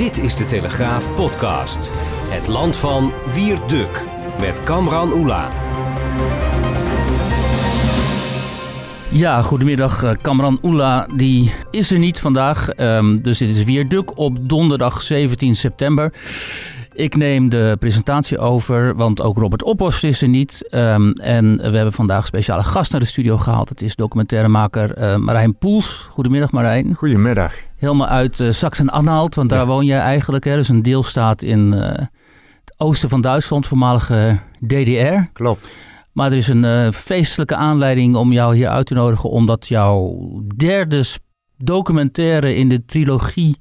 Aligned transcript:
Dit 0.00 0.18
is 0.18 0.36
de 0.36 0.44
Telegraaf 0.44 1.14
podcast. 1.14 1.90
Het 2.28 2.46
land 2.46 2.76
van 2.76 3.12
Wierduk 3.34 4.04
met 4.38 4.62
Kamran 4.62 5.12
Oela. 5.12 5.48
Ja, 9.10 9.42
goedemiddag. 9.42 10.02
Eh, 10.02 10.10
Kamran 10.22 10.58
Oela 10.62 11.06
die 11.16 11.54
is 11.70 11.90
er 11.90 11.98
niet 11.98 12.20
vandaag. 12.20 12.68
Ehm, 12.68 13.18
dus 13.22 13.38
dit 13.38 13.48
is 13.48 13.64
Wierduk 13.64 14.18
op 14.18 14.48
donderdag 14.48 15.02
17 15.02 15.56
september. 15.56 16.12
Ik 16.92 17.16
neem 17.16 17.48
de 17.48 17.76
presentatie 17.78 18.38
over, 18.38 18.96
want 18.96 19.22
ook 19.22 19.38
Robert 19.38 19.62
Oppost 19.62 20.04
is 20.04 20.22
er 20.22 20.28
niet. 20.28 20.68
Ehm, 20.70 21.10
en 21.10 21.56
we 21.56 21.76
hebben 21.76 21.92
vandaag 21.92 22.20
een 22.20 22.26
speciale 22.26 22.62
gast 22.62 22.90
naar 22.90 23.00
de 23.00 23.06
studio 23.06 23.38
gehaald. 23.38 23.68
Het 23.68 23.82
is 23.82 23.96
documentairemaker 23.96 24.98
uh, 24.98 25.16
Marijn 25.16 25.56
Poels. 25.56 26.08
Goedemiddag 26.10 26.50
Marijn. 26.50 26.94
Goedemiddag. 26.94 27.69
Helemaal 27.80 28.06
uit 28.06 28.40
uh, 28.40 28.52
Sachsen-Anhalt, 28.52 29.34
want 29.34 29.48
daar 29.48 29.66
woon 29.66 29.84
jij 29.84 30.00
eigenlijk. 30.00 30.44
Hè? 30.44 30.58
Is 30.58 30.68
een 30.68 30.82
deelstaat 30.82 31.42
in 31.42 31.72
uh, 31.72 31.80
het 31.80 32.74
oosten 32.76 33.08
van 33.08 33.20
Duitsland, 33.20 33.66
voormalige 33.66 34.38
DDR. 34.66 35.30
Klopt. 35.32 35.68
Maar 36.12 36.30
er 36.30 36.36
is 36.36 36.48
een 36.48 36.92
feestelijke 36.92 37.54
aanleiding 37.54 38.16
om 38.16 38.32
jou 38.32 38.56
hier 38.56 38.68
uit 38.68 38.86
te 38.86 38.94
nodigen, 38.94 39.30
omdat 39.30 39.68
jouw 39.68 40.18
derde 40.56 41.04
documentaire 41.56 42.54
in 42.54 42.68
de 42.68 42.84
trilogie 42.84 43.58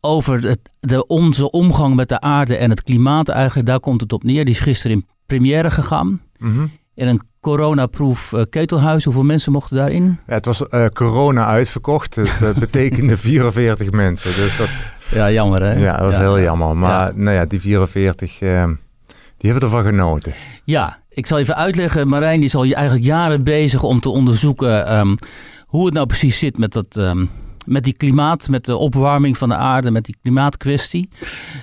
over 0.00 0.42
het, 0.42 0.70
de, 0.80 1.06
onze 1.06 1.50
omgang 1.50 1.94
met 1.94 2.08
de 2.08 2.20
aarde 2.20 2.56
en 2.56 2.70
het 2.70 2.82
klimaat 2.82 3.28
eigenlijk, 3.28 3.68
daar 3.68 3.80
komt 3.80 4.00
het 4.00 4.12
op 4.12 4.22
neer. 4.22 4.44
Die 4.44 4.54
is 4.54 4.60
gisteren 4.60 4.96
in 4.96 5.06
première 5.26 5.70
gegaan. 5.70 6.20
Mm 6.38 6.70
In 6.94 7.08
een 7.08 7.20
coronaproof 7.40 8.32
uh, 8.32 8.42
ketelhuis. 8.50 9.04
Hoeveel 9.04 9.22
mensen 9.22 9.52
mochten 9.52 9.76
daarin? 9.76 10.18
Ja, 10.26 10.34
het 10.34 10.44
was 10.44 10.62
uh, 10.70 10.86
corona 10.86 11.46
uitverkocht. 11.46 12.14
Het 12.14 12.30
uh, 12.42 12.50
betekende 12.66 13.18
44 13.18 13.90
mensen. 13.90 14.34
Dus 14.34 14.56
dat, 14.56 14.68
ja, 15.10 15.30
jammer 15.30 15.62
hè? 15.62 15.72
Ja, 15.72 15.96
dat 15.96 16.06
was 16.06 16.14
ja. 16.14 16.20
heel 16.20 16.40
jammer. 16.40 16.76
Maar 16.76 17.06
ja. 17.06 17.12
nou 17.14 17.36
ja, 17.36 17.44
die 17.44 17.60
44, 17.60 18.38
die 18.38 19.50
hebben 19.50 19.62
ervan 19.62 19.84
genoten. 19.84 20.32
Ja, 20.64 20.98
ik 21.08 21.26
zal 21.26 21.38
even 21.38 21.56
uitleggen. 21.56 22.08
Marijn 22.08 22.36
die 22.36 22.48
is 22.48 22.54
al 22.54 22.64
eigenlijk 22.64 23.04
jaren 23.04 23.44
bezig 23.44 23.82
om 23.82 24.00
te 24.00 24.08
onderzoeken 24.08 24.98
um, 24.98 25.18
hoe 25.66 25.84
het 25.84 25.94
nou 25.94 26.06
precies 26.06 26.38
zit 26.38 26.58
met 26.58 26.72
dat... 26.72 26.96
Um, 26.96 27.30
met 27.64 27.84
die 27.84 27.96
klimaat, 27.96 28.48
met 28.48 28.64
de 28.64 28.76
opwarming 28.76 29.38
van 29.38 29.48
de 29.48 29.54
aarde, 29.54 29.90
met 29.90 30.04
die 30.04 30.16
klimaatkwestie. 30.22 31.08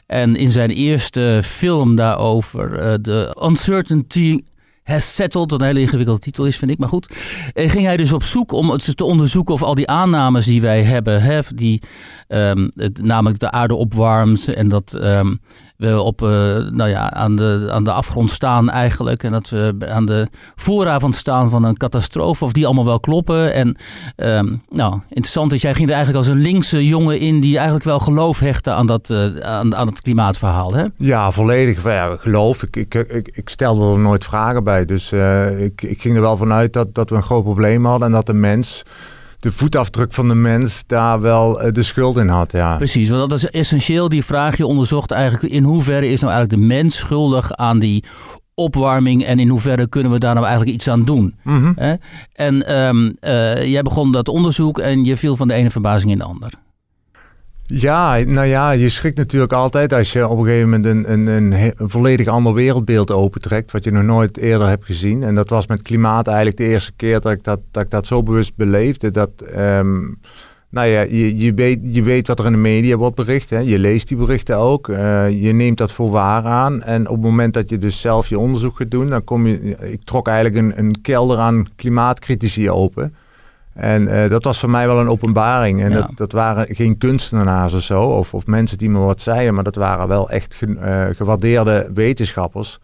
En 0.05 0.35
in 0.35 0.51
zijn 0.51 0.69
eerste 0.69 1.41
film 1.43 1.95
daarover, 1.95 2.71
uh, 2.71 2.93
The 2.93 3.37
Uncertainty 3.43 4.41
Has 4.91 5.15
Settled, 5.15 5.51
wat 5.51 5.61
een 5.61 5.67
hele 5.67 5.79
ingewikkelde 5.79 6.21
titel 6.21 6.45
is, 6.45 6.57
vind 6.57 6.71
ik, 6.71 6.77
maar 6.77 6.89
goed. 6.89 7.13
En 7.53 7.69
ging 7.69 7.85
hij 7.85 7.97
dus 7.97 8.11
op 8.11 8.23
zoek 8.23 8.51
om 8.51 8.77
te 8.77 9.03
onderzoeken 9.03 9.53
of 9.53 9.63
al 9.63 9.75
die 9.75 9.87
aannames 9.87 10.45
die 10.45 10.61
wij 10.61 10.83
hebben, 10.83 11.21
hè, 11.21 11.39
die 11.55 11.81
het, 12.27 13.01
namelijk 13.01 13.39
de 13.39 13.51
aarde 13.51 13.75
opwarmt 13.75 14.47
en 14.47 14.69
dat 14.69 14.93
um, 14.93 15.39
we 15.81 16.01
op, 16.01 16.21
uh, 16.21 16.29
nou 16.71 16.89
ja, 16.89 17.11
aan, 17.11 17.35
de, 17.35 17.67
aan 17.71 17.83
de 17.83 17.91
afgrond 17.91 18.31
staan 18.31 18.69
eigenlijk. 18.69 19.23
En 19.23 19.31
dat 19.31 19.49
we 19.49 19.75
aan 19.89 20.05
de 20.05 20.27
vooravond 20.55 21.15
staan 21.15 21.49
van 21.49 21.63
een 21.63 21.77
catastrofe. 21.77 22.43
Of 22.43 22.51
die 22.51 22.65
allemaal 22.65 22.85
wel 22.85 22.99
kloppen. 22.99 23.53
En 23.53 23.77
um, 24.15 24.61
nou, 24.69 24.99
interessant 25.09 25.53
is, 25.53 25.61
jij 25.61 25.73
ging 25.73 25.87
er 25.87 25.95
eigenlijk 25.95 26.25
als 26.25 26.35
een 26.35 26.41
linkse 26.41 26.87
jongen 26.87 27.19
in... 27.19 27.39
die 27.39 27.55
eigenlijk 27.55 27.85
wel 27.85 27.99
geloof 27.99 28.39
hechtte 28.39 28.71
aan, 28.71 28.87
dat, 28.87 29.09
uh, 29.09 29.37
aan, 29.39 29.75
aan 29.75 29.87
het 29.87 30.01
klimaatverhaal, 30.01 30.73
hè? 30.73 30.85
Ja, 30.97 31.31
volledig 31.31 31.83
ja, 31.83 32.15
geloof. 32.19 32.63
Ik, 32.63 32.75
ik, 32.75 32.93
ik, 32.93 33.27
ik 33.27 33.49
stelde 33.49 33.93
er 33.93 33.99
nooit 33.99 34.23
vragen 34.23 34.63
bij. 34.63 34.85
Dus 34.85 35.11
uh, 35.11 35.63
ik, 35.63 35.81
ik 35.81 36.01
ging 36.01 36.15
er 36.15 36.21
wel 36.21 36.37
vanuit 36.37 36.73
dat, 36.73 36.93
dat 36.93 37.09
we 37.09 37.15
een 37.15 37.23
groot 37.23 37.43
probleem 37.43 37.85
hadden. 37.85 38.07
En 38.07 38.13
dat 38.13 38.25
de 38.25 38.33
mens 38.33 38.83
de 39.41 39.51
voetafdruk 39.51 40.13
van 40.13 40.27
de 40.27 40.35
mens 40.35 40.83
daar 40.87 41.21
wel 41.21 41.65
uh, 41.65 41.71
de 41.71 41.83
schuld 41.83 42.17
in 42.17 42.27
had. 42.27 42.51
Ja. 42.51 42.75
Precies, 42.75 43.09
want 43.09 43.29
dat 43.29 43.43
is 43.43 43.49
essentieel. 43.49 44.09
Die 44.09 44.25
vraag 44.25 44.57
je 44.57 44.65
onderzocht 44.65 45.11
eigenlijk 45.11 45.53
in 45.53 45.63
hoeverre 45.63 46.07
is 46.07 46.21
nou 46.21 46.33
eigenlijk 46.33 46.61
de 46.61 46.67
mens 46.67 46.95
schuldig 46.95 47.51
aan 47.51 47.79
die 47.79 48.03
opwarming 48.53 49.23
en 49.23 49.39
in 49.39 49.49
hoeverre 49.49 49.87
kunnen 49.87 50.11
we 50.11 50.17
daar 50.17 50.33
nou 50.33 50.45
eigenlijk 50.45 50.75
iets 50.75 50.87
aan 50.87 51.05
doen. 51.05 51.35
Mm 51.43 51.57
-hmm. 51.57 51.73
Hè? 51.75 51.93
En 52.33 52.77
um, 52.77 53.05
uh, 53.21 53.65
jij 53.65 53.81
begon 53.81 54.11
dat 54.11 54.27
onderzoek 54.27 54.79
en 54.79 55.05
je 55.05 55.17
viel 55.17 55.35
van 55.35 55.47
de 55.47 55.53
ene 55.53 55.71
verbazing 55.71 56.11
in 56.11 56.17
de 56.17 56.23
ander. 56.23 56.53
Ja, 57.73 58.17
nou 58.17 58.47
ja, 58.47 58.71
je 58.71 58.89
schrikt 58.89 59.17
natuurlijk 59.17 59.53
altijd 59.53 59.93
als 59.93 60.11
je 60.11 60.27
op 60.27 60.37
een 60.37 60.45
gegeven 60.45 60.69
moment 60.69 60.85
een, 60.85 61.11
een, 61.11 61.51
een, 61.51 61.73
volledig 61.89 62.27
ander 62.27 62.53
wereldbeeld 62.53 63.11
opentrekt, 63.11 63.71
wat 63.71 63.83
je 63.83 63.91
nog 63.91 64.03
nooit 64.03 64.37
eerder 64.37 64.67
hebt 64.67 64.85
gezien. 64.85 65.23
En 65.23 65.35
dat 65.35 65.49
was 65.49 65.67
met 65.67 65.81
klimaat 65.81 66.27
eigenlijk 66.27 66.57
de 66.57 66.63
eerste 66.63 66.91
keer 66.95 67.19
dat 67.19 67.31
ik 67.31 67.43
dat, 67.43 67.59
dat, 67.71 67.83
ik 67.83 67.89
dat 67.89 68.07
zo 68.07 68.23
bewust 68.23 68.55
beleefde. 68.55 69.09
Dat, 69.09 69.29
um, 69.57 70.19
nou 70.69 70.87
ja, 70.87 71.01
je, 71.01 71.37
je, 71.37 71.53
weet, 71.53 71.79
je 71.81 72.03
weet 72.03 72.27
wat 72.27 72.39
er 72.39 72.45
in 72.45 72.51
de 72.51 72.57
media 72.57 72.95
wordt 72.95 73.15
bericht, 73.15 73.49
hè? 73.49 73.59
je 73.59 73.79
leest 73.79 74.07
die 74.07 74.17
berichten 74.17 74.57
ook, 74.57 74.87
uh, 74.87 75.29
je 75.29 75.53
neemt 75.53 75.77
dat 75.77 75.91
voor 75.91 76.09
waar 76.09 76.43
aan. 76.43 76.83
En 76.83 77.07
op 77.07 77.15
het 77.15 77.25
moment 77.25 77.53
dat 77.53 77.69
je 77.69 77.77
dus 77.77 78.01
zelf 78.01 78.27
je 78.27 78.39
onderzoek 78.39 78.77
gaat 78.77 78.91
doen, 78.91 79.09
dan 79.09 79.23
kom 79.23 79.47
je, 79.47 79.77
ik 79.79 80.03
trok 80.03 80.27
eigenlijk 80.27 80.57
een, 80.57 80.85
een 80.85 81.01
kelder 81.01 81.37
aan 81.37 81.67
klimaatcritici 81.75 82.69
open. 82.69 83.13
En 83.73 84.07
uh, 84.07 84.29
dat 84.29 84.43
was 84.43 84.59
voor 84.59 84.69
mij 84.69 84.87
wel 84.87 84.99
een 84.99 85.09
openbaring. 85.09 85.81
En 85.81 85.91
ja. 85.91 85.95
dat, 85.95 86.11
dat 86.15 86.31
waren 86.31 86.75
geen 86.75 86.97
kunstenaars 86.97 87.73
of 87.73 87.81
zo, 87.81 88.03
of, 88.03 88.33
of 88.33 88.45
mensen 88.45 88.77
die 88.77 88.89
me 88.89 88.99
wat 88.99 89.21
zeiden, 89.21 89.53
maar 89.53 89.63
dat 89.63 89.75
waren 89.75 90.07
wel 90.07 90.29
echt 90.29 90.55
ge, 90.55 90.67
uh, 90.67 91.15
gewaardeerde 91.15 91.89
wetenschappers. 91.93 92.79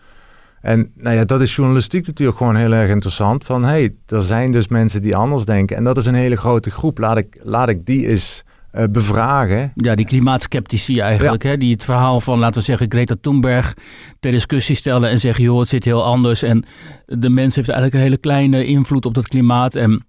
En 0.62 0.92
nou 0.96 1.16
ja, 1.16 1.26
dat 1.26 1.42
is 1.42 1.56
journalistiek 1.56 2.08
natuurlijk 2.08 2.38
gewoon 2.38 2.56
heel 2.56 2.74
erg 2.74 2.90
interessant. 2.90 3.46
Van 3.46 3.64
hé, 3.64 3.70
hey, 3.70 3.96
er 4.06 4.22
zijn 4.22 4.52
dus 4.52 4.68
mensen 4.68 5.02
die 5.02 5.16
anders 5.16 5.46
denken. 5.46 5.78
En 5.78 5.84
dat 5.84 5.98
is 5.98 6.06
een 6.06 6.14
hele 6.14 6.38
grote 6.38 6.72
groep. 6.72 6.98
Laat 6.98 7.18
ik, 7.18 7.40
laat 7.44 7.70
ik 7.70 7.86
die 7.86 8.08
eens 8.08 8.44
uh, 8.74 8.84
bevragen. 8.92 9.72
Ja, 9.76 9.96
die 9.96 10.06
klimaatskeptici 10.06 11.00
eigenlijk. 11.00 11.44
Ja. 11.44 11.50
Hè? 11.50 11.58
Die 11.58 11.72
het 11.72 11.84
verhaal 11.84 12.20
van, 12.20 12.40
laten 12.40 12.60
we 12.60 12.66
zeggen, 12.66 12.92
Greta 12.92 13.16
Thunberg 13.22 13.74
ter 14.20 14.32
discussie 14.32 14.76
stellen. 14.76 15.10
En 15.10 15.20
zeggen, 15.20 15.44
joh, 15.44 15.60
het 15.60 15.70
zit 15.70 15.86
heel 15.86 16.04
anders. 16.04 16.44
En 16.44 16.66
de 17.06 17.30
mens 17.30 17.56
heeft 17.56 17.70
eigenlijk 17.70 17.98
een 17.98 18.04
hele 18.04 18.18
kleine 18.18 18.66
invloed 18.66 19.06
op 19.06 19.14
dat 19.14 19.28
klimaat. 19.28 19.76
En 19.76 20.06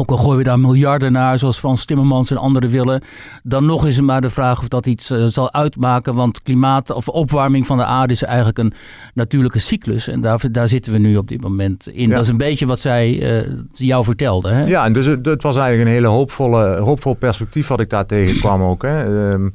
ook 0.00 0.10
al 0.10 0.16
gooien 0.16 0.36
we 0.36 0.44
daar 0.44 0.60
miljarden 0.60 1.12
naar, 1.12 1.38
zoals 1.38 1.58
Frans 1.58 1.84
Timmermans 1.84 2.30
en 2.30 2.36
anderen 2.36 2.70
willen, 2.70 3.02
dan 3.42 3.66
nog 3.66 3.86
is 3.86 3.96
het 3.96 4.04
maar 4.04 4.20
de 4.20 4.30
vraag 4.30 4.60
of 4.60 4.68
dat 4.68 4.86
iets 4.86 5.10
uh, 5.10 5.24
zal 5.24 5.52
uitmaken. 5.52 6.14
Want 6.14 6.42
klimaat 6.42 6.90
of 6.90 7.08
opwarming 7.08 7.66
van 7.66 7.76
de 7.76 7.84
aarde 7.84 8.12
is 8.12 8.22
eigenlijk 8.22 8.58
een 8.58 8.72
natuurlijke 9.14 9.58
cyclus. 9.58 10.08
En 10.08 10.20
daar, 10.20 10.52
daar 10.52 10.68
zitten 10.68 10.92
we 10.92 10.98
nu 10.98 11.16
op 11.16 11.28
dit 11.28 11.40
moment 11.40 11.88
in. 11.88 12.08
Ja. 12.08 12.14
Dat 12.14 12.22
is 12.22 12.28
een 12.28 12.36
beetje 12.36 12.66
wat 12.66 12.80
zij 12.80 13.40
uh, 13.46 13.52
jou 13.72 14.04
vertelde. 14.04 14.50
Hè? 14.50 14.64
Ja, 14.64 14.84
en 14.84 14.92
dus 14.92 15.06
het 15.06 15.42
was 15.42 15.56
eigenlijk 15.56 15.88
een 15.88 15.94
hele 15.94 16.06
hoopvolle, 16.06 16.78
hoopvol 16.78 17.14
perspectief 17.14 17.66
wat 17.66 17.80
ik 17.80 17.90
daar 17.90 18.06
tegenkwam 18.06 18.62
ook. 18.62 18.82
Hè. 18.82 19.30
Um, 19.32 19.54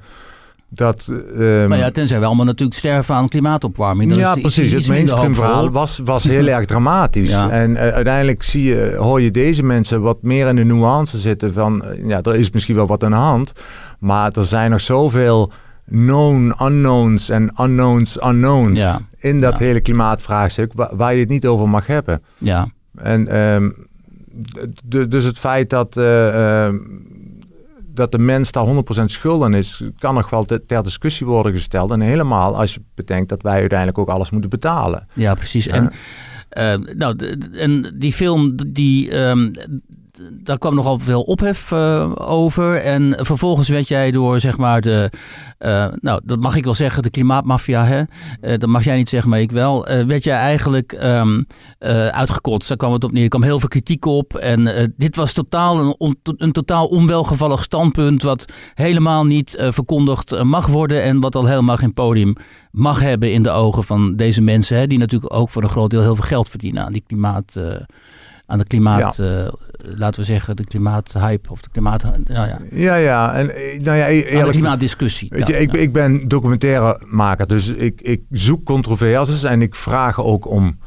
dat, 0.70 1.08
um, 1.38 1.68
maar 1.68 1.78
ja, 1.78 1.92
tenzij 1.92 2.20
we 2.20 2.26
allemaal 2.26 2.46
natuurlijk 2.46 2.78
sterven 2.78 3.16
aan 3.16 3.30
klimaatopwarming. 3.30 4.10
Dat 4.10 4.20
ja, 4.20 4.36
is 4.36 4.42
precies. 4.42 4.72
Het 4.72 4.88
mainstream 4.88 5.36
verhaal 5.36 5.72
was, 5.72 6.00
was 6.04 6.24
heel 6.24 6.48
erg 6.48 6.66
dramatisch. 6.66 7.30
Ja. 7.30 7.50
En 7.50 7.72
uh, 7.72 7.78
uiteindelijk 7.78 8.44
zie 8.44 8.64
je, 8.64 8.96
hoor 8.98 9.22
je 9.22 9.32
deze 9.32 9.64
mensen 9.64 10.02
wat 10.02 10.18
meer 10.22 10.48
in 10.48 10.56
de 10.56 10.64
nuance 10.64 11.18
zitten 11.18 11.54
van... 11.54 11.84
Uh, 11.86 12.08
ja, 12.08 12.22
er 12.22 12.36
is 12.36 12.52
misschien 12.52 12.76
wel 12.76 12.88
wat 12.88 13.04
aan 13.04 13.10
de 13.12 13.16
hand. 13.18 13.52
Maar 14.00 14.32
er 14.32 14.44
zijn 14.44 14.72
nog 14.72 14.82
zoveel 14.82 15.52
known 15.90 16.54
unknowns 16.62 17.30
en 17.30 17.52
unknowns 17.62 18.18
unknowns... 18.26 18.80
Ja. 18.80 19.00
in 19.18 19.42
dat 19.42 19.54
Ja. 19.60 19.66
hele 19.66 19.82
klimaatvraagstuk 19.82 20.72
waar, 20.76 20.96
waar 20.96 21.14
je 21.14 21.20
het 21.20 21.30
niet 21.30 21.46
over 21.48 21.70
mag 21.70 21.88
hebben. 21.88 22.22
Ja, 22.38 22.68
En 22.96 23.38
um, 23.40 23.74
d- 24.90 25.12
dus 25.12 25.24
het 25.24 25.40
feit 25.40 25.70
dat, 25.70 25.96
uh, 25.98 26.28
uh, 26.28 26.68
dat 27.96 28.12
de 28.12 28.20
mens 28.20 28.52
daar 28.52 28.66
100% 28.68 29.04
schuld 29.06 29.44
aan 29.44 29.54
is, 29.54 29.84
kan 29.98 30.14
nog 30.14 30.30
wel 30.30 30.46
te- 30.46 30.66
ter 30.66 30.84
discussie 30.84 31.26
worden 31.26 31.52
gesteld. 31.52 31.92
En 31.92 32.02
helemaal 32.02 32.58
als 32.58 32.74
je 32.74 32.82
bedenkt 32.96 33.30
dat 33.30 33.42
wij 33.42 33.60
uiteindelijk 33.60 33.98
ook 33.98 34.10
alles 34.10 34.30
moeten 34.30 34.50
betalen. 34.50 35.08
ja 35.14 35.36
precies. 35.36 35.66
Ja. 35.66 35.74
En, 35.74 35.92
eh, 36.50 36.96
nou, 36.96 37.38
en 37.54 37.96
die 37.98 38.14
film, 38.14 38.56
die, 38.68 39.10
ehm, 39.12 39.52
daar 40.32 40.58
kwam 40.58 40.76
nogal 40.76 41.00
veel 41.00 41.22
ophef 41.22 41.72
uh, 41.72 42.12
over. 42.16 42.82
En 42.82 43.18
vervolgens 43.22 43.68
werd 43.68 43.88
jij 43.88 44.12
door, 44.12 44.40
zeg 44.40 44.58
maar, 44.58 44.82
de, 44.82 45.12
uh, 45.60 45.88
nou, 46.00 46.22
dat 46.24 46.40
mag 46.40 46.56
ik 46.56 46.64
wel 46.64 46.74
zeggen, 46.74 47.04
de 47.04 47.10
klimaatmafia, 47.10 47.86
hè? 47.86 48.00
Uh, 48.00 48.58
dat 48.58 48.70
mag 48.70 48.84
jij 48.84 48.96
niet 48.96 49.10
zeggen, 49.10 49.30
maar 49.30 49.40
ik 49.40 49.52
wel. 49.52 49.86
werd 50.08 50.24
jij 50.24 50.38
eigenlijk 50.38 51.00
um, 51.04 51.46
uitgekotst. 52.12 52.68
Daar 52.68 52.78
kwam 52.78 52.94
het 52.94 53.04
op 53.04 53.12
neer. 53.12 53.24
Er 53.24 53.30
kwam 53.30 53.44
heel 53.44 53.60
veel 53.60 53.70
kritiek 53.70 54.06
op. 54.06 54.36
En 54.36 54.94
dit 54.98 55.16
was 55.16 55.34
totaal 55.34 55.96
een, 56.00 56.18
een 56.38 56.52
totaal 56.52 56.88
onwelgevallig 56.88 57.64
standpunt, 57.64 58.24
wat 58.24 58.46
helemaal 58.74 59.26
niet 59.26 59.56
verkondigd 59.70 60.44
mag 60.44 60.68
worden. 60.68 61.04
En 61.04 61.20
wat 61.20 61.36
al 61.36 61.46
helemaal 61.46 61.78
geen 61.78 61.94
podium 61.94 62.36
mag 62.72 63.00
hebben 63.00 63.32
in 63.32 63.44
de 63.44 63.52
ogen 63.52 63.84
van 63.84 64.16
deze 64.16 64.42
mensen. 64.42 64.78
Hè? 64.78 64.88
Die 64.88 64.98
natuurlijk 64.98 65.34
ook 65.34 65.50
voor 65.50 65.64
een 65.64 65.70
groot 65.70 65.90
deel 65.90 66.02
heel 66.02 66.16
veel 66.16 66.26
geld 66.26 66.50
verdienen 66.50 66.86
aan 66.86 66.94
die 66.94 67.04
klimaat 67.08 67.56
aan 68.48 68.58
de 68.58 68.66
klimaat, 68.66 69.16
ja. 69.16 69.44
uh, 69.44 69.48
laten 69.98 70.20
we 70.20 70.26
zeggen, 70.26 70.56
de 70.56 70.66
klimaathype 70.66 71.52
of 71.52 71.62
de 71.62 71.70
klimaat... 71.72 72.04
Nou 72.04 72.48
ja. 72.48 72.60
ja, 72.72 72.96
ja. 72.96 73.34
En, 73.34 73.56
eh, 73.56 73.80
nou 73.82 73.98
ja, 73.98 74.08
e- 74.08 74.22
eerlijk, 74.22 74.46
de 74.46 74.52
klimaatdiscussie. 74.52 75.30
Weet 75.30 75.48
je, 75.48 75.58
ik, 75.58 75.74
ik 75.74 75.94
ben 75.94 76.28
documentairemaker, 76.28 77.48
dus 77.48 77.68
ik, 77.68 78.02
ik 78.02 78.22
zoek 78.30 78.66
controversies 78.66 79.44
en 79.44 79.62
ik 79.62 79.76
vraag 79.76 80.24
ook 80.24 80.50
om 80.50 80.80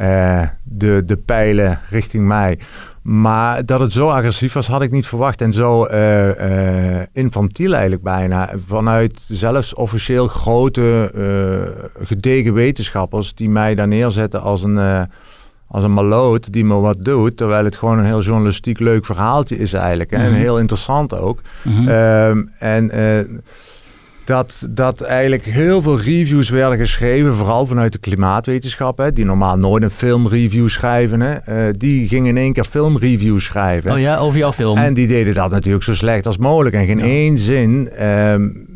uh, 0.00 0.42
de, 0.62 1.02
de 1.06 1.16
pijlen 1.16 1.80
richting 1.90 2.26
mij. 2.26 2.58
Maar 3.02 3.66
dat 3.66 3.80
het 3.80 3.92
zo 3.92 4.08
agressief 4.08 4.52
was, 4.52 4.66
had 4.66 4.82
ik 4.82 4.90
niet 4.90 5.06
verwacht. 5.06 5.40
En 5.40 5.52
zo 5.52 5.86
uh, 5.86 6.26
uh, 6.28 7.02
infantiel 7.12 7.72
eigenlijk 7.72 8.02
bijna. 8.02 8.50
Vanuit 8.66 9.20
zelfs 9.28 9.74
officieel 9.74 10.28
grote, 10.28 11.10
gedegen 12.02 12.54
wetenschappers... 12.54 13.34
die 13.34 13.48
mij 13.48 13.74
daar 13.74 13.88
neerzetten 13.88 14.42
als 14.42 14.62
een 14.62 15.08
als 15.68 15.84
een 15.84 15.92
maloot 15.92 16.52
die 16.52 16.64
me 16.64 16.74
wat 16.74 17.04
doet, 17.04 17.36
terwijl 17.36 17.64
het 17.64 17.76
gewoon 17.76 17.98
een 17.98 18.04
heel 18.04 18.22
journalistiek 18.22 18.78
leuk 18.78 19.06
verhaaltje 19.06 19.58
is 19.58 19.72
eigenlijk. 19.72 20.10
En 20.10 20.30
mhm. 20.30 20.40
heel 20.40 20.58
interessant 20.58 21.18
ook. 21.18 21.40
Mhm. 21.62 21.88
Ehm, 21.88 22.44
en 22.58 22.90
uh, 22.94 23.38
dat, 24.24 24.66
dat 24.70 25.00
eigenlijk 25.00 25.44
heel 25.44 25.82
veel 25.82 26.00
reviews 26.00 26.48
werden 26.48 26.78
geschreven, 26.78 27.36
vooral 27.36 27.66
vanuit 27.66 27.92
de 27.92 27.98
klimaatwetenschap, 27.98 28.98
hè, 28.98 29.12
die 29.12 29.24
normaal 29.24 29.56
nooit 29.56 29.82
een 29.82 29.90
filmreview 29.90 30.68
schrijven. 30.68 31.20
Hè, 31.20 31.68
uh, 31.68 31.74
die 31.78 32.08
gingen 32.08 32.28
in 32.28 32.36
één 32.36 32.52
keer 32.52 32.64
filmreviews 32.64 33.44
schrijven. 33.44 33.92
Oh 33.92 33.98
ja, 33.98 34.18
over 34.18 34.38
jouw 34.38 34.52
film. 34.52 34.78
En 34.78 34.94
die 34.94 35.06
deden 35.06 35.34
dat 35.34 35.50
natuurlijk 35.50 35.84
zo 35.84 35.94
slecht 35.94 36.26
als 36.26 36.38
mogelijk. 36.38 36.74
En 36.74 36.86
geen 36.86 37.00
één 37.00 37.38
zin. 37.38 38.04
Um, 38.04 38.66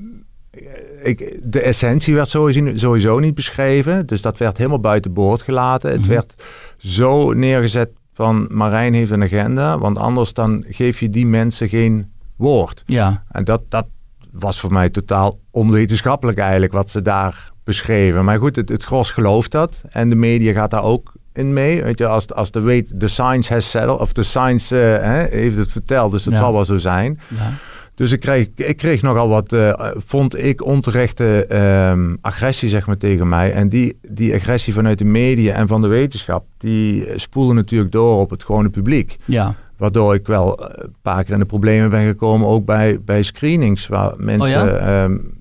ik, 1.02 1.40
de 1.42 1.60
essentie 1.60 2.14
werd 2.14 2.28
sowieso, 2.28 2.70
sowieso 2.74 3.18
niet 3.18 3.34
beschreven. 3.34 4.06
Dus 4.06 4.22
dat 4.22 4.38
werd 4.38 4.56
helemaal 4.56 4.80
buiten 4.80 5.12
boord 5.12 5.42
gelaten. 5.42 5.90
Het 5.90 6.00
mhm. 6.00 6.08
werd 6.08 6.34
zo 6.80 7.32
neergezet 7.32 7.90
van 8.12 8.46
Marijn 8.50 8.94
heeft 8.94 9.10
een 9.10 9.22
agenda. 9.22 9.78
Want 9.78 9.98
anders 9.98 10.32
dan 10.32 10.64
geef 10.68 11.00
je 11.00 11.10
die 11.10 11.26
mensen 11.26 11.68
geen 11.68 12.12
woord. 12.36 12.82
Ja. 12.86 13.22
En 13.30 13.44
dat, 13.44 13.62
dat 13.68 13.86
was 14.30 14.60
voor 14.60 14.72
mij 14.72 14.88
totaal 14.88 15.38
onwetenschappelijk 15.50 16.38
eigenlijk 16.38 16.72
wat 16.72 16.90
ze 16.90 17.02
daar 17.02 17.52
beschreven. 17.64 18.24
Maar 18.24 18.38
goed, 18.38 18.56
het, 18.56 18.68
het 18.68 18.84
gros 18.84 19.10
gelooft 19.10 19.50
dat. 19.50 19.82
En 19.90 20.08
de 20.08 20.14
media 20.14 20.52
gaat 20.52 20.70
daar 20.70 20.82
ook 20.82 21.12
in 21.32 21.52
mee. 21.52 21.82
Weet 21.82 21.98
je, 21.98 22.06
als, 22.06 22.32
als 22.32 22.50
de, 22.50 22.60
weet, 22.60 23.00
de 23.00 23.08
science 23.08 23.52
has 23.52 23.70
said, 23.70 23.98
of 23.98 24.12
de 24.12 24.22
science 24.22 24.74
uh, 24.74 24.80
hè, 24.80 25.26
heeft 25.30 25.56
het 25.56 25.72
verteld. 25.72 26.12
Dus 26.12 26.24
het 26.24 26.36
zal 26.36 26.52
wel 26.52 26.64
zo 26.64 26.78
zijn. 26.78 27.20
Ja. 27.28 27.52
Dus 28.00 28.12
ik 28.12 28.20
kreeg, 28.20 28.48
ik 28.54 28.76
kreeg 28.76 29.02
nogal 29.02 29.28
wat, 29.28 29.52
uh, 29.52 29.72
vond 29.96 30.38
ik, 30.38 30.64
onterechte 30.64 31.46
um, 31.92 32.18
agressie 32.20 32.68
zeg 32.68 32.86
maar, 32.86 32.96
tegen 32.96 33.28
mij. 33.28 33.52
En 33.52 33.68
die, 33.68 33.98
die 34.08 34.34
agressie 34.34 34.72
vanuit 34.72 34.98
de 34.98 35.04
media 35.04 35.54
en 35.54 35.68
van 35.68 35.80
de 35.80 35.88
wetenschap, 35.88 36.44
die 36.58 37.08
spoelde 37.16 37.54
natuurlijk 37.54 37.92
door 37.92 38.20
op 38.20 38.30
het 38.30 38.44
gewone 38.44 38.70
publiek. 38.70 39.16
Ja. 39.24 39.54
Waardoor 39.76 40.14
ik 40.14 40.26
wel 40.26 40.62
een 40.62 40.94
paar 41.02 41.24
keer 41.24 41.32
in 41.32 41.40
de 41.40 41.46
problemen 41.46 41.90
ben 41.90 42.06
gekomen, 42.06 42.46
ook 42.46 42.64
bij, 42.64 43.00
bij 43.04 43.22
screenings, 43.22 43.86
waar 43.86 44.12
mensen... 44.16 44.62
Oh 44.62 44.68
ja? 44.68 45.04
um, 45.04 45.32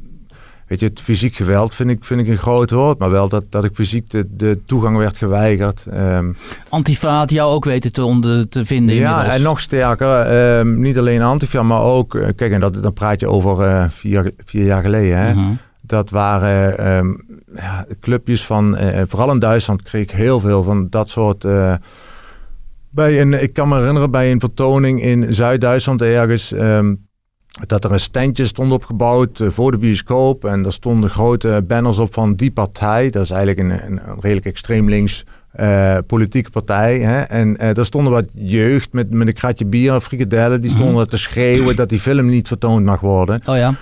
Weet 0.69 0.79
je, 0.79 0.85
het 0.85 1.01
fysiek 1.01 1.35
geweld 1.35 1.75
vind 1.75 1.89
ik, 1.89 2.03
vind 2.03 2.19
ik 2.19 2.27
een 2.27 2.37
groot 2.37 2.71
woord, 2.71 2.99
maar 2.99 3.09
wel 3.09 3.29
dat, 3.29 3.45
dat 3.49 3.63
ik 3.63 3.71
fysiek 3.73 4.09
de, 4.09 4.27
de 4.29 4.59
toegang 4.65 4.97
werd 4.97 5.17
geweigerd. 5.17 5.85
Um, 5.93 6.35
Antifa 6.69 7.17
had 7.17 7.29
jou 7.29 7.53
ook 7.53 7.65
weten 7.65 7.91
te, 7.91 8.03
onder, 8.03 8.49
te 8.49 8.65
vinden 8.65 8.95
Ja, 8.95 9.09
inmiddels. 9.09 9.35
en 9.35 9.41
nog 9.41 9.59
sterker, 9.59 10.59
um, 10.59 10.79
niet 10.79 10.97
alleen 10.97 11.21
Antifa, 11.21 11.63
maar 11.63 11.81
ook, 11.81 12.15
eh, 12.15 12.29
kijk, 12.35 12.51
en 12.51 12.59
dat, 12.59 12.83
dan 12.83 12.93
praat 12.93 13.19
je 13.19 13.27
over 13.27 13.65
uh, 13.65 13.85
vier, 13.89 14.31
vier 14.45 14.65
jaar 14.65 14.83
geleden, 14.83 15.17
hè. 15.17 15.29
Uh 15.29 15.35
mhm. 15.35 15.45
-huh. 15.45 15.55
Dat 15.81 16.09
waren 16.09 16.95
um, 16.97 17.21
ja, 17.55 17.85
clubjes 18.01 18.45
van, 18.45 18.77
uh, 18.77 19.01
vooral 19.07 19.31
in 19.31 19.39
Duitsland 19.39 19.81
kreeg 19.81 20.03
ik 20.03 20.11
heel 20.11 20.39
veel 20.39 20.63
van 20.63 20.87
dat 20.89 21.09
soort... 21.09 21.45
bij 22.89 23.21
een, 23.21 23.41
ik 23.41 23.53
kan 23.53 23.67
me 23.67 23.75
herinneren 23.77 24.11
bij 24.11 24.31
een 24.31 24.39
vertoning 24.39 25.01
in 25.01 25.33
Zuid-Duitsland 25.33 26.01
ergens 26.01 26.53
dat 27.67 27.83
er 27.83 27.91
een 27.91 27.99
standje 27.99 28.45
stond 28.45 28.71
opgebouwd 28.71 29.39
uh, 29.39 29.49
voor 29.49 29.71
de 29.71 29.77
bioscoop. 29.77 30.45
En 30.45 30.63
daar 30.63 30.71
stonden 30.71 31.09
grote 31.09 31.63
banners 31.67 31.97
op 31.97 32.13
van 32.13 32.33
die 32.33 32.51
partij. 32.51 33.09
Dat 33.09 33.23
is 33.23 33.31
eigenlijk 33.31 33.69
een, 33.69 33.91
een, 33.91 34.19
redelijk 34.19 34.45
extreem 34.45 34.89
links 34.89 35.25
uh, 35.59 35.97
politieke 36.07 36.49
partij. 36.49 36.99
Hè? 36.99 37.21
En 37.21 37.49
uh, 37.49 37.73
daar 37.73 37.85
stonden 37.85 38.13
wat 38.13 38.27
jeugd 38.33 38.93
met, 38.93 39.11
met 39.11 39.27
een 39.27 39.33
kratje 39.33 39.65
bier 39.65 39.93
en 39.93 40.01
frikadellen. 40.01 40.61
Die 40.61 40.69
stonden 40.69 40.91
mm 40.93 40.99
-hmm. 40.99 41.09
te 41.09 41.17
schreeuwen 41.17 41.75
dat 41.75 41.89
die 41.89 41.99
film 41.99 42.29
niet 42.29 42.47
vertoond 42.47 42.85
mag 42.85 42.99
worden. 42.99 43.41
Oh 43.45 43.55
ja. 43.55 43.73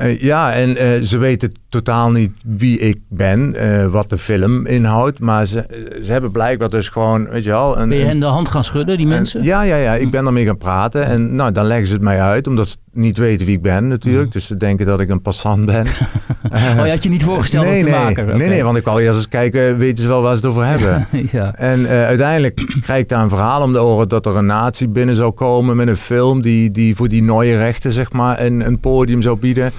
Uh, 0.00 0.20
ja, 0.20 0.52
en 0.52 0.68
uh, 0.68 1.02
ze 1.02 1.18
weten 1.18 1.52
totaal 1.68 2.10
niet 2.10 2.30
wie 2.44 2.78
ik 2.78 2.98
ben, 3.08 3.54
uh, 3.56 3.86
wat 3.86 4.10
de 4.10 4.18
film 4.18 4.66
inhoudt. 4.66 5.18
Maar 5.18 5.46
ze, 5.46 5.64
ze 6.02 6.12
hebben 6.12 6.30
blijkbaar 6.30 6.70
dus 6.70 6.88
gewoon, 6.88 7.28
weet 7.28 7.44
je 7.44 7.50
wel... 7.50 7.78
Een, 7.78 7.88
ben 7.88 7.98
je 7.98 8.04
hen 8.04 8.20
de 8.20 8.26
hand 8.26 8.48
gaan 8.48 8.64
schudden, 8.64 8.96
die 8.96 9.06
mensen? 9.06 9.42
ja, 9.42 9.62
ja, 9.62 9.76
ja. 9.76 9.94
Ik 9.94 10.10
ben 10.10 10.26
ermee 10.26 10.46
gaan 10.46 10.58
praten. 10.58 11.04
En 11.04 11.34
nou, 11.34 11.52
dan 11.52 11.66
leggen 11.66 11.86
ze 11.86 11.92
het 11.92 12.02
mij 12.02 12.20
uit, 12.20 12.46
omdat 12.46 12.68
ze 12.68 12.76
niet 12.94 13.18
weten 13.18 13.46
wie 13.46 13.56
ik 13.56 13.62
ben 13.62 13.88
natuurlijk. 13.88 14.32
Dus 14.32 14.46
ze 14.46 14.56
denken 14.56 14.86
dat 14.86 15.00
ik 15.00 15.08
een 15.08 15.22
passant 15.22 15.66
ben. 15.66 15.86
oh, 16.52 16.84
je 16.84 16.90
had 16.90 17.02
je 17.02 17.08
niet 17.08 17.24
voorgesteld 17.24 17.64
nee, 17.64 17.84
te 17.84 17.90
nee, 17.90 18.00
maken? 18.00 18.24
Okay. 18.24 18.36
Nee, 18.36 18.48
nee, 18.48 18.64
want 18.64 18.76
ik 18.76 18.84
wou 18.84 19.02
eerst 19.02 19.16
eens 19.16 19.28
kijken, 19.28 19.78
weten 19.78 20.02
ze 20.02 20.08
wel 20.08 20.22
waar 20.22 20.36
ze 20.36 20.36
het 20.36 20.46
over 20.46 20.66
hebben. 20.66 21.06
ja. 21.32 21.54
En 21.54 21.88
uiteindelijk 21.88 22.78
krijg 22.80 23.02
ik 23.02 23.08
daar 23.08 23.22
een 23.22 23.28
verhaal 23.28 23.62
om 23.62 23.72
de 23.72 23.82
oren 23.82 24.08
dat 24.08 24.26
er 24.26 24.36
een 24.36 24.46
natie 24.46 24.88
binnen 24.88 25.16
zou 25.16 25.32
komen 25.32 25.76
met 25.76 25.88
een 25.88 25.96
film 25.96 26.42
die, 26.42 26.70
die 26.70 26.96
voor 26.96 27.08
die 27.08 27.22
nieuwe 27.22 27.56
rechten, 27.56 27.92
zeg 27.92 28.12
maar, 28.12 28.40
een, 28.40 28.66
een 28.66 28.80
podium 28.80 29.22
zou 29.22 29.38
bieden. 29.38 29.72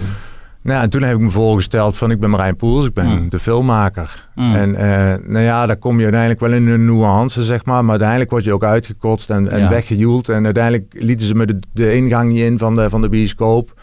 Nou, 0.66 0.84
en 0.84 0.90
toen 0.90 1.02
heb 1.02 1.16
ik 1.16 1.22
me 1.22 1.32
voorgesteld 1.32 1.98
van 1.98 2.12
ik 2.12 2.20
ben 2.20 2.30
Marijn 2.30 2.56
Poels, 2.56 2.86
ik 2.86 2.94
ben 2.94 3.08
mm. 3.08 3.30
de 3.30 3.40
filmmaker. 3.40 4.28
Mm. 4.36 4.56
En 4.56 4.70
uh, 4.70 5.30
nou 5.32 5.44
ja, 5.44 5.66
daar 5.66 5.78
kom 5.78 5.98
je 5.98 6.04
uiteindelijk 6.04 6.42
wel 6.42 6.52
in 6.52 6.68
een 6.68 6.86
nuance, 6.86 7.44
zeg 7.44 7.66
maar. 7.66 7.82
Maar 7.82 7.90
uiteindelijk 7.90 8.30
word 8.30 8.44
je 8.44 8.54
ook 8.54 8.64
uitgekotst 8.64 9.30
en, 9.30 9.52
en 9.52 9.60
ja. 9.60 9.70
weggejoeld. 9.70 10.30
En 10.30 10.46
uiteindelijk 10.46 10.86
lieten 10.90 11.28
ze 11.28 11.36
me 11.36 11.46
de, 11.46 11.60
de 11.74 11.96
ingang 11.96 12.32
niet 12.32 12.42
in 12.42 12.58
van 12.58 12.76
de, 12.76 12.90
van 12.90 13.02
de 13.02 13.10
bioscoop. 13.10 13.82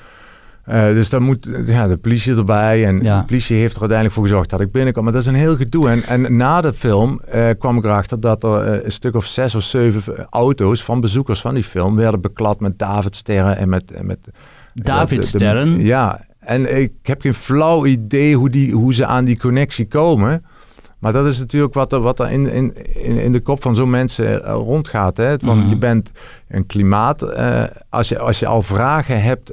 Uh, 0.69 0.84
dus 0.84 1.08
dan 1.08 1.23
moet 1.23 1.49
ja, 1.67 1.88
de 1.88 1.96
politie 1.96 2.37
erbij. 2.37 2.87
En 2.87 3.02
ja. 3.02 3.19
de 3.19 3.25
politie 3.25 3.56
heeft 3.56 3.75
er 3.75 3.81
uiteindelijk 3.81 4.19
voor 4.19 4.29
gezorgd 4.29 4.50
dat 4.50 4.61
ik 4.61 4.73
binnenkwam. 4.73 5.05
Maar 5.05 5.12
dat 5.12 5.23
is 5.23 5.29
een 5.29 5.34
heel 5.34 5.56
gedoe. 5.56 5.88
En, 5.88 6.02
en 6.05 6.37
na 6.37 6.61
de 6.61 6.73
film 6.73 7.20
uh, 7.34 7.49
kwam 7.58 7.76
ik 7.76 7.84
erachter 7.84 8.20
dat 8.20 8.43
er 8.43 8.75
uh, 8.75 8.84
een 8.84 8.93
stuk 8.93 9.14
of 9.14 9.26
zes 9.26 9.55
of 9.55 9.62
zeven 9.62 10.26
auto's 10.31 10.84
van 10.84 11.01
bezoekers 11.01 11.41
van 11.41 11.55
die 11.55 11.65
film 11.65 11.96
werden 11.96 12.20
beklad 12.20 12.60
met 12.60 12.79
Davidsterren 12.79 13.56
en 13.56 13.69
met... 13.69 13.91
En 13.91 14.06
met 14.06 14.19
Davidsterren? 14.74 15.84
Ja, 15.84 16.20
en 16.44 16.81
ik 16.81 16.93
heb 17.03 17.20
geen 17.20 17.34
flauw 17.34 17.87
idee 17.87 18.37
hoe, 18.37 18.51
die, 18.51 18.72
hoe 18.72 18.94
ze 18.94 19.06
aan 19.06 19.25
die 19.25 19.39
connectie 19.39 19.87
komen. 19.87 20.44
Maar 20.99 21.13
dat 21.13 21.27
is 21.27 21.39
natuurlijk 21.39 21.75
wat 21.75 21.93
er, 21.93 22.01
wat 22.01 22.20
er 22.20 22.31
in, 22.31 22.53
in, 22.53 22.75
in 23.19 23.32
de 23.32 23.41
kop 23.41 23.63
van 23.63 23.75
zo'n 23.75 23.91
mensen 23.91 24.39
rondgaat. 24.41 25.17
Hè? 25.17 25.39
Van, 25.39 25.56
mm 25.56 25.61
-hmm. 25.61 25.70
Je 25.70 25.77
bent 25.77 26.11
een 26.49 26.67
klimaat. 26.67 27.22
Uh, 27.22 27.65
als, 27.89 28.08
je, 28.08 28.19
als 28.19 28.39
je 28.39 28.46
al 28.46 28.63
vragen 28.63 29.22
hebt 29.22 29.53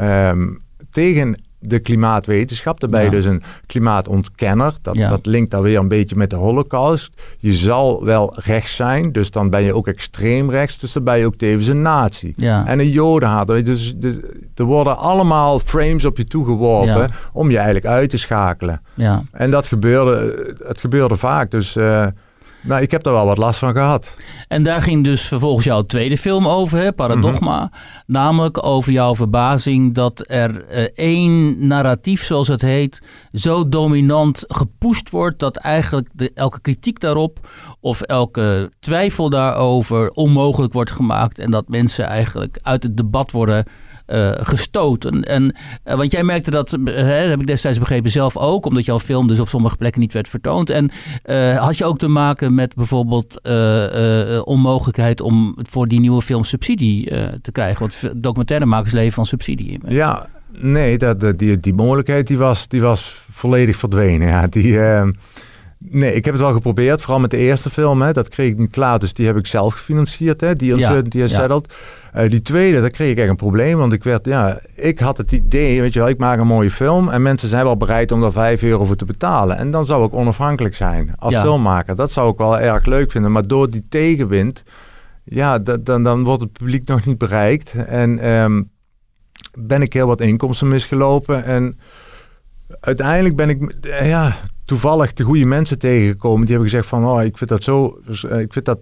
um, 0.00 0.62
tegen 0.90 1.42
de 1.60 1.78
klimaatwetenschap. 1.78 2.80
Je 2.80 2.88
ja. 2.90 3.08
dus 3.08 3.24
een 3.24 3.42
klimaatontkenner. 3.66 4.74
Dat, 4.82 4.96
ja. 4.96 5.08
dat 5.08 5.26
linkt 5.26 5.50
dan 5.50 5.62
weer 5.62 5.78
een 5.78 5.88
beetje 5.88 6.16
met 6.16 6.30
de 6.30 6.36
holocaust. 6.36 7.12
Je 7.38 7.52
zal 7.52 8.04
wel 8.04 8.34
rechts 8.40 8.76
zijn, 8.76 9.12
dus 9.12 9.30
dan 9.30 9.50
ben 9.50 9.62
je 9.62 9.74
ook 9.74 9.86
extreem 9.86 10.50
rechts. 10.50 10.78
Dus 10.78 10.92
dan 10.92 11.04
ben 11.04 11.18
je 11.18 11.26
ook 11.26 11.36
tevens 11.36 11.66
een 11.66 11.82
nazi. 11.82 12.32
Ja. 12.36 12.66
En 12.66 12.78
een 12.78 12.90
jodenhater. 12.90 13.64
Dus, 13.64 13.94
dus, 13.96 14.14
er 14.54 14.64
worden 14.64 14.98
allemaal 14.98 15.58
frames 15.58 16.04
op 16.04 16.16
je 16.16 16.24
toegeworpen 16.24 17.10
om 17.32 17.50
je 17.50 17.56
eigenlijk 17.56 17.86
uit 17.86 18.10
te 18.10 18.18
schakelen. 18.18 18.82
Ja. 18.94 19.22
En 19.32 19.50
dat 19.50 19.66
gebeurde, 19.66 20.54
het 20.66 20.80
gebeurde 20.80 21.16
vaak. 21.16 21.50
Dus... 21.50 21.76
Uh, 21.76 22.06
nou, 22.60 22.82
ik 22.82 22.90
heb 22.90 23.06
er 23.06 23.12
wel 23.12 23.26
wat 23.26 23.36
last 23.36 23.58
van 23.58 23.72
gehad. 23.72 24.16
En 24.48 24.62
daar 24.62 24.82
ging 24.82 25.04
dus 25.04 25.22
vervolgens 25.22 25.64
jouw 25.64 25.82
tweede 25.82 26.18
film 26.18 26.48
over, 26.48 26.78
hè, 26.78 26.92
Paradogma. 26.92 27.56
Mm 27.56 27.60
-hmm. 27.60 27.78
Namelijk 28.06 28.64
over 28.64 28.92
jouw 28.92 29.14
verbazing 29.14 29.94
dat 29.94 30.24
er 30.26 30.64
uh, 30.70 30.78
één 30.94 31.66
narratief, 31.66 32.24
zoals 32.24 32.48
het 32.48 32.60
heet, 32.60 33.02
zo 33.32 33.68
dominant 33.68 34.44
gepusht 34.48 35.10
wordt 35.10 35.38
dat 35.38 35.56
eigenlijk 35.56 36.08
de, 36.12 36.30
elke 36.34 36.60
kritiek 36.60 37.00
daarop 37.00 37.48
of 37.80 38.00
elke 38.00 38.70
twijfel 38.80 39.30
daarover 39.30 40.10
onmogelijk 40.10 40.72
wordt 40.72 40.90
gemaakt. 40.90 41.38
En 41.38 41.50
dat 41.50 41.68
mensen 41.68 42.06
eigenlijk 42.06 42.58
uit 42.62 42.82
het 42.82 42.96
debat 42.96 43.30
worden 43.30 43.64
uh, 44.12 44.30
gestoten. 44.34 45.24
En, 45.24 45.56
uh, 45.84 45.94
want 45.94 46.12
jij 46.12 46.22
merkte 46.22 46.50
dat, 46.50 46.70
heb 46.94 47.40
ik 47.40 47.46
destijds 47.46 47.78
begrepen 47.78 48.10
zelf 48.10 48.36
ook, 48.36 48.66
omdat 48.66 48.84
jouw 48.84 49.00
film 49.00 49.28
dus 49.28 49.40
op 49.40 49.48
sommige 49.48 49.76
plekken 49.76 50.00
niet 50.00 50.12
werd 50.12 50.28
vertoond. 50.28 50.70
En 50.70 50.90
had 51.56 51.78
je 51.78 51.84
ook 51.84 51.98
te 51.98 52.08
maken 52.08 52.54
met 52.54 52.74
bijvoorbeeld 52.74 53.40
onmogelijkheid 54.44 55.20
om 55.20 55.56
voor 55.62 55.88
die 55.88 56.00
nieuwe 56.00 56.22
film 56.22 56.44
subsidie 56.44 57.10
te 57.42 57.52
krijgen? 57.52 57.78
Want 57.78 58.22
documentairemakers 58.22 58.92
leven 58.92 59.12
van 59.12 59.26
subsidie. 59.26 59.80
Ja, 59.88 60.26
nee, 60.58 60.98
dat, 60.98 61.38
die, 61.38 61.56
die 61.56 61.74
mogelijkheid 61.74 62.26
die 62.26 62.38
was, 62.38 62.68
die 62.68 62.80
was 62.80 63.24
volledig 63.32 63.76
verdwenen. 63.76 64.28
Ja, 64.28 64.46
die... 64.46 64.78
Nee, 65.88 66.14
ik 66.14 66.24
heb 66.24 66.34
het 66.34 66.42
wel 66.42 66.52
geprobeerd, 66.52 67.00
vooral 67.00 67.20
met 67.20 67.30
de 67.30 67.36
eerste 67.36 67.70
film. 67.70 68.02
Hè. 68.02 68.12
Dat 68.12 68.28
kreeg 68.28 68.50
ik 68.50 68.58
niet 68.58 68.70
klaar, 68.70 68.98
dus 68.98 69.12
die 69.12 69.26
heb 69.26 69.36
ik 69.36 69.46
zelf 69.46 69.72
gefinancierd. 69.72 70.40
Hè. 70.40 70.54
Die 70.54 70.72
Uncertainty 70.72 71.18
ja, 71.18 71.26
Settled. 71.26 71.66
Ja. 71.68 71.74
Uh, 72.16 72.28
die 72.28 72.42
tweede, 72.42 72.80
daar 72.80 72.90
kreeg 72.90 73.10
ik 73.10 73.18
echt 73.18 73.28
een 73.28 73.36
probleem. 73.36 73.78
Want 73.78 73.92
ik 73.92 74.04
werd, 74.04 74.26
ja, 74.26 74.60
ik 74.74 74.98
had 74.98 75.16
het 75.16 75.32
idee, 75.32 75.80
weet 75.80 75.92
je 75.92 75.98
wel, 75.98 76.08
ik 76.08 76.18
maak 76.18 76.38
een 76.38 76.46
mooie 76.46 76.70
film. 76.70 77.08
En 77.08 77.22
mensen 77.22 77.48
zijn 77.48 77.64
wel 77.64 77.76
bereid 77.76 78.12
om 78.12 78.20
daar 78.20 78.32
5 78.32 78.62
euro 78.62 78.84
voor 78.84 78.96
te 78.96 79.04
betalen. 79.04 79.56
En 79.56 79.70
dan 79.70 79.86
zou 79.86 80.06
ik 80.06 80.14
onafhankelijk 80.14 80.74
zijn 80.74 81.12
als 81.16 81.36
filmmaker. 81.36 81.96
Dat 81.96 82.10
zou 82.10 82.32
ik 82.32 82.38
wel 82.38 82.58
erg 82.58 82.86
leuk 82.86 83.10
vinden. 83.10 83.32
Maar 83.32 83.46
door 83.46 83.70
die 83.70 83.84
tegenwind, 83.88 84.62
ja, 85.24 85.58
dan, 85.58 86.02
dan 86.02 86.24
wordt 86.24 86.42
het 86.42 86.52
publiek 86.52 86.86
nog 86.88 87.04
niet 87.04 87.18
bereikt. 87.18 87.74
En 87.74 88.30
um, 88.30 88.70
ben 89.58 89.82
ik 89.82 89.92
heel 89.92 90.06
wat 90.06 90.20
inkomsten 90.20 90.68
misgelopen. 90.68 91.44
En 91.44 91.78
uiteindelijk 92.80 93.36
ben 93.36 93.48
ik, 93.48 93.74
ja, 94.02 94.36
toevallig 94.70 95.12
de 95.12 95.24
goede 95.24 95.44
mensen 95.44 95.78
tegengekomen. 95.78 96.40
Die 96.40 96.50
hebben 96.50 96.68
gezegd 96.68 96.88
van, 96.88 97.06
oh, 97.06 97.22
ik 97.22 97.36
vind 97.38 97.50
dat 97.50 97.62
zo, 97.62 98.00
ik 98.38 98.52
vind 98.52 98.64
dat 98.64 98.78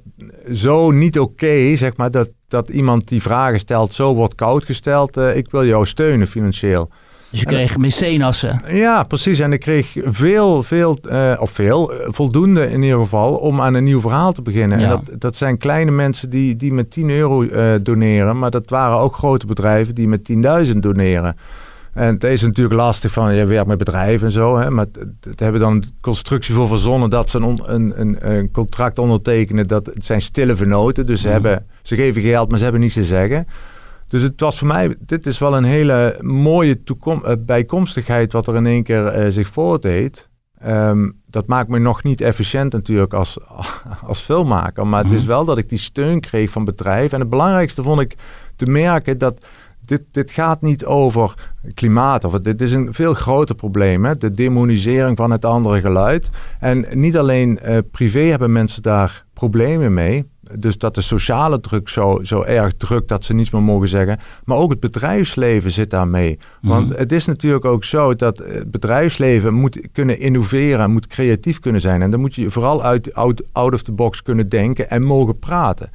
zo 0.52 0.90
niet 0.90 1.18
oké, 1.18 1.76
zeg 1.76 1.96
maar, 1.96 2.10
dat, 2.10 2.28
dat 2.48 2.68
iemand 2.68 3.08
die 3.08 3.22
vragen 3.22 3.58
stelt 3.58 3.92
zo 3.92 4.14
wordt 4.14 4.34
koud 4.34 4.64
gesteld. 4.64 5.16
Uh, 5.16 5.36
ik 5.36 5.50
wil 5.50 5.66
jou 5.66 5.86
steunen 5.86 6.26
financieel. 6.26 6.90
Dus 7.30 7.40
je 7.40 7.46
kreeg 7.46 7.76
mecenassen. 7.76 8.62
Ja, 8.68 9.02
precies. 9.02 9.38
En 9.38 9.52
ik 9.52 9.60
kreeg 9.60 9.92
veel, 10.04 10.62
veel, 10.62 10.98
uh, 11.04 11.36
of 11.38 11.50
veel, 11.50 11.92
uh, 11.92 11.98
voldoende 12.10 12.70
in 12.70 12.82
ieder 12.82 12.98
geval, 12.98 13.34
om 13.34 13.60
aan 13.60 13.74
een 13.74 13.84
nieuw 13.84 14.00
verhaal 14.00 14.32
te 14.32 14.42
beginnen. 14.42 14.80
Ja. 14.80 14.84
En 14.84 14.90
dat, 14.90 15.20
dat 15.20 15.36
zijn 15.36 15.58
kleine 15.58 15.90
mensen 15.90 16.30
die, 16.30 16.56
die 16.56 16.72
met 16.72 16.90
10 16.90 17.10
euro 17.10 17.46
doneren, 17.82 18.38
maar 18.38 18.50
dat 18.50 18.70
waren 18.70 18.98
ook 18.98 19.16
grote 19.16 19.46
bedrijven 19.46 19.94
die 19.94 20.08
met 20.08 20.32
10.000 20.66 20.76
doneren. 20.76 21.36
En 21.98 22.14
het 22.14 22.24
is 22.24 22.42
natuurlijk 22.42 22.76
lastig 22.76 23.12
van, 23.12 23.34
je 23.34 23.44
werkt 23.44 23.66
met 23.66 23.78
bedrijven 23.78 24.26
en 24.26 24.32
zo. 24.32 24.58
Hè, 24.58 24.70
maar 24.70 24.86
het 25.20 25.40
hebben 25.40 25.60
dan 25.60 25.84
constructie 26.00 26.54
voor 26.54 26.68
verzonnen 26.68 27.10
dat 27.10 27.30
ze 27.30 27.38
een, 27.38 28.00
een, 28.00 28.30
een, 28.30 28.50
contract 28.50 28.98
ondertekenen. 28.98 29.66
Dat, 29.66 29.86
het 29.86 30.04
zijn 30.04 30.20
stille 30.20 30.56
vernoten. 30.56 31.06
Dus 31.06 31.20
ze, 31.20 31.26
mhm. 31.26 31.34
hebben, 31.34 31.66
ze 31.82 31.94
geven 31.94 32.22
geld, 32.22 32.48
maar 32.48 32.56
ze 32.58 32.64
hebben 32.64 32.82
niets 32.82 32.94
te 32.94 33.04
zeggen. 33.04 33.46
Dus 34.08 34.22
het 34.22 34.40
was 34.40 34.58
voor 34.58 34.66
mij, 34.66 34.96
dit 34.98 35.26
is 35.26 35.38
wel 35.38 35.56
een 35.56 35.64
hele 35.64 36.18
mooie 36.20 36.82
toekom, 36.82 37.22
uh, 37.24 37.32
bijkomstigheid 37.38 38.32
wat 38.32 38.46
er 38.46 38.54
in 38.54 38.66
één 38.66 38.82
keer 38.82 39.24
uh, 39.24 39.30
zich 39.32 39.48
voordeed. 39.48 40.28
Um, 40.66 41.20
dat 41.26 41.46
maakt 41.46 41.68
me 41.68 41.78
nog 41.78 42.02
niet 42.02 42.20
efficiënt 42.20 42.72
natuurlijk 42.72 43.14
als, 43.14 43.38
als 44.08 44.20
filmmaker. 44.20 44.86
Maar 44.86 45.04
het 45.04 45.12
is 45.12 45.20
mhm. 45.20 45.28
wel 45.28 45.44
dat 45.44 45.58
ik 45.58 45.68
die 45.68 45.78
steun 45.78 46.20
kreeg 46.20 46.50
van 46.50 46.64
bedrijven. 46.64 47.12
En 47.12 47.20
het 47.20 47.30
belangrijkste 47.30 47.82
vond 47.82 48.00
ik 48.00 48.14
te 48.56 48.66
merken 48.66 49.18
dat 49.18 49.38
dit, 49.88 50.02
dit 50.10 50.30
gaat 50.30 50.62
niet 50.62 50.84
over 50.84 51.34
klimaat. 51.74 52.24
Of, 52.24 52.32
dit 52.32 52.60
is 52.60 52.72
een 52.72 52.94
veel 52.94 53.14
groter 53.14 53.54
probleem. 53.54 54.04
Hè? 54.04 54.16
De 54.16 54.30
demonisering 54.30 55.16
van 55.16 55.30
het 55.30 55.44
andere 55.44 55.80
geluid. 55.80 56.28
En 56.60 56.86
niet 56.90 57.16
alleen 57.16 57.58
uh, 57.62 57.78
privé 57.90 58.20
hebben 58.20 58.52
mensen 58.52 58.82
daar 58.82 59.24
problemen 59.32 59.94
mee. 59.94 60.26
Dus 60.52 60.78
dat 60.78 60.94
de 60.94 61.00
sociale 61.00 61.60
druk 61.60 61.88
zo, 61.88 62.18
zo 62.22 62.42
erg 62.42 62.72
drukt 62.76 63.08
dat 63.08 63.24
ze 63.24 63.34
niets 63.34 63.50
meer 63.50 63.62
mogen 63.62 63.88
zeggen. 63.88 64.18
Maar 64.44 64.56
ook 64.56 64.70
het 64.70 64.80
bedrijfsleven 64.80 65.70
zit 65.70 65.90
daarmee. 65.90 66.38
Want 66.60 66.88
mhm. 66.88 66.98
het 66.98 67.12
is 67.12 67.24
natuurlijk 67.24 67.64
ook 67.64 67.84
zo 67.84 68.14
dat 68.14 68.38
het 68.38 68.70
bedrijfsleven 68.70 69.54
moet 69.54 69.88
kunnen 69.92 70.18
innoveren, 70.18 70.90
moet 70.90 71.06
creatief 71.06 71.58
kunnen 71.58 71.80
zijn. 71.80 72.02
En 72.02 72.10
dan 72.10 72.20
moet 72.20 72.34
je 72.34 72.50
vooral 72.50 72.82
uit, 72.82 73.14
out, 73.14 73.42
out 73.52 73.74
of 73.74 73.82
the 73.82 73.92
box 73.92 74.22
kunnen 74.22 74.46
denken 74.46 74.90
en 74.90 75.02
mogen 75.02 75.38
praten. 75.38 75.90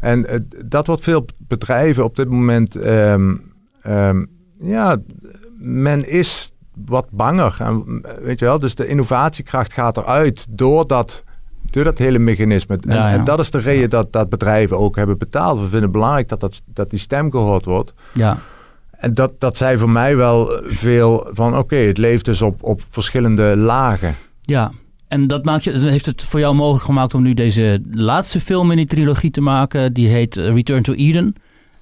En 0.00 0.32
uh, 0.32 0.38
dat 0.66 0.86
wordt 0.86 1.02
veel 1.02 1.26
bedrijven 1.38 2.04
op 2.04 2.16
dit 2.16 2.28
moment. 2.30 2.74
Um, 2.86 3.52
um, 3.86 4.30
ja, 4.58 4.96
men 5.58 6.08
is 6.08 6.52
wat 6.84 7.10
banger. 7.10 7.56
En, 7.58 8.02
weet 8.20 8.38
je 8.38 8.44
wel, 8.44 8.58
dus 8.58 8.74
de 8.74 8.86
innovatiekracht 8.86 9.72
gaat 9.72 9.96
eruit 9.96 10.46
door 10.50 10.86
dat, 10.86 11.22
door 11.70 11.84
dat 11.84 11.98
hele 11.98 12.18
mechanisme. 12.18 12.78
En, 12.80 13.06
en 13.06 13.24
dat 13.24 13.38
is 13.38 13.50
de 13.50 13.58
reden 13.58 13.90
dat, 13.90 14.12
dat 14.12 14.28
bedrijven 14.28 14.78
ook 14.78 14.96
hebben 14.96 15.18
betaald. 15.18 15.56
We 15.56 15.62
vinden 15.62 15.82
het 15.82 15.92
belangrijk 15.92 16.28
dat, 16.28 16.40
dat, 16.40 16.62
dat 16.66 16.90
die 16.90 16.98
stem 16.98 17.30
gehoord 17.30 17.64
wordt. 17.64 17.92
Ja. 18.14 18.38
En 18.90 19.12
dat, 19.12 19.32
dat 19.40 19.56
zei 19.56 19.78
voor 19.78 19.90
mij 19.90 20.16
wel 20.16 20.62
veel 20.62 21.28
van 21.32 21.48
oké, 21.48 21.58
okay, 21.58 21.86
het 21.86 21.98
leeft 21.98 22.24
dus 22.24 22.42
op, 22.42 22.62
op 22.62 22.82
verschillende 22.88 23.56
lagen. 23.56 24.14
Ja, 24.42 24.72
en 25.08 25.26
dat 25.26 25.44
maakt 25.44 25.64
je, 25.64 25.70
heeft 25.70 26.06
het 26.06 26.24
voor 26.24 26.40
jou 26.40 26.54
mogelijk 26.54 26.84
gemaakt 26.84 27.14
om 27.14 27.22
nu 27.22 27.34
deze 27.34 27.82
laatste 27.90 28.40
film 28.40 28.70
in 28.70 28.76
die 28.76 28.86
trilogie 28.86 29.30
te 29.30 29.40
maken. 29.40 29.92
Die 29.92 30.08
heet 30.08 30.36
Return 30.36 30.82
to 30.82 30.92
Eden. 30.92 31.34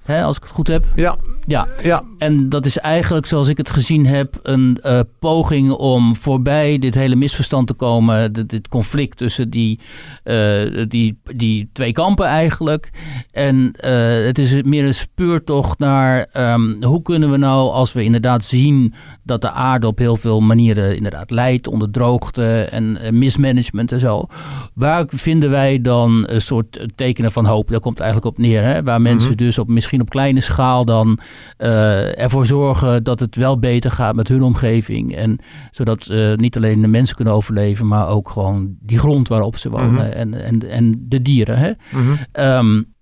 Hè, 0.07 0.23
als 0.23 0.37
ik 0.37 0.43
het 0.43 0.51
goed 0.51 0.67
heb. 0.67 0.85
Ja. 0.95 1.17
ja. 1.45 1.67
ja. 1.83 2.03
En 2.17 2.49
dat 2.49 2.65
is 2.65 2.77
eigenlijk, 2.77 3.25
zoals 3.25 3.47
ik 3.47 3.57
het 3.57 3.69
gezien 3.69 4.05
heb, 4.05 4.39
een 4.41 4.79
uh, 4.85 4.99
poging 5.19 5.71
om 5.71 6.15
voorbij 6.15 6.77
dit 6.77 6.95
hele 6.95 7.15
misverstand 7.15 7.67
te 7.67 7.73
komen. 7.73 8.33
Dit, 8.33 8.49
dit 8.49 8.67
conflict 8.67 9.17
tussen 9.17 9.49
die, 9.49 9.79
uh, 10.23 10.85
die, 10.87 11.19
die 11.35 11.69
twee 11.73 11.91
kampen 11.91 12.25
eigenlijk. 12.25 12.89
En 13.31 13.55
uh, 13.85 14.25
het 14.25 14.39
is 14.39 14.61
meer 14.61 14.85
een 14.85 14.93
speurtocht 14.93 15.79
naar 15.79 16.27
um, 16.53 16.83
hoe 16.83 17.01
kunnen 17.01 17.31
we 17.31 17.37
nou, 17.37 17.71
als 17.71 17.93
we 17.93 18.03
inderdaad 18.03 18.45
zien 18.45 18.93
dat 19.23 19.41
de 19.41 19.51
aarde 19.51 19.87
op 19.87 19.97
heel 19.97 20.15
veel 20.15 20.41
manieren 20.41 20.95
inderdaad 20.95 21.31
leidt 21.31 21.67
onder 21.67 21.91
droogte 21.91 22.67
en 22.71 22.97
mismanagement 23.11 23.91
en 23.91 23.99
zo. 23.99 24.25
Waar 24.73 25.05
vinden 25.07 25.49
wij 25.49 25.81
dan 25.81 26.23
een 26.27 26.41
soort 26.41 26.87
tekenen 26.95 27.31
van 27.31 27.45
hoop? 27.45 27.69
Daar 27.69 27.79
komt 27.79 27.99
eigenlijk 27.99 28.27
op 28.27 28.37
neer. 28.37 28.63
Hè? 28.63 28.83
Waar 28.83 29.01
mensen 29.01 29.31
mm 29.31 29.37
-hmm. 29.37 29.45
dus 29.45 29.57
op 29.57 29.67
misschien 29.67 29.96
op 30.01 30.09
kleine 30.09 30.41
schaal 30.41 30.85
dan 30.85 31.19
uh, 31.57 32.19
ervoor 32.19 32.45
zorgen 32.45 33.03
dat 33.03 33.19
het 33.19 33.35
wel 33.35 33.59
beter 33.59 33.91
gaat 33.91 34.15
met 34.15 34.27
hun 34.27 34.43
omgeving. 34.43 35.15
En 35.15 35.39
zodat 35.71 36.07
uh, 36.11 36.35
niet 36.35 36.55
alleen 36.55 36.81
de 36.81 36.87
mensen 36.87 37.15
kunnen 37.15 37.33
overleven, 37.33 37.87
maar 37.87 38.07
ook 38.07 38.29
gewoon 38.29 38.75
die 38.79 38.99
grond 38.99 39.27
waarop 39.27 39.57
ze 39.57 39.69
wonen 39.69 39.89
mm 39.89 39.97
-hmm. 39.97 40.05
en, 40.05 40.43
en, 40.43 40.69
en 40.69 41.05
de 41.07 41.21
dieren. 41.21 41.57
Hè? 41.57 41.71
Mm 41.91 42.05
-hmm. 42.05 42.43
um, 42.43 42.95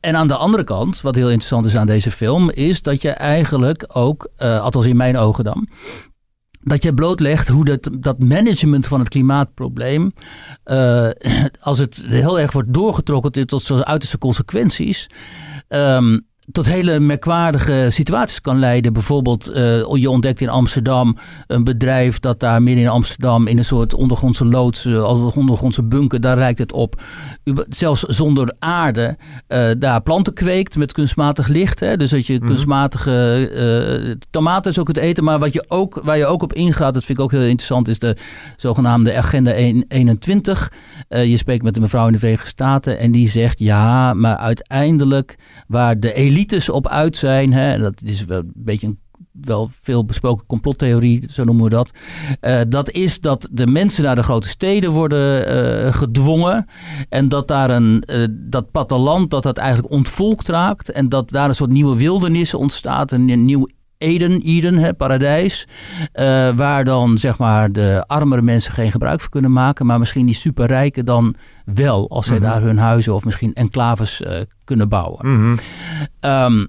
en 0.00 0.16
aan 0.16 0.28
de 0.28 0.36
andere 0.36 0.64
kant, 0.64 1.00
wat 1.00 1.14
heel 1.14 1.30
interessant 1.30 1.66
is 1.66 1.76
aan 1.76 1.86
deze 1.86 2.10
film, 2.10 2.50
is 2.50 2.82
dat 2.82 3.02
je 3.02 3.10
eigenlijk 3.10 3.84
ook, 3.88 4.30
uh, 4.38 4.60
althans 4.60 4.86
in 4.86 4.96
mijn 4.96 5.16
ogen 5.16 5.44
dan, 5.44 5.68
dat 6.62 6.82
je 6.82 6.94
blootlegt 6.94 7.48
hoe 7.48 7.64
dat, 7.64 7.88
dat 8.00 8.18
management 8.18 8.86
van 8.86 8.98
het 8.98 9.08
klimaatprobleem, 9.08 10.12
uh, 10.64 11.08
als 11.60 11.78
het 11.78 12.04
heel 12.08 12.40
erg 12.40 12.52
wordt 12.52 12.74
doorgetrokken 12.74 13.46
tot 13.46 13.62
zijn 13.62 13.84
uiterste 13.84 14.18
consequenties, 14.18 15.10
um, 15.70 16.24
tot 16.52 16.66
hele 16.66 17.00
merkwaardige 17.00 17.86
situaties 17.90 18.40
kan 18.40 18.58
leiden. 18.58 18.92
Bijvoorbeeld, 18.92 19.50
uh, 19.50 19.94
je 19.94 20.10
ontdekt 20.10 20.40
in 20.40 20.48
Amsterdam 20.48 21.16
een 21.46 21.64
bedrijf 21.64 22.20
dat 22.20 22.40
daar 22.40 22.62
midden 22.62 22.84
in 22.84 22.90
Amsterdam 22.90 23.46
in 23.46 23.58
een 23.58 23.64
soort 23.64 23.94
ondergrondse 23.94 24.44
loods, 24.44 24.84
uh, 24.84 25.36
ondergrondse 25.36 25.82
bunker, 25.82 26.20
daar 26.20 26.36
rijkt 26.36 26.58
het 26.58 26.72
op. 26.72 27.02
Zelfs 27.68 28.02
zonder 28.02 28.54
aarde, 28.58 29.16
uh, 29.48 29.70
daar 29.78 30.02
planten 30.02 30.32
kweekt 30.32 30.76
met 30.76 30.92
kunstmatig 30.92 31.48
licht. 31.48 31.80
Hè? 31.80 31.96
Dus 31.96 32.10
dat 32.10 32.26
je 32.26 32.32
mm-hmm. 32.32 32.48
kunstmatige 32.48 34.18
tomaten 34.30 34.72
zo 34.72 34.82
kunt 34.82 34.96
eten. 34.96 35.24
Maar 35.24 35.38
wat 35.38 35.52
je 35.52 35.64
ook, 35.68 36.00
waar 36.04 36.16
je 36.16 36.26
ook 36.26 36.42
op 36.42 36.52
ingaat, 36.52 36.94
dat 36.94 37.04
vind 37.04 37.18
ik 37.18 37.24
ook 37.24 37.30
heel 37.30 37.40
interessant, 37.40 37.88
is 37.88 37.98
de 37.98 38.16
zogenaamde 38.56 39.16
Agenda 39.16 39.52
21. 39.52 40.72
je 41.08 41.36
spreekt 41.36 41.62
met 41.62 41.76
een 41.76 41.82
mevrouw 41.82 42.06
in 42.06 42.12
de 42.12 42.18
Verenigde 42.18 42.48
Staten 42.48 42.98
en 42.98 43.12
die 43.12 43.28
zegt 43.28 43.58
ja, 43.58 44.14
maar 44.14 44.36
uiteindelijk 44.36 45.36
waar 45.66 46.00
de 46.00 46.12
elite 46.12 46.35
elites 46.36 46.68
op 46.68 46.88
uit 46.88 47.16
zijn. 47.16 47.52
Hè, 47.52 47.78
dat 47.78 47.94
is 48.04 48.24
wel 48.24 48.38
een 48.38 48.52
beetje 48.54 48.86
een 48.86 48.98
wel 49.40 49.68
veel 49.82 50.04
besproken 50.04 50.46
complottheorie, 50.46 51.24
zo 51.30 51.44
noemen 51.44 51.64
we 51.64 51.70
dat. 51.70 51.90
Uh, 52.40 52.60
dat 52.68 52.90
is 52.90 53.20
dat 53.20 53.48
de 53.52 53.66
mensen 53.66 54.04
naar 54.04 54.14
de 54.14 54.22
grote 54.22 54.48
steden 54.48 54.90
worden 54.90 55.54
uh, 55.86 55.94
gedwongen. 55.94 56.66
En 57.08 57.28
dat 57.28 57.48
daar 57.48 57.70
een, 57.70 58.02
uh, 58.10 58.26
dat 58.30 58.70
platteland, 58.70 59.30
dat 59.30 59.42
dat 59.42 59.56
eigenlijk 59.56 59.92
ontvolkt 59.92 60.48
raakt. 60.48 60.90
En 60.90 61.08
dat 61.08 61.30
daar 61.30 61.48
een 61.48 61.54
soort 61.54 61.70
nieuwe 61.70 61.96
wildernis 61.96 62.54
ontstaat. 62.54 63.12
Een, 63.12 63.28
een 63.28 63.44
nieuw 63.44 63.68
Eden, 63.98 64.40
Eden, 64.40 64.78
hè, 64.78 64.94
paradijs. 64.94 65.68
waar 66.56 66.84
dan 66.84 67.18
zeg 67.18 67.38
maar 67.38 67.72
de 67.72 68.04
armere 68.06 68.42
mensen 68.42 68.72
geen 68.72 68.90
gebruik 68.90 69.20
van 69.20 69.30
kunnen 69.30 69.52
maken. 69.52 69.86
Maar 69.86 69.98
misschien 69.98 70.26
die 70.26 70.34
superrijken 70.34 71.04
dan 71.04 71.34
wel. 71.64 72.10
Als 72.10 72.26
zij 72.26 72.38
mm 72.38 72.42
-hmm. 72.42 72.52
daar 72.52 72.62
hun 72.62 72.78
huizen 72.78 73.14
of 73.14 73.24
misschien 73.24 73.54
enclaves 73.54 74.22
kunnen 74.64 74.88
bouwen. 74.88 75.28
Mm 75.28 75.36
-hmm. 75.36 75.58
um, 76.30 76.68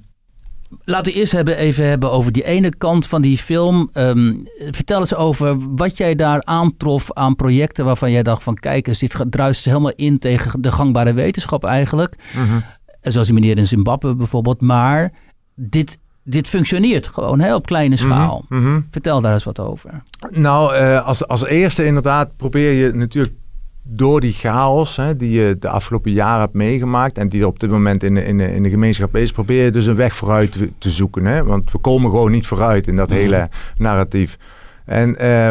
laten 0.84 1.14
we 1.14 1.20
eerst 1.20 1.32
hebben, 1.32 1.58
even 1.58 1.88
hebben 1.88 2.12
over 2.12 2.32
die 2.32 2.44
ene 2.44 2.76
kant 2.76 3.08
van 3.08 3.22
die 3.22 3.38
film. 3.38 3.90
Um, 3.94 4.48
vertel 4.70 5.00
eens 5.00 5.16
over 5.16 5.76
wat 5.76 5.98
jij 5.98 6.16
daar 6.16 6.44
aantrof 6.44 7.14
aan 7.14 7.36
projecten 7.36 7.86
waarvan 7.86 8.12
jij 8.12 8.24
dacht 8.24 8.44
van 8.44 8.56
kijk 8.56 8.88
eens, 8.88 9.00
dit 9.00 9.26
druist 9.30 9.66
helemaal 9.66 9.94
in 9.96 10.20
tegen 10.20 10.62
de 10.62 10.72
gangbare 10.72 11.14
wetenschap 11.14 11.64
eigenlijk. 11.64 12.16
Mm 12.36 12.48
-hmm. 12.48 12.64
Zoals 13.02 13.28
die 13.28 13.40
meneer 13.40 13.58
in 13.58 13.68
Zimbabwe 13.68 14.16
bijvoorbeeld. 14.16 14.62
Maar 14.62 15.12
dit 15.56 16.00
dit 16.30 16.48
functioneert 16.48 17.08
gewoon 17.08 17.40
hè, 17.40 17.56
op 17.56 17.66
kleine 17.66 17.96
schaal. 17.96 18.46
Mhm. 18.50 18.82
Vertel 18.92 19.22
daar 19.22 19.34
eens 19.34 19.44
wat 19.44 19.60
over. 19.60 20.04
Nou, 20.30 20.76
eh, 20.76 21.06
als, 21.06 21.28
als 21.28 21.46
eerste 21.46 21.86
inderdaad 21.86 22.38
probeer 22.38 22.72
je 22.72 22.92
natuurlijk 22.94 23.36
door 23.84 24.22
die 24.22 24.34
chaos 24.34 24.96
hè, 24.96 25.16
die 25.16 25.32
je 25.32 25.56
de 25.60 25.70
afgelopen 25.70 26.12
jaren 26.12 26.40
hebt 26.40 26.54
meegemaakt 26.54 27.18
en 27.18 27.30
die 27.30 27.42
er 27.42 27.48
op 27.48 27.60
dit 27.60 27.70
moment 27.70 28.04
in 28.04 28.14
de, 28.14 28.26
in 28.26 28.38
de, 28.38 28.56
in 28.56 28.64
de 28.64 28.70
gemeenschap 28.70 29.16
is, 29.16 29.32
probeer 29.32 29.64
je 29.64 29.72
dus 29.72 29.86
een 29.86 29.96
weg 29.96 30.16
vooruit 30.16 30.52
te, 30.52 30.72
te 30.78 30.90
zoeken. 30.90 31.26
Hè? 31.26 31.44
Want 31.44 31.72
we 31.72 31.78
komen 31.78 32.10
gewoon 32.10 32.32
niet 32.32 32.48
vooruit 32.48 32.88
in 32.88 32.96
dat 32.96 33.10
hele 33.10 33.50
narratief. 33.78 34.38
En 34.86 35.18
eh, 35.18 35.50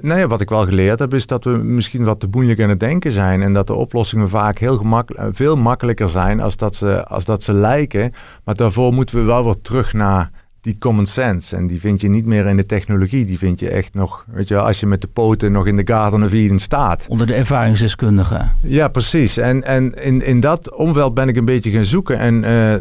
nou 0.00 0.20
ja, 0.20 0.26
wat 0.26 0.40
ik 0.40 0.48
wel 0.48 0.64
geleerd 0.64 0.98
heb, 0.98 1.14
is 1.14 1.26
dat 1.26 1.44
we 1.44 1.50
misschien 1.50 2.04
wat 2.04 2.20
te 2.20 2.28
moeilijk 2.30 2.62
aan 2.62 2.68
het 2.68 2.80
denken 2.80 3.12
zijn. 3.12 3.42
En 3.42 3.52
dat 3.52 3.66
de 3.66 3.74
oplossingen 3.74 4.28
vaak 4.28 4.58
heel 4.58 4.76
gemakkelijk, 4.76 5.36
veel 5.36 5.56
makkelijker 5.56 6.08
zijn 6.08 6.40
als 6.40 6.56
dat, 6.56 6.76
ze, 6.76 7.04
als 7.04 7.24
dat 7.24 7.42
ze 7.42 7.52
lijken. 7.52 8.12
Maar 8.44 8.54
daarvoor 8.54 8.92
moeten 8.92 9.16
we 9.16 9.22
wel 9.22 9.44
weer 9.44 9.60
terug 9.62 9.92
naar 9.92 10.30
die 10.60 10.78
common 10.78 11.06
sense. 11.06 11.56
En 11.56 11.66
die 11.66 11.80
vind 11.80 12.00
je 12.00 12.08
niet 12.08 12.26
meer 12.26 12.46
in 12.46 12.56
de 12.56 12.66
technologie. 12.66 13.24
Die 13.24 13.38
vind 13.38 13.60
je 13.60 13.70
echt 13.70 13.94
nog, 13.94 14.24
weet 14.28 14.48
je 14.48 14.54
wel, 14.54 14.66
als 14.66 14.80
je 14.80 14.86
met 14.86 15.00
de 15.00 15.06
poten 15.06 15.52
nog 15.52 15.66
in 15.66 15.76
de 15.76 15.82
Garden 15.84 16.22
of 16.22 16.32
Eden 16.32 16.58
staat. 16.58 17.06
Onder 17.08 17.26
de 17.26 17.34
ervaringsdeskundigen. 17.34 18.50
Ja, 18.62 18.88
precies. 18.88 19.36
En, 19.36 19.64
en 19.64 19.94
in, 19.94 20.26
in 20.26 20.40
dat 20.40 20.76
omveld 20.76 21.14
ben 21.14 21.28
ik 21.28 21.36
een 21.36 21.44
beetje 21.44 21.70
gaan 21.70 21.84
zoeken. 21.84 22.18
En 22.18 22.42
uh, 22.42 22.74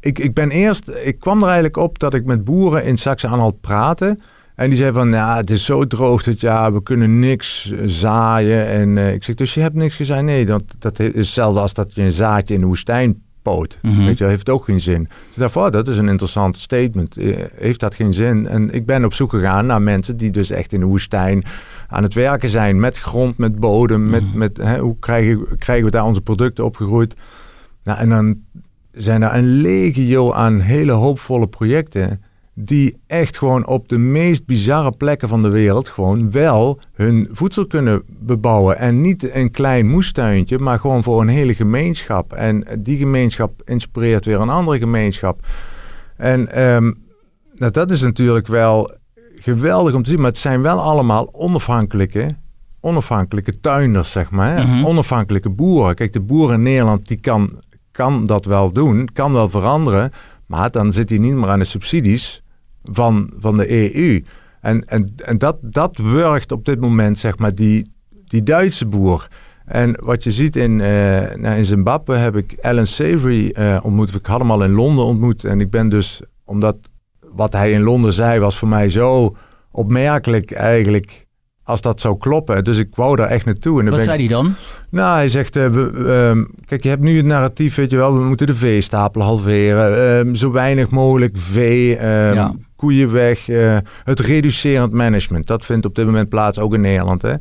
ik, 0.00 0.18
ik 0.18 0.34
ben 0.34 0.50
eerst, 0.50 0.88
ik 1.02 1.18
kwam 1.18 1.38
er 1.38 1.44
eigenlijk 1.44 1.76
op 1.76 1.98
dat 1.98 2.14
ik 2.14 2.24
met 2.24 2.44
boeren 2.44 2.84
in 2.84 2.98
Saxe-Anhalt 2.98 3.60
praatte. 3.60 4.18
En 4.62 4.68
die 4.68 4.78
zei 4.78 4.92
van, 4.92 5.10
ja, 5.10 5.36
het 5.36 5.50
is 5.50 5.64
zo 5.64 5.86
droog 5.86 6.22
dat 6.22 6.40
ja, 6.40 6.72
we 6.72 6.82
kunnen 6.82 7.18
niks 7.18 7.72
zaaien. 7.84 8.66
En 8.66 8.96
uh, 8.96 9.12
ik 9.12 9.24
zeg, 9.24 9.34
dus 9.34 9.54
je 9.54 9.60
hebt 9.60 9.74
niks 9.74 9.94
gezaaid? 9.94 10.24
Nee, 10.24 10.46
dat, 10.46 10.62
dat 10.78 11.00
is 11.00 11.14
hetzelfde 11.14 11.60
als 11.60 11.74
dat 11.74 11.94
je 11.94 12.02
een 12.02 12.12
zaadje 12.12 12.54
in 12.54 12.60
de 12.60 12.66
woestijn 12.66 13.22
poot. 13.42 13.78
Mm 13.82 13.94
-hmm. 13.94 14.04
Weet 14.04 14.18
je, 14.18 14.24
heeft 14.24 14.48
ook 14.48 14.64
geen 14.64 14.80
zin. 14.80 15.08
Dus 15.28 15.36
daarvoor, 15.36 15.70
dat 15.70 15.88
is 15.88 15.96
een 15.98 16.08
interessant 16.08 16.58
statement. 16.58 17.16
Heeft 17.54 17.80
dat 17.80 17.94
geen 17.94 18.14
zin? 18.14 18.46
En 18.46 18.74
ik 18.74 18.86
ben 18.86 19.04
op 19.04 19.14
zoek 19.14 19.30
gegaan 19.30 19.66
naar 19.66 19.82
mensen 19.82 20.16
die 20.16 20.30
dus 20.30 20.50
echt 20.50 20.72
in 20.72 20.80
de 20.80 20.86
woestijn 20.86 21.44
aan 21.88 22.02
het 22.02 22.14
werken 22.14 22.48
zijn. 22.48 22.80
Met 22.80 22.98
grond, 22.98 23.38
met 23.38 23.58
bodem, 23.60 24.10
met, 24.10 24.22
Mhm. 24.22 24.38
met 24.38 24.56
hè, 24.56 24.78
hoe 24.78 24.96
krijgen, 24.98 25.56
krijgen 25.56 25.84
we 25.84 25.90
daar 25.90 26.04
onze 26.04 26.20
producten 26.20 26.64
opgegroeid? 26.64 27.14
Nou, 27.82 27.98
en 27.98 28.08
dan 28.08 28.36
zijn 28.92 29.22
er 29.22 29.34
een 29.34 29.60
legio 29.60 30.32
aan 30.32 30.60
hele 30.60 30.92
hoopvolle 30.92 31.48
projecten 31.48 32.22
die 32.64 32.96
echt 33.06 33.38
gewoon 33.38 33.66
op 33.66 33.88
de 33.88 33.98
meest 33.98 34.46
bizarre 34.46 34.90
plekken 34.96 35.28
van 35.28 35.42
de 35.42 35.48
wereld 35.48 35.88
gewoon 35.88 36.30
wel 36.30 36.78
hun 36.92 37.28
voedsel 37.32 37.66
kunnen 37.66 38.02
bebouwen. 38.08 38.78
En 38.78 39.00
niet 39.00 39.34
een 39.34 39.50
klein 39.50 39.86
moestuintje, 39.86 40.58
maar 40.58 40.78
gewoon 40.78 41.02
voor 41.02 41.20
een 41.20 41.28
hele 41.28 41.54
gemeenschap. 41.54 42.32
En 42.32 42.66
die 42.78 42.98
gemeenschap 42.98 43.62
inspireert 43.64 44.24
weer 44.24 44.40
een 44.40 44.48
andere 44.48 44.78
gemeenschap. 44.78 45.46
En 46.16 46.62
um, 46.62 46.94
nou, 47.54 47.72
dat 47.72 47.90
is 47.90 48.00
natuurlijk 48.00 48.46
wel 48.46 48.90
geweldig 49.36 49.94
om 49.94 50.02
te 50.02 50.10
zien, 50.10 50.20
maar 50.20 50.30
het 50.30 50.38
zijn 50.38 50.62
wel 50.62 50.80
allemaal 50.80 51.28
onafhankelijke, 51.32 52.36
onafhankelijke 52.80 53.60
tuinders, 53.60 54.10
zeg 54.10 54.30
maar. 54.30 54.66
Mhm. 54.66 54.84
Onafhankelijke 54.84 55.50
boeren. 55.50 55.94
Kijk, 55.94 56.12
de 56.12 56.20
boer 56.20 56.52
in 56.52 56.62
Nederland 56.62 57.08
die 57.08 57.20
kan, 57.20 57.60
kan 57.90 58.26
dat 58.26 58.44
wel 58.44 58.72
doen, 58.72 59.08
kan 59.12 59.32
wel 59.32 59.48
veranderen. 59.48 60.10
Maar 60.46 60.70
dan 60.70 60.92
zit 60.92 61.08
hij 61.08 61.18
niet 61.18 61.34
meer 61.34 61.48
aan 61.48 61.58
de 61.58 61.64
subsidies 61.64 62.41
van, 62.82 63.32
van 63.38 63.56
de 63.56 63.94
EU. 63.94 64.24
En, 64.60 64.84
en, 64.84 65.12
en 65.16 65.38
dat, 65.38 65.56
dat 65.60 65.96
wurgt 65.96 66.52
op 66.52 66.64
dit 66.64 66.80
moment, 66.80 67.18
zeg 67.18 67.38
maar, 67.38 67.54
die, 67.54 67.92
die 68.26 68.42
Duitse 68.42 68.86
boer. 68.86 69.28
En 69.64 70.00
wat 70.02 70.24
je 70.24 70.30
ziet 70.30 70.56
in, 70.56 70.70
uh, 70.70 70.86
nou 71.34 71.56
in 71.56 71.64
Zimbabwe 71.64 72.14
heb 72.14 72.36
ik 72.36 72.56
Alan 72.60 72.86
Savory 72.86 73.54
uh, 73.58 73.78
ontmoet. 73.82 74.14
Ik 74.14 74.26
had 74.26 74.40
hem 74.40 74.50
al 74.50 74.64
in 74.64 74.72
Londen 74.72 75.04
ontmoet. 75.04 75.44
En 75.44 75.60
ik 75.60 75.70
ben 75.70 75.88
dus, 75.88 76.22
omdat 76.44 76.76
wat 77.34 77.52
hij 77.52 77.72
in 77.72 77.82
Londen 77.82 78.12
zei, 78.12 78.40
was 78.40 78.58
voor 78.58 78.68
mij 78.68 78.88
zo 78.88 79.36
opmerkelijk 79.70 80.50
eigenlijk. 80.50 81.26
Als 81.64 81.80
dat 81.80 82.00
zou 82.00 82.18
kloppen. 82.18 82.64
Dus 82.64 82.78
ik 82.78 82.94
wou 82.94 83.16
daar 83.16 83.28
echt 83.28 83.44
naartoe. 83.44 83.80
En 83.80 83.90
Wat 83.90 84.04
zei 84.04 84.18
hij 84.18 84.28
dan? 84.28 84.54
nou, 84.90 85.14
hij 85.14 85.28
zegt, 85.28 85.56
uh, 85.56 85.66
we, 85.66 85.92
uh, 86.36 86.44
kijk, 86.66 86.82
je 86.82 86.88
hebt 86.88 87.02
nu 87.02 87.16
het 87.16 87.26
narratief, 87.26 87.74
weet 87.74 87.90
je 87.90 87.96
wel, 87.96 88.18
we 88.18 88.24
moeten 88.24 88.46
de 88.46 88.54
veestapel 88.54 89.22
halveren. 89.22 90.26
Uh, 90.26 90.34
zo 90.34 90.50
weinig 90.50 90.90
mogelijk 90.90 91.36
vee, 91.38 91.96
ehm, 91.96 92.34
Ja. 92.34 92.54
Koeien 92.82 93.12
weg. 93.12 93.48
eh, 93.48 93.76
het 94.04 94.20
reducerend 94.20 94.92
management, 94.92 95.46
dat 95.46 95.64
vindt 95.64 95.86
op 95.86 95.94
dit 95.94 96.06
moment 96.06 96.28
plaats 96.28 96.58
ook 96.58 96.74
in 96.74 96.80
Nederland. 96.80 97.22
Hè? 97.22 97.34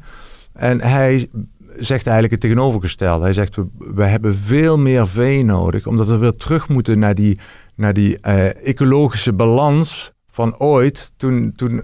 En 0.54 0.82
hij 0.82 1.30
zegt 1.78 2.06
eigenlijk 2.06 2.32
het 2.32 2.40
tegenovergestelde. 2.42 3.24
Hij 3.24 3.34
zegt, 3.34 3.56
we, 3.56 3.66
we 3.78 4.04
hebben 4.04 4.36
veel 4.36 4.78
meer 4.78 5.08
vee 5.08 5.44
nodig, 5.44 5.88
omdat 5.88 6.08
we 6.08 6.18
weer 6.18 6.36
terug 6.36 6.70
moeten 6.70 7.00
naar 7.00 7.16
die, 7.16 7.40
naar 7.76 7.94
die 7.94 8.20
eh, 8.20 8.66
ecologische 8.68 9.34
balans 9.34 10.12
van 10.28 10.58
ooit, 10.58 11.12
toen, 11.18 11.52
toen, 11.56 11.82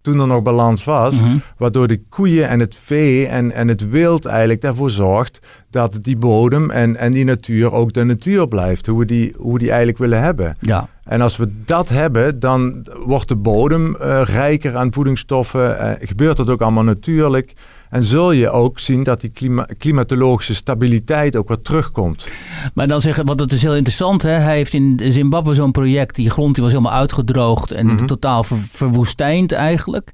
toen 0.00 0.20
er 0.20 0.26
nog 0.26 0.42
balans 0.42 0.84
was. 0.84 1.20
Mhm. 1.20 1.36
Waardoor 1.56 1.88
de 1.88 2.02
koeien 2.08 2.48
en 2.48 2.60
het 2.60 2.76
vee 2.76 3.26
en, 3.26 3.52
en 3.52 3.68
het 3.68 3.88
wild 3.88 4.26
eigenlijk 4.26 4.60
daarvoor 4.60 4.90
zorgt 4.90 5.38
dat 5.70 5.98
die 6.00 6.16
bodem 6.16 6.70
en, 6.70 6.96
en 6.96 7.12
die 7.12 7.24
natuur 7.24 7.72
ook 7.72 7.92
de 7.92 8.04
natuur 8.04 8.48
blijft. 8.48 8.86
Hoe 8.86 8.98
we, 8.98 9.04
die, 9.04 9.34
hoe 9.36 9.52
we 9.52 9.58
die 9.58 9.68
eigenlijk 9.68 9.98
willen 9.98 10.22
hebben. 10.22 10.56
Ja. 10.60 10.88
En 11.08 11.20
als 11.20 11.36
we 11.36 11.48
dat 11.64 11.88
hebben, 11.88 12.40
dan 12.40 12.86
wordt 13.06 13.28
de 13.28 13.36
bodem 13.36 13.96
uh, 14.02 14.20
rijker 14.24 14.76
aan 14.76 14.92
voedingsstoffen. 14.92 15.70
Uh, 15.70 15.90
gebeurt 16.08 16.36
dat 16.36 16.50
ook 16.50 16.62
allemaal 16.62 16.82
natuurlijk. 16.84 17.52
En 17.90 18.04
zul 18.04 18.32
je 18.32 18.50
ook 18.50 18.78
zien 18.78 19.02
dat 19.02 19.20
die 19.20 19.30
klima 19.30 19.66
klimatologische 19.78 20.54
stabiliteit 20.54 21.36
ook 21.36 21.48
weer 21.48 21.58
terugkomt. 21.58 22.28
Maar 22.74 22.86
dan 22.86 23.00
zeggen, 23.00 23.26
want 23.26 23.38
dat 23.38 23.52
is 23.52 23.62
heel 23.62 23.74
interessant. 23.76 24.22
Hè? 24.22 24.30
Hij 24.30 24.56
heeft 24.56 24.74
in 24.74 25.00
Zimbabwe 25.08 25.54
zo'n 25.54 25.70
project. 25.70 26.14
Die 26.16 26.30
grond 26.30 26.54
die 26.54 26.64
was 26.64 26.72
helemaal 26.72 26.92
uitgedroogd 26.98 27.70
en 27.70 27.84
Mhm. 27.84 27.92
mm 27.92 27.98
-hmm. 27.98 28.06
totaal 28.06 28.44
ver, 28.44 28.56
verwoestijnd 28.70 29.52
eigenlijk. 29.52 30.10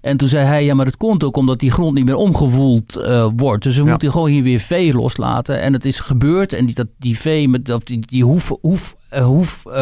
En 0.00 0.16
toen 0.16 0.28
zei 0.28 0.46
hij, 0.46 0.64
ja, 0.64 0.74
maar 0.74 0.84
dat 0.84 0.96
komt 0.96 1.24
ook 1.24 1.36
omdat 1.36 1.60
die 1.60 1.70
grond 1.70 1.94
niet 1.94 2.04
meer 2.04 2.16
omgevoeld 2.16 2.96
uh, 2.98 3.28
wordt. 3.36 3.62
Dus 3.62 3.76
we 3.76 3.82
Ja. 3.84 3.90
moeten 3.90 4.10
gewoon 4.10 4.28
hier 4.28 4.42
weer 4.42 4.60
vee 4.60 4.94
loslaten. 4.94 5.60
En 5.60 5.72
het 5.72 5.84
is 5.84 6.00
gebeurd. 6.00 6.52
En 6.52 6.66
die, 6.66 6.74
dat, 6.74 6.88
die 6.98 7.18
vee, 7.18 7.48
met, 7.48 7.70
of 7.70 7.82
die, 7.84 7.98
die 8.06 8.24
hoef, 8.24 8.52
hoef 8.60 8.95
hoef, 9.22 9.62
uh, 9.66 9.72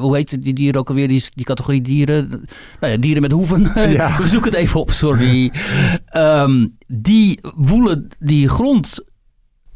hoe 0.00 0.16
heet 0.16 0.42
die 0.42 0.54
dieren 0.54 0.80
ook 0.80 0.88
alweer, 0.88 1.08
die, 1.08 1.24
die 1.34 1.44
categorie 1.44 1.80
dieren? 1.80 2.28
Nou 2.80 2.92
ja, 2.92 2.98
dieren 2.98 3.22
met 3.22 3.32
hoeven. 3.32 3.70
Ja. 3.90 4.16
We 4.20 4.26
zoeken 4.26 4.50
het 4.50 4.60
even 4.60 4.80
op, 4.80 4.90
sorry. 4.90 5.52
um, 6.16 6.76
die 6.86 7.38
woelen 7.56 8.08
die 8.18 8.48
grond 8.48 8.94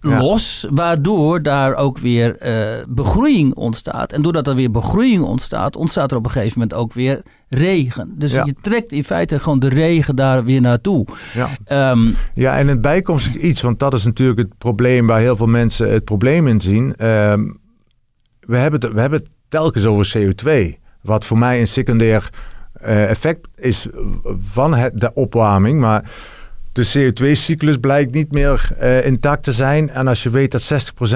Ja. 0.00 0.18
los, 0.20 0.66
waardoor 0.70 1.42
daar 1.42 1.74
ook 1.74 1.98
weer 1.98 2.36
uh, 2.46 2.84
begroeiing 2.88 3.54
ontstaat. 3.54 4.12
En 4.12 4.22
doordat 4.22 4.46
er 4.48 4.54
weer 4.54 4.70
begroeiing 4.70 5.22
ontstaat, 5.22 5.76
ontstaat 5.76 6.10
er 6.10 6.16
op 6.16 6.24
een 6.24 6.30
gegeven 6.30 6.58
moment 6.58 6.78
ook 6.78 6.92
weer 6.92 7.22
regen. 7.48 8.14
Dus 8.18 8.32
Ja. 8.32 8.44
je 8.44 8.54
trekt 8.60 8.92
in 8.92 9.04
feite 9.04 9.38
gewoon 9.38 9.58
de 9.58 9.68
regen 9.68 10.16
daar 10.16 10.44
weer 10.44 10.60
naartoe. 10.60 11.06
Ja. 11.66 11.90
Um, 11.90 12.14
Ja, 12.34 12.56
en 12.58 12.66
het 12.68 12.80
bijkomstig 12.80 13.34
iets, 13.34 13.60
want 13.60 13.78
dat 13.78 13.94
is 13.94 14.04
natuurlijk 14.04 14.38
het 14.38 14.58
probleem 14.58 15.06
waar 15.06 15.20
heel 15.20 15.36
veel 15.36 15.46
mensen 15.46 15.92
het 15.92 16.04
probleem 16.04 16.46
in 16.46 16.60
zien. 16.60 16.94
Ehm, 16.94 17.40
we, 18.48 18.56
hebben 18.56 18.80
het, 18.80 18.92
we 18.92 19.00
hebben 19.00 19.18
het 19.18 19.28
telkens 19.48 19.86
over 19.86 20.14
CO2, 20.18 20.78
wat 21.02 21.24
voor 21.24 21.38
mij 21.38 21.60
een 21.60 21.68
secundair 21.68 22.30
eh, 22.72 23.10
effect 23.10 23.48
is 23.56 23.86
van 24.40 24.74
het, 24.74 25.00
de 25.00 25.12
opwarming. 25.14 25.80
Maar 25.80 26.10
de 26.72 27.12
CO2-cyclus 27.12 27.76
blijkt 27.76 28.14
niet 28.14 28.32
meer 28.32 28.70
eh, 28.76 29.06
intact 29.06 29.44
te 29.44 29.52
zijn. 29.52 29.90
En 29.90 30.06
als 30.06 30.22
je 30.22 30.30
weet 30.30 30.50
dat 30.50 30.62
60% 30.62 30.66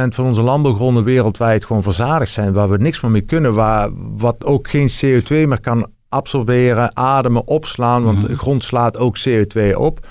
van 0.08 0.24
onze 0.24 0.42
landbouwgronden 0.42 1.04
wereldwijd 1.04 1.64
gewoon 1.64 1.82
verzadigd 1.82 2.32
zijn, 2.32 2.52
waar 2.52 2.70
we 2.70 2.76
niks 2.76 3.00
meer 3.00 3.10
mee 3.10 3.20
kunnen, 3.20 3.54
waar, 3.54 3.90
wat 4.16 4.44
ook 4.44 4.68
geen 4.68 4.90
CO2 4.90 5.28
meer 5.28 5.60
kan 5.60 5.86
absorberen, 6.08 6.96
ademen, 6.96 7.46
opslaan, 7.46 8.04
want 8.04 8.26
de 8.26 8.38
grond 8.38 8.64
slaat 8.64 8.96
ook 8.96 9.18
CO2 9.28 9.74
op. 9.74 10.06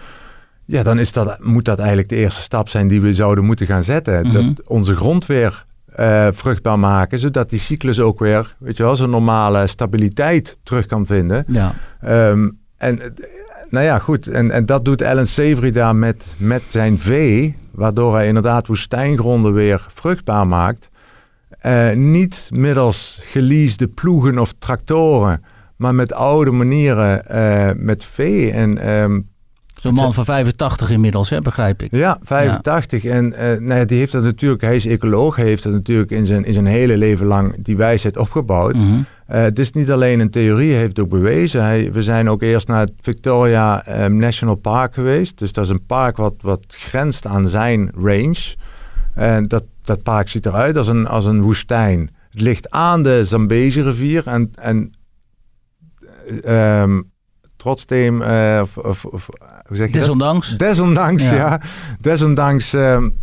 Ja, 0.66 0.84
dan 0.84 1.00
is 1.00 1.12
dat, 1.12 1.38
moet 1.40 1.66
dat 1.66 1.78
eigenlijk 1.78 2.10
de 2.10 2.16
eerste 2.16 2.42
stap 2.42 2.70
zijn 2.70 2.88
die 2.88 3.02
we 3.02 3.14
zouden 3.14 3.46
moeten 3.46 3.66
gaan 3.66 3.84
zetten. 3.84 4.28
Mhm. 4.28 4.34
Dat 4.34 4.68
onze 4.68 4.96
grond 4.96 5.26
weer 5.26 5.66
eh, 6.02 6.28
vruchtbaar 6.34 6.80
maken, 6.80 7.20
zodat 7.20 7.50
die 7.50 7.60
cyclus 7.60 8.00
ook 8.00 8.20
weer, 8.20 8.56
weet 8.60 8.78
je 8.78 8.84
wel, 8.84 8.96
zijn 8.96 9.10
normale 9.10 9.68
stabiliteit 9.68 10.58
terug 10.64 10.86
kan 10.86 11.06
vinden. 11.06 11.44
ja. 11.48 11.74
Ehm, 12.02 12.50
en 12.78 13.02
eh, 13.02 13.10
nou 13.70 13.86
ja, 13.86 14.00
goed. 14.00 14.28
En, 14.28 14.52
en 14.52 14.66
dat 14.66 14.86
doet 14.86 15.04
Alan 15.04 15.28
Savory 15.28 15.72
daar 15.72 15.96
met, 15.96 16.24
met 16.38 16.64
zijn 16.68 17.00
vee, 17.00 17.58
waardoor 17.72 18.16
hij 18.16 18.28
inderdaad 18.28 18.68
woestijngronden 18.68 19.54
weer 19.54 19.86
vruchtbaar 19.94 20.48
maakt. 20.48 20.90
Eh, 21.50 21.92
niet 21.92 22.50
middels 22.54 23.20
geleasede 23.24 23.88
ploegen 23.88 24.40
of 24.40 24.54
tractoren, 24.60 25.44
maar 25.76 25.96
met 25.96 26.14
oude 26.14 26.52
manieren 26.52 27.24
met 27.86 28.06
vee. 28.06 28.52
En 28.52 28.78
ehm, 28.78 29.20
Zo'n 29.82 29.94
man 29.94 30.14
van 30.14 30.26
85 30.26 30.90
inmiddels, 30.90 31.30
hè, 31.30 31.42
begrijp 31.42 31.82
ik. 31.82 31.96
ja, 31.96 32.20
85. 32.24 33.06
En 33.06 33.34
eh, 33.34 33.60
nou 33.60 33.80
ja, 33.80 33.86
die 33.86 33.98
heeft 33.98 34.12
dat 34.12 34.24
natuurlijk, 34.24 34.62
hij 34.62 34.76
is 34.76 34.86
ecoloog, 34.86 35.36
hij 35.36 35.46
heeft 35.46 35.64
dat 35.64 35.74
natuurlijk 35.74 36.12
in 36.12 36.26
zijn, 36.26 36.46
in 36.46 36.54
zijn 36.54 36.66
hele 36.66 36.98
leven 36.98 37.26
lang 37.26 37.64
die 37.64 37.78
wijsheid 37.78 38.18
opgebouwd. 38.18 38.76
Mhm. 38.76 38.84
Uh, 38.84 39.42
het 39.42 39.60
is 39.60 39.72
niet 39.72 39.92
alleen 39.92 40.20
een 40.20 40.30
theorie, 40.30 40.70
hij 40.70 40.78
heeft 40.78 40.98
het 40.98 41.06
ook 41.06 41.12
bewezen. 41.12 41.64
Hij, 41.64 41.92
we 41.92 42.02
zijn 42.02 42.30
ook 42.30 42.42
eerst 42.42 42.68
naar 42.68 42.80
het 42.80 42.92
Victoria 43.02 44.04
um, 44.04 44.16
National 44.16 44.56
Park 44.56 44.94
geweest. 44.94 45.38
Dus 45.38 45.54
dat 45.54 45.64
is 45.64 45.70
een 45.70 45.86
park 45.86 46.18
wat, 46.18 46.34
wat 46.42 46.66
grenst 46.68 47.26
aan 47.26 47.48
zijn 47.48 47.92
range. 47.96 48.56
En 49.14 49.48
dat, 49.48 49.64
dat 49.84 50.04
park 50.04 50.30
ziet 50.30 50.46
eruit 50.46 50.78
als 50.78 50.88
een, 50.88 51.08
als 51.08 51.26
een 51.26 51.42
woestijn. 51.42 52.10
Het 52.30 52.42
ligt 52.42 52.70
aan 52.70 53.04
de 53.04 53.26
Zambezi 53.26 53.82
rivier 53.82 54.28
en, 54.28 54.52
en 54.56 54.94
um, 56.46 57.12
trotzdem, 57.62 58.22
uh, 58.22 58.62
of, 58.76 59.02
hoe 59.68 59.78
zeg 59.78 59.88
je 59.88 59.94
Desondanks. 59.94 60.50
Dat? 60.50 60.60
Desondanks, 60.60 61.24
ja. 61.24 61.34
ja. 61.34 61.62
Desondanks 62.00 62.74
um, 62.74 63.18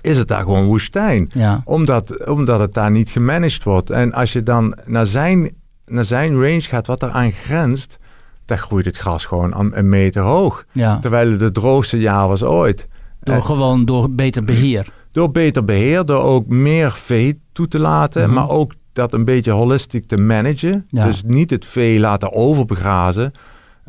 is 0.00 0.16
het 0.16 0.28
daar 0.28 0.42
gewoon 0.42 0.64
woestijn. 0.64 1.30
Ja. 1.34 1.60
Omdat, 1.64 2.26
omdat 2.28 2.60
het 2.60 2.74
daar 2.74 2.90
niet 2.90 3.10
gemanaged 3.10 3.62
wordt. 3.62 3.90
En 3.90 4.12
als 4.12 4.32
je 4.32 4.42
dan 4.42 4.78
naar 4.86 5.06
zijn, 5.06 5.50
naar 5.84 6.04
zijn 6.04 6.32
range 6.34 6.60
gaat, 6.60 6.86
wat 6.86 7.02
eraan 7.02 7.32
grenst, 7.32 7.98
dan 8.44 8.58
groeit 8.58 8.84
het 8.84 8.96
gras 8.96 9.24
gewoon 9.24 9.72
een 9.74 9.88
meter 9.88 10.22
hoog. 10.22 10.64
Ja. 10.72 10.98
Terwijl 10.98 11.30
het 11.30 11.40
het 11.40 11.54
droogste 11.54 11.98
jaar 12.00 12.28
was 12.28 12.42
ooit. 12.42 12.88
Door 13.20 13.42
gewoon 13.42 13.84
door 13.84 14.10
beter 14.10 14.44
beheer. 14.44 14.86
Door 15.12 15.30
beter 15.30 15.64
beheer, 15.64 16.04
door 16.04 16.22
ook 16.22 16.46
meer 16.46 16.92
vee 16.92 17.40
toe 17.52 17.68
te 17.68 17.78
laten, 17.78 18.22
Mhm. 18.22 18.34
maar 18.34 18.48
ook 18.48 18.72
dat 18.92 19.12
een 19.12 19.24
beetje 19.24 19.50
holistisch 19.50 20.02
te 20.06 20.16
managen. 20.16 20.86
Dus 20.90 21.22
niet 21.26 21.50
het 21.50 21.66
vee 21.66 22.00
laten 22.00 22.32
overbegrazen. 22.32 23.32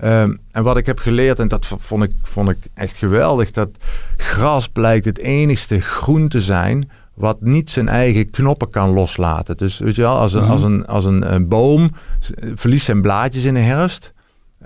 Um, 0.04 0.40
en 0.52 0.64
wat 0.64 0.78
ik 0.78 0.86
heb 0.86 1.00
geleerd, 1.00 1.40
en 1.40 1.48
dat 1.48 1.68
vond 1.80 2.04
ik, 2.04 2.12
vond 2.22 2.50
ik 2.50 2.58
echt 2.74 2.98
geweldig, 2.98 3.52
dat 3.52 3.70
gras 4.18 4.68
blijkt 4.68 5.06
het 5.06 5.18
enigste 5.18 5.82
groen 5.82 6.28
te 6.28 6.42
zijn 6.42 6.90
wat 7.14 7.42
niet 7.42 7.70
zijn 7.70 7.88
eigen 7.88 8.30
knoppen 8.30 8.70
kan 8.70 8.90
loslaten. 8.90 9.58
Dus 9.58 9.78
weet 9.78 9.96
je 9.96 10.02
wel, 10.02 10.18
als 10.18 10.34
een, 10.34 10.42
Mhm. 10.42 10.52
als 10.52 10.64
een, 10.64 10.86
als 10.86 11.06
een, 11.06 11.34
een 11.34 11.48
boom 11.48 11.90
verliest 12.56 12.86
zijn 12.86 13.02
blaadjes 13.02 13.44
in 13.44 13.54
de 13.54 13.60
herfst. 13.60 14.14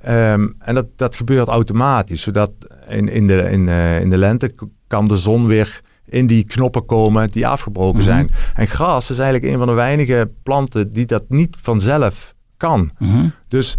Um, 0.07 0.55
en 0.59 0.75
dat, 0.75 0.85
dat 0.95 1.15
gebeurt 1.15 1.47
automatisch, 1.47 2.21
zodat 2.21 2.51
in, 2.87 3.09
in, 3.09 3.27
de, 3.27 3.49
in, 3.51 3.67
uh, 3.67 4.01
in 4.01 4.09
de 4.09 4.17
lente 4.17 4.53
kan 4.87 5.05
de 5.07 5.17
zon 5.17 5.45
weer 5.47 5.81
in 6.05 6.27
die 6.27 6.43
knoppen 6.43 6.85
komen 6.85 7.31
die 7.31 7.47
afgebroken 7.47 7.99
Mhm. 7.99 8.07
zijn. 8.07 8.31
En 8.55 8.67
gras 8.67 9.09
is 9.09 9.17
eigenlijk 9.19 9.51
een 9.53 9.57
van 9.57 9.67
de 9.67 9.73
weinige 9.73 10.31
planten 10.43 10.89
die 10.89 11.05
dat 11.05 11.23
niet 11.27 11.55
vanzelf 11.61 12.33
kan. 12.57 12.91
Mhm. 12.99 13.27
Dus 13.47 13.75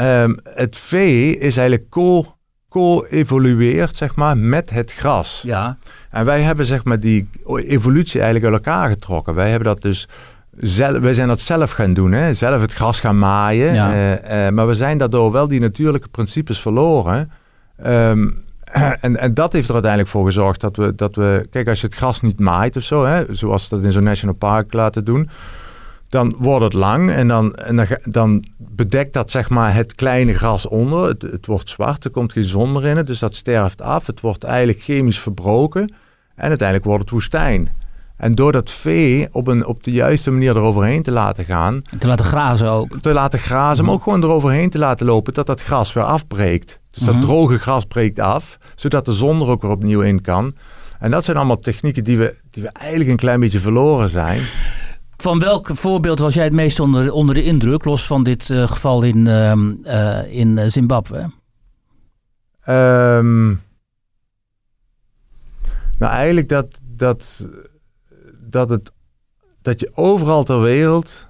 um, 0.00 0.38
het 0.44 0.76
vee 0.76 1.38
is 1.38 1.56
eigenlijk 1.56 1.90
co- 1.90 2.36
co-evolueerd, 2.68 3.96
zeg 3.96 4.14
maar, 4.14 4.38
met 4.38 4.70
het 4.70 4.92
gras. 4.92 5.42
Ja. 5.44 5.78
En 6.10 6.24
wij 6.24 6.42
hebben 6.42 6.66
zeg 6.66 6.84
maar 6.84 7.00
die 7.00 7.28
evolutie 7.46 8.20
eigenlijk 8.20 8.52
uit 8.52 8.64
elkaar 8.64 8.88
getrokken. 8.88 9.34
Wij 9.34 9.50
hebben 9.50 9.68
dat 9.68 9.82
dus 9.82 10.08
zelf, 10.56 10.98
wij 10.98 11.14
zijn 11.14 11.28
dat 11.28 11.40
zelf 11.40 11.70
gaan 11.70 11.94
doen, 11.94 12.12
hè? 12.12 12.34
zelf 12.34 12.60
het 12.60 12.72
gras 12.72 13.00
gaan 13.00 13.18
maaien. 13.18 13.74
Ja. 13.74 13.92
Uh, 13.92 14.46
uh, 14.46 14.52
maar 14.52 14.66
we 14.66 14.74
zijn 14.74 14.98
daardoor 14.98 15.32
wel 15.32 15.48
die 15.48 15.60
natuurlijke 15.60 16.08
principes 16.08 16.60
verloren. 16.60 17.30
Um, 17.86 18.44
en, 19.00 19.16
en 19.16 19.34
dat 19.34 19.52
heeft 19.52 19.66
er 19.66 19.72
uiteindelijk 19.72 20.12
voor 20.12 20.24
gezorgd 20.24 20.60
dat 20.60 20.76
we, 20.76 20.94
dat 20.94 21.14
we... 21.14 21.46
Kijk, 21.50 21.68
als 21.68 21.80
je 21.80 21.86
het 21.86 21.96
gras 21.96 22.20
niet 22.20 22.40
maait 22.40 22.76
of 22.76 22.82
zo, 22.82 23.04
hè, 23.04 23.24
zoals 23.34 23.68
dat 23.68 23.84
in 23.84 23.92
zo'n 23.92 24.04
national 24.04 24.34
park 24.34 24.72
laten 24.72 25.04
doen... 25.04 25.30
dan 26.08 26.34
wordt 26.38 26.64
het 26.64 26.72
lang 26.72 27.10
en 27.10 27.28
dan, 27.28 27.54
en 27.54 27.76
dan, 27.76 27.86
dan 28.04 28.44
bedekt 28.58 29.12
dat 29.12 29.30
zeg 29.30 29.50
maar 29.50 29.74
het 29.74 29.94
kleine 29.94 30.34
gras 30.34 30.68
onder. 30.68 31.08
Het, 31.08 31.22
het 31.22 31.46
wordt 31.46 31.68
zwart, 31.68 32.04
er 32.04 32.10
komt 32.10 32.32
geen 32.32 32.44
zon 32.44 32.72
meer 32.72 32.84
in 32.84 32.96
het, 32.96 33.06
dus 33.06 33.18
dat 33.18 33.34
sterft 33.34 33.82
af. 33.82 34.06
Het 34.06 34.20
wordt 34.20 34.44
eigenlijk 34.44 34.82
chemisch 34.82 35.20
verbroken 35.20 35.94
en 36.34 36.48
uiteindelijk 36.48 36.86
wordt 36.88 37.02
het 37.02 37.10
woestijn. 37.12 37.70
En 38.16 38.34
door 38.34 38.52
dat 38.52 38.70
vee 38.70 39.28
op, 39.32 39.46
een, 39.46 39.66
op 39.66 39.82
de 39.84 39.90
juiste 39.90 40.30
manier 40.30 40.56
eroverheen 40.56 41.02
te 41.02 41.10
laten 41.10 41.44
gaan... 41.44 41.82
Te 41.98 42.06
laten 42.06 42.24
grazen 42.24 42.68
ook. 42.68 42.98
Te 43.00 43.12
laten 43.12 43.38
grazen, 43.38 43.84
maar 43.84 43.94
ook 43.94 44.02
gewoon 44.02 44.22
eroverheen 44.22 44.70
te 44.70 44.78
laten 44.78 45.06
lopen... 45.06 45.34
dat 45.34 45.46
dat 45.46 45.62
gras 45.62 45.92
weer 45.92 46.04
afbreekt. 46.04 46.80
Dus 46.90 47.02
dat 47.02 47.14
Mhm. 47.14 47.22
droge 47.24 47.58
gras 47.58 47.84
breekt 47.84 48.18
af, 48.18 48.58
zodat 48.74 49.04
de 49.04 49.12
zon 49.12 49.40
er 49.40 49.46
ook 49.48 49.62
weer 49.62 49.70
opnieuw 49.70 50.00
in 50.00 50.20
kan. 50.20 50.54
En 50.98 51.10
dat 51.10 51.24
zijn 51.24 51.36
allemaal 51.36 51.58
technieken 51.58 52.04
die 52.04 52.18
we, 52.18 52.36
die 52.50 52.62
we 52.62 52.68
eigenlijk 52.68 53.10
een 53.10 53.16
klein 53.16 53.40
beetje 53.40 53.60
verloren 53.60 54.08
zijn. 54.08 54.40
Van 55.16 55.38
welk 55.38 55.70
voorbeeld 55.76 56.18
was 56.18 56.34
jij 56.34 56.44
het 56.44 56.52
meest 56.52 56.80
onder, 56.80 57.12
onder 57.12 57.34
de 57.34 57.44
indruk, 57.44 57.84
los 57.84 58.06
van 58.06 58.22
dit 58.22 58.48
uh, 58.48 58.68
geval 58.68 59.02
in, 59.02 59.26
uh, 59.26 59.52
uh, 59.84 60.32
in 60.32 60.70
Zimbabwe? 60.70 61.18
Um, 62.68 63.62
nou, 65.98 66.12
eigenlijk 66.12 66.48
dat, 66.48 66.78
dat, 66.82 67.46
dat, 68.38 68.70
het, 68.70 68.92
dat 69.62 69.80
je 69.80 69.90
overal 69.94 70.44
ter 70.44 70.60
wereld, 70.60 71.28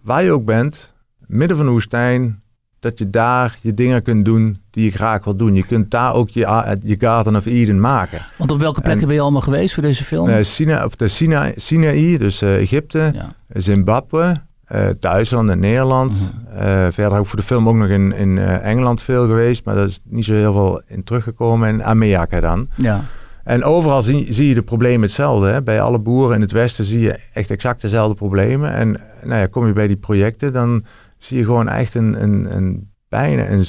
waar 0.00 0.22
je 0.22 0.32
ook 0.32 0.44
bent, 0.44 0.92
midden 1.18 1.56
van 1.56 1.66
de 1.66 1.72
woestijn, 1.72 2.42
dat 2.84 2.98
je 2.98 3.10
daar 3.10 3.58
je 3.60 3.74
dingen 3.74 4.02
kunt 4.02 4.24
doen 4.24 4.58
die 4.70 4.84
je 4.84 4.90
graag 4.90 5.24
wil 5.24 5.36
doen. 5.36 5.54
Je 5.54 5.66
kunt 5.66 5.90
daar 5.90 6.12
ook 6.12 6.30
je, 6.30 6.76
je 6.82 6.96
Garden 6.98 7.36
of 7.36 7.46
Eden 7.46 7.80
maken. 7.80 8.26
Want 8.36 8.50
op 8.50 8.60
welke 8.60 8.80
plekken 8.80 9.00
en, 9.00 9.06
ben 9.06 9.16
je 9.16 9.22
allemaal 9.22 9.40
geweest 9.40 9.74
voor 9.74 9.82
deze 9.82 10.04
film? 10.04 10.28
Uh, 10.28 10.36
Sina, 10.40 10.84
of 10.84 10.96
de 10.96 11.08
Sina, 11.08 11.52
Sinaï, 11.56 12.18
dus 12.18 12.42
uh, 12.42 12.60
Egypte, 12.60 13.10
ja. 13.14 13.34
Zimbabwe, 13.48 14.40
uh, 14.72 14.88
Duitsland 15.00 15.50
en 15.50 15.58
Nederland. 15.58 16.12
Mm 16.12 16.56
-hmm. 16.58 16.92
verder 16.92 17.18
ook 17.18 17.26
voor 17.26 17.38
de 17.38 17.44
film 17.44 17.68
ook 17.68 17.74
nog 17.74 17.88
in, 17.88 18.12
in 18.12 18.38
Engeland 18.38 19.02
veel 19.02 19.24
geweest, 19.24 19.64
maar 19.64 19.74
daar 19.74 19.84
is 19.84 20.00
niet 20.04 20.24
zo 20.24 20.32
heel 20.32 20.52
veel 20.52 20.82
in 20.86 21.04
teruggekomen. 21.04 21.68
En 21.68 21.84
Amerika 21.84 22.40
dan. 22.40 22.68
Ja. 22.74 23.04
En 23.44 23.64
overal 23.64 24.02
zie, 24.02 24.32
zie, 24.32 24.48
je 24.48 24.54
de 24.54 24.62
problemen 24.62 25.02
hetzelfde. 25.02 25.46
Hè? 25.46 25.62
Bij 25.62 25.80
alle 25.80 25.98
boeren 25.98 26.34
in 26.34 26.40
het 26.40 26.52
Westen 26.52 26.84
zie 26.84 27.00
je 27.00 27.18
echt 27.32 27.50
exact 27.50 27.80
dezelfde 27.80 28.14
problemen. 28.14 28.72
En 28.72 29.00
nou 29.22 29.40
ja, 29.40 29.46
kom 29.46 29.66
je 29.66 29.72
bij 29.72 29.86
die 29.86 29.96
projecten, 29.96 30.52
dan 30.52 30.84
zie 31.24 31.38
je 31.38 31.44
gewoon 31.44 31.68
echt 31.68 31.94
een, 31.94 32.22
een, 32.22 32.56
een 32.56 32.92
bijna 33.08 33.48
een, 33.48 33.64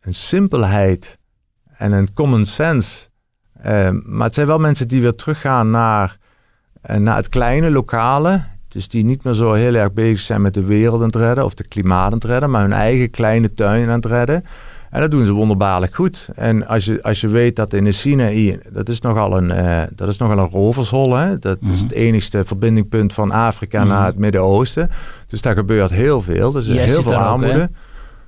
een 0.00 0.14
simpelheid 0.14 1.18
en 1.76 1.92
een 1.92 2.12
common 2.12 2.46
sense. 2.46 3.08
Uh, 3.66 3.90
maar 3.90 4.26
het 4.26 4.34
zijn 4.34 4.46
wel 4.46 4.58
mensen 4.58 4.88
die 4.88 5.00
weer 5.00 5.14
teruggaan 5.14 5.70
naar, 5.70 6.18
uh, 6.90 6.96
naar 6.96 7.16
het 7.16 7.28
kleine, 7.28 7.70
lokale. 7.70 8.44
Dus 8.68 8.88
die 8.88 9.04
niet 9.04 9.24
meer 9.24 9.34
zo 9.34 9.52
heel 9.52 9.74
erg 9.74 9.92
bezig 9.92 10.18
zijn 10.18 10.42
met 10.42 10.54
de 10.54 10.64
wereld 10.64 11.00
aan 11.00 11.06
het 11.06 11.16
redden 11.16 11.44
of 11.44 11.54
de 11.54 11.68
klimaat 11.68 12.06
aan 12.06 12.12
het 12.12 12.24
redden, 12.24 12.50
maar 12.50 12.62
hun 12.62 12.72
eigen 12.72 13.10
kleine 13.10 13.54
tuin 13.54 13.88
aan 13.88 13.94
het 13.94 14.06
redden. 14.06 14.42
En 14.92 15.00
dat 15.00 15.10
doen 15.10 15.24
ze 15.24 15.32
wonderbaarlijk 15.32 15.94
goed. 15.94 16.28
En 16.34 16.66
als 16.66 16.84
je, 16.84 17.02
als 17.02 17.20
je 17.20 17.28
weet 17.28 17.56
dat 17.56 17.72
in 17.72 17.84
de 17.84 17.92
Sinaï, 17.92 18.60
dat 18.72 18.88
is 18.88 19.00
nogal 19.00 19.36
een, 19.36 19.50
uh, 19.50 19.82
dat 19.94 20.08
is 20.08 20.18
nogal 20.18 20.38
een 20.38 20.48
rovershol. 20.48 21.14
Hè? 21.14 21.38
Dat 21.38 21.60
mm 21.60 21.66
-hmm. 21.66 21.76
is 21.76 21.82
het 21.82 21.92
enigste 21.92 22.44
verbindingpunt 22.44 23.12
van 23.12 23.30
Afrika 23.30 23.78
mm 23.78 23.84
-hmm. 23.84 23.94
naar 23.96 24.06
het 24.06 24.18
Midden-Oosten. 24.18 24.90
Dus 25.32 25.40
daar 25.40 25.54
gebeurt 25.54 25.90
heel 25.90 26.22
veel. 26.22 26.50
Dus 26.52 26.66
yes, 26.66 26.84
heel 26.84 27.02
veel 27.02 27.14
armoede. 27.14 27.62
Ook, 27.62 27.68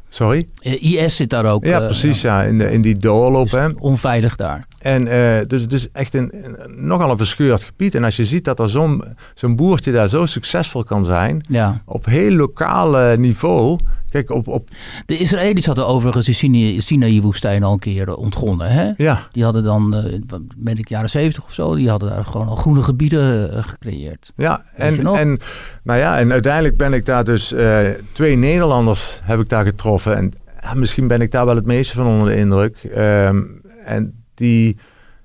Sorry? 0.09 0.49
IS 0.61 1.17
zit 1.17 1.31
daar 1.31 1.45
ook. 1.45 1.65
Ja, 1.65 1.81
uh, 1.81 1.85
precies. 1.85 2.21
Ja. 2.21 2.43
In, 2.43 2.59
de, 2.59 2.73
in 2.73 2.83
die 2.83 2.99
doorloop. 2.99 3.51
Hè? 3.51 3.69
Onveilig 3.79 4.37
daar. 4.37 4.67
En 4.79 5.07
uh, 5.07 5.39
dus 5.47 5.63
het 5.63 5.73
is 5.73 5.91
echt 5.93 6.15
een, 6.15 6.31
een, 6.45 6.87
nogal 6.87 7.11
een 7.11 7.17
verscheurd 7.17 7.63
gebied. 7.63 7.95
En 7.95 8.05
als 8.05 8.17
je 8.17 8.25
ziet 8.25 8.45
dat 8.45 8.59
er 8.59 8.69
zo'n 8.69 9.05
zo'n 9.35 9.57
boertje 9.57 9.93
daar 9.93 10.09
zo 10.09 10.27
succesvol 10.27 10.83
kan 10.83 11.05
zijn. 11.05 11.45
Ja. 11.49 11.83
Op 11.85 12.05
heel 12.05 12.31
lokaal 12.31 13.17
niveau. 13.17 13.79
Kijk, 14.15 14.31
op, 14.31 14.49
op... 14.49 14.69
De 15.07 15.19
Israëli's 15.19 15.67
hadden 15.67 15.87
overigens 15.87 16.27
de 16.27 16.81
Sinaï-woestijn 16.81 17.63
al 17.63 17.73
een 17.73 17.79
keer 17.79 18.17
ontgonnen. 18.17 18.71
Hè? 18.71 18.91
Ja. 18.97 19.29
Die 19.33 19.45
hadden 19.45 19.65
dan, 19.65 19.95
uh, 19.95 20.19
ben 20.57 20.79
ik 20.79 20.89
jaren 20.89 21.11
zeventig 21.11 21.45
of 21.45 21.53
zo, 21.53 21.75
die 21.75 21.89
hadden 21.89 22.11
daar 22.11 22.25
gewoon 22.25 22.49
al 22.49 22.57
groene 22.57 22.83
gebieden 22.83 23.55
uh, 23.55 23.63
gecreëerd. 23.63 24.33
Ja, 24.37 24.63
en, 24.75 25.07
en, 25.07 25.39
nou 25.83 25.99
ja, 25.99 26.19
en 26.19 26.33
uiteindelijk 26.33 26.77
ben 26.77 26.93
ik 26.93 27.07
daar 27.07 27.25
dus, 27.25 27.53
uh, 27.53 27.79
twee 28.13 28.37
Nederlanders 28.37 29.21
heb 29.23 29.41
ik 29.41 29.49
daar 29.49 29.65
getroffen. 29.65 30.17
En 30.17 30.33
misschien 30.75 31.09
ben 31.09 31.21
ik 31.21 31.31
daar 31.31 31.47
wel 31.47 31.57
het 31.57 31.67
meeste 31.67 31.95
van 31.95 32.07
onder 32.07 32.27
de 32.27 32.37
indruk. 32.37 32.77
Um, 32.97 33.61
en 33.85 34.25
die 34.35 34.77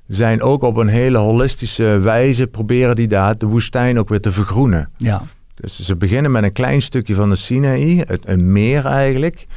zijn 0.08 0.42
ook 0.42 0.62
op 0.62 0.78
een 0.78 0.88
hele 0.88 1.18
holistische 1.18 2.00
wijze, 2.00 2.48
proberen 2.48 2.96
die 2.96 3.08
daar 3.08 3.38
de 3.38 3.46
woestijn 3.46 4.00
ook 4.00 4.10
weer 4.10 4.22
te 4.22 4.32
vergroenen. 4.32 4.90
Ja. 4.98 5.22
Dus 5.62 5.80
ze 5.80 5.96
beginnen 5.96 6.32
met 6.32 6.44
een 6.44 6.52
klein 6.52 6.82
stukje 6.82 7.16
van 7.16 7.30
de 7.30 7.36
Sinaï, 7.36 8.04
een 8.24 8.52
meer 8.52 8.86
eigenlijk. 8.86 9.48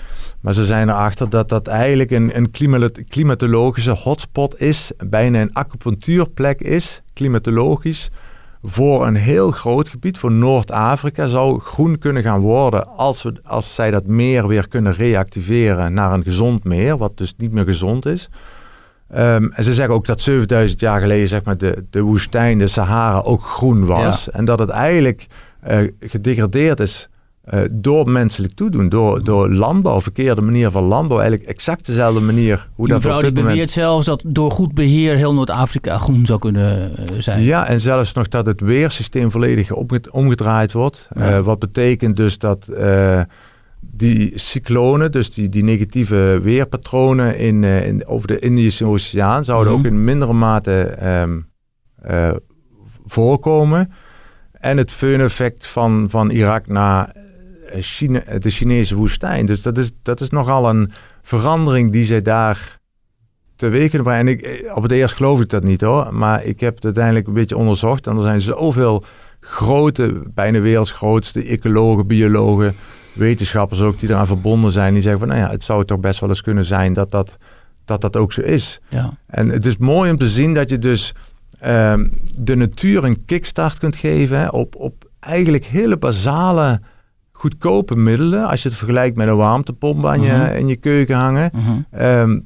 Maar 0.41 0.55
ze 0.55 0.65
zijn 0.65 0.89
erachter 0.89 1.31
dat 1.31 1.49
dat 1.49 1.67
eigenlijk 1.67 2.11
een, 2.11 2.37
een 2.37 2.51
klimatologische 3.09 3.91
hotspot 3.91 4.61
is. 4.61 4.93
Bijna 5.09 5.41
een 5.41 5.55
acupunctuurplek 5.55 6.61
is, 6.61 7.03
klimatologisch. 7.13 8.11
Voor 8.63 9.07
een 9.07 9.15
heel 9.15 9.51
groot 9.51 9.89
gebied, 9.89 10.19
voor 10.19 10.33
Noord-Afrika, 10.33 11.27
zou 11.27 11.61
groen 11.61 11.99
kunnen 11.99 12.23
gaan 12.23 12.41
worden 12.41 12.89
als, 12.89 13.23
we, 13.23 13.35
als 13.43 13.75
zij 13.75 13.91
dat 13.91 14.07
meer 14.07 14.47
weer 14.47 14.69
kunnen 14.69 14.95
reactiveren 14.95 15.93
naar 15.93 16.13
een 16.13 16.23
gezond 16.23 16.65
meer, 16.65 16.97
wat 16.97 17.17
dus 17.17 17.35
niet 17.37 17.53
meer 17.53 17.65
gezond 17.65 18.07
is. 18.07 18.29
Um, 19.17 19.53
en 19.53 19.65
ze 19.65 19.75
zeggen 19.75 19.95
ook 19.95 20.07
dat 20.07 20.21
7000 20.21 20.81
jaar 20.81 21.01
geleden 21.01 21.29
zeg 21.29 21.45
maar, 21.45 21.59
de, 21.59 21.85
de 21.91 22.01
woestijn, 22.01 22.59
de 22.59 22.67
Sahara, 22.67 23.21
ook 23.21 23.45
groen 23.45 23.87
was. 23.87 24.25
Ja. 24.25 24.33
En 24.33 24.45
dat 24.45 24.59
het 24.59 24.71
eigenlijk 24.71 25.27
gedegradeerd 26.01 26.81
is 26.81 27.09
uh, 27.55 27.61
door 27.71 28.11
menselijk 28.11 28.55
toedoen, 28.55 28.89
door, 28.89 29.25
door 29.25 29.51
landbouw, 29.51 30.01
verkeerde 30.01 30.41
manier 30.41 30.71
van 30.71 30.83
landbouw. 30.83 31.21
Eigenlijk 31.21 31.49
exact 31.49 31.87
dezelfde 31.87 32.21
manier. 32.21 32.69
Hoe 32.75 32.87
die 32.87 32.95
mevrouw 32.95 33.21
die 33.21 33.33
beweert 33.33 33.51
moment... 33.51 33.71
zelfs 33.71 34.07
dat 34.07 34.23
door 34.27 34.51
goed 34.51 34.75
beheer 34.75 35.17
heel 35.17 35.35
Noord-Afrika 35.35 35.99
groen 35.99 36.27
zou 36.27 36.39
kunnen 36.39 36.93
uh, 37.01 37.21
zijn. 37.21 37.43
Ja, 37.43 37.67
en 37.67 37.81
zelfs 37.81 38.13
nog 38.13 38.29
dat 38.29 38.47
het 38.47 38.61
weersysteem 38.61 39.31
volledig 39.31 39.73
omgedraaid 40.11 40.73
wordt. 40.73 41.09
Ja. 41.15 41.43
wat 41.43 41.59
betekent 41.59 42.17
dus 42.17 42.39
dat 42.39 42.69
die 43.91 44.33
cyclonen, 44.35 45.13
dus 45.13 45.33
die, 45.33 45.49
die 45.49 45.63
negatieve 45.63 46.41
weerpatronen 46.43 47.39
in, 47.39 47.63
uh, 47.63 47.87
in, 47.87 48.07
over 48.07 48.29
de 48.29 48.39
Indische 48.39 48.85
Oceaan, 48.85 49.45
zouden 49.45 49.73
mm 49.73 49.79
-hmm. 49.79 49.87
ook 49.87 49.93
in 49.93 50.05
mindere 50.05 50.33
mate 50.33 50.99
um, 51.23 51.47
uh, 52.11 52.31
voorkomen. 53.07 53.93
En 54.63 54.77
het 54.77 54.93
feun-effect 54.93 55.67
van, 55.67 56.07
van 56.11 56.31
Irak 56.31 56.67
naar 56.67 57.15
eh, 57.69 57.83
China, 57.83 58.39
de 58.39 58.51
Chinese 58.51 58.95
woestijn. 58.95 59.47
Dus 59.47 59.63
dat 59.63 59.79
is, 59.79 59.91
dat 60.03 60.21
is 60.21 60.31
nogal 60.31 60.69
een 60.69 60.93
verandering 61.23 61.93
die 61.93 62.05
zij 62.05 62.23
daar 62.23 62.81
teweeg 63.57 63.89
kunnen 63.89 64.07
brengen. 64.07 64.27
En 64.27 64.33
ik, 64.33 64.41
eh, 64.41 64.77
op 64.77 64.83
het 64.83 64.93
eerst 64.93 65.15
geloof 65.15 65.41
ik 65.41 65.49
dat 65.49 65.63
niet 65.63 65.81
hoor. 65.81 66.15
Maar 66.15 66.45
ik 66.45 66.61
heb 66.61 66.75
het 66.75 66.85
uiteindelijk 66.85 67.27
een 67.27 67.33
beetje 67.33 67.57
onderzocht. 67.57 68.07
En 68.07 68.17
er 68.17 68.23
zijn 68.23 68.41
zoveel 68.41 69.05
grote, 69.41 70.23
bijna 70.35 70.61
werelds 70.61 70.93
grootste 70.93 71.45
ecologen, 71.45 72.07
biologen, 72.07 72.75
wetenschappers 73.13 73.81
ook, 73.81 74.01
die 74.01 74.09
eraan 74.09 74.27
verbonden 74.27 74.73
zijn. 74.73 74.93
Die 74.93 75.03
zeggen 75.03 75.21
van, 75.21 75.29
nou 75.29 75.41
ja, 75.41 75.51
het 75.51 75.65
zou 75.65 75.85
toch 75.85 76.01
best 76.01 76.21
wel 76.21 76.29
eens 76.29 76.43
kunnen 76.43 76.65
zijn 76.65 76.93
dat 76.93 77.11
dat, 77.11 77.37
dat, 77.85 78.01
dat 78.01 78.17
ook 78.17 78.33
zo 78.33 78.41
is. 78.41 78.81
Ja. 78.89 79.19
En 79.27 79.49
het 79.49 79.67
is 79.67 79.77
mooi 79.77 80.11
om 80.11 80.17
te 80.17 80.29
zien 80.29 80.55
dat 80.55 80.71
je 80.71 80.79
dus 80.79 81.15
ehm, 81.63 82.09
de 82.39 82.55
natuur 82.57 83.05
een 83.05 83.25
kickstart 83.25 83.79
kunt 83.79 83.97
geven 83.97 84.39
hè, 84.41 84.49
op, 84.49 84.77
op 84.77 85.11
eigenlijk 85.21 85.65
hele 85.65 85.97
basale, 85.99 86.81
goedkope 87.33 87.97
middelen. 87.97 88.47
Als 88.49 88.63
je 88.63 88.69
het 88.69 88.79
vergelijkt 88.79 89.17
met 89.17 89.29
een 89.29 89.37
warmtepomp 89.37 90.07
aan 90.07 90.21
je, 90.21 90.33
Mhm. 90.33 90.53
in 90.57 90.69
je 90.69 90.77
keuken 90.77 91.17
hangen. 91.17 91.51
Mhm. 91.55 91.79
Ehm, 91.91 92.41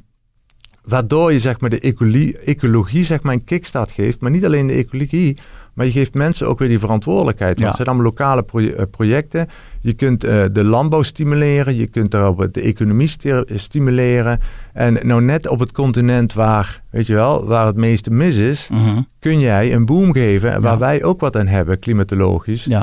waardoor 0.83 1.33
je 1.33 1.41
zeg 1.41 1.61
maar, 1.61 1.71
de 1.71 1.81
ecologie, 1.81 2.39
ecologie 2.39 3.05
zeg 3.05 3.23
maar, 3.23 3.33
een 3.35 3.45
kickstart 3.45 3.93
geeft. 3.93 4.21
Maar 4.21 4.31
niet 4.31 4.45
alleen 4.45 4.67
de 4.67 4.73
ecologie, 4.73 5.39
maar 5.77 5.87
je 5.87 5.93
geeft 5.93 6.15
mensen 6.15 6.47
ook 6.49 6.59
weer 6.59 6.69
die 6.69 6.79
verantwoordelijkheid. 6.79 7.51
Want 7.51 7.61
Ja. 7.61 7.67
het 7.67 7.77
zijn 7.77 7.89
allemaal 7.89 8.07
lokale 8.07 8.43
proje- 8.43 8.75
eh, 8.75 8.85
projecten. 8.91 9.47
Je 9.81 9.93
kunt 9.93 10.25
eh, 10.25 10.45
de 10.53 10.65
landbouw 10.65 11.03
stimuleren, 11.03 11.77
je 11.77 11.87
kunt 11.87 12.11
daarop 12.11 12.49
de 12.53 12.61
economie 12.61 13.09
sti- 13.09 13.43
stimuleren. 13.55 14.41
En 14.73 14.99
nou 15.03 15.23
net 15.23 15.49
op 15.49 15.59
het 15.61 15.73
continent 15.73 16.33
waar, 16.33 16.83
weet 16.91 17.07
je 17.07 17.15
wel, 17.15 17.45
waar 17.47 17.67
het 17.67 17.77
meeste 17.77 18.11
mis 18.11 18.37
is, 18.37 18.69
Mhm. 18.73 19.01
kun 19.19 19.41
jij 19.41 19.73
een 19.75 19.85
boom 19.85 20.13
geven 20.13 20.61
waar 20.61 20.73
Ja. 20.73 20.79
wij 20.79 21.03
ook 21.05 21.21
wat 21.21 21.37
aan 21.37 21.47
hebben, 21.47 21.79
klimatologisch. 21.79 22.65
Ja. 22.65 22.79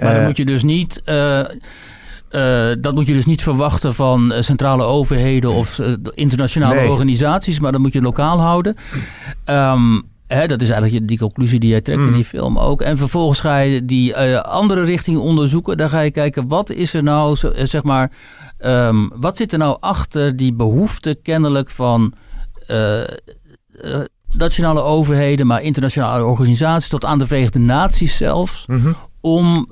Maar 0.00 0.12
dan 0.12 0.20
Eh, 0.20 0.26
moet 0.26 0.36
je 0.36 0.44
dus 0.44 0.62
niet. 0.62 1.02
eh, 1.04 1.40
eh, 1.40 2.76
dat 2.80 2.94
moet 2.94 3.06
je 3.06 3.14
dus 3.14 3.26
niet 3.26 3.42
verwachten 3.42 3.94
van 3.94 4.32
eh, 4.32 4.42
centrale 4.42 4.82
overheden 4.82 5.52
of 5.52 5.78
eh, 5.78 5.92
internationale 6.14 6.74
Nee. 6.74 6.90
organisaties, 6.90 7.60
maar 7.60 7.72
dat 7.72 7.80
moet 7.80 7.92
je 7.92 8.02
lokaal 8.02 8.40
houden. 8.40 8.76
Ehm, 9.44 10.00
dat 10.28 10.62
is 10.62 10.70
eigenlijk 10.70 11.08
die 11.08 11.18
conclusie 11.18 11.60
die 11.60 11.70
jij 11.70 11.80
trekt 11.80 12.00
in 12.00 12.06
Mm. 12.06 12.14
die 12.14 12.24
film 12.24 12.58
ook. 12.58 12.82
En 12.82 12.98
vervolgens 12.98 13.40
ga 13.40 13.58
je 13.58 13.84
die 13.84 14.14
eh, 14.14 14.40
andere 14.40 14.84
richting 14.84 15.18
onderzoeken. 15.18 15.76
Dan 15.76 15.90
ga 15.90 16.00
je 16.00 16.10
kijken, 16.10 16.48
wat 16.48 16.70
is 16.70 16.94
er 16.94 17.02
nou, 17.02 17.38
eh, 17.54 17.66
zeg 17.66 17.82
maar, 17.82 18.12
ehm, 18.58 19.08
wat 19.14 19.36
zit 19.36 19.52
er 19.52 19.58
nou 19.58 19.76
achter 19.80 20.36
die 20.36 20.52
behoefte 20.52 21.18
kennelijk 21.22 21.70
van 21.70 22.12
eh, 22.66 23.00
nationale 24.28 24.80
overheden, 24.80 25.46
maar 25.46 25.62
internationale 25.62 26.24
organisaties, 26.24 26.88
tot 26.88 27.04
aan 27.04 27.18
de 27.18 27.26
Verenigde 27.26 27.58
Naties 27.58 28.16
zelfs 28.16 28.66
mhm. 28.66 28.92
om 29.20 29.66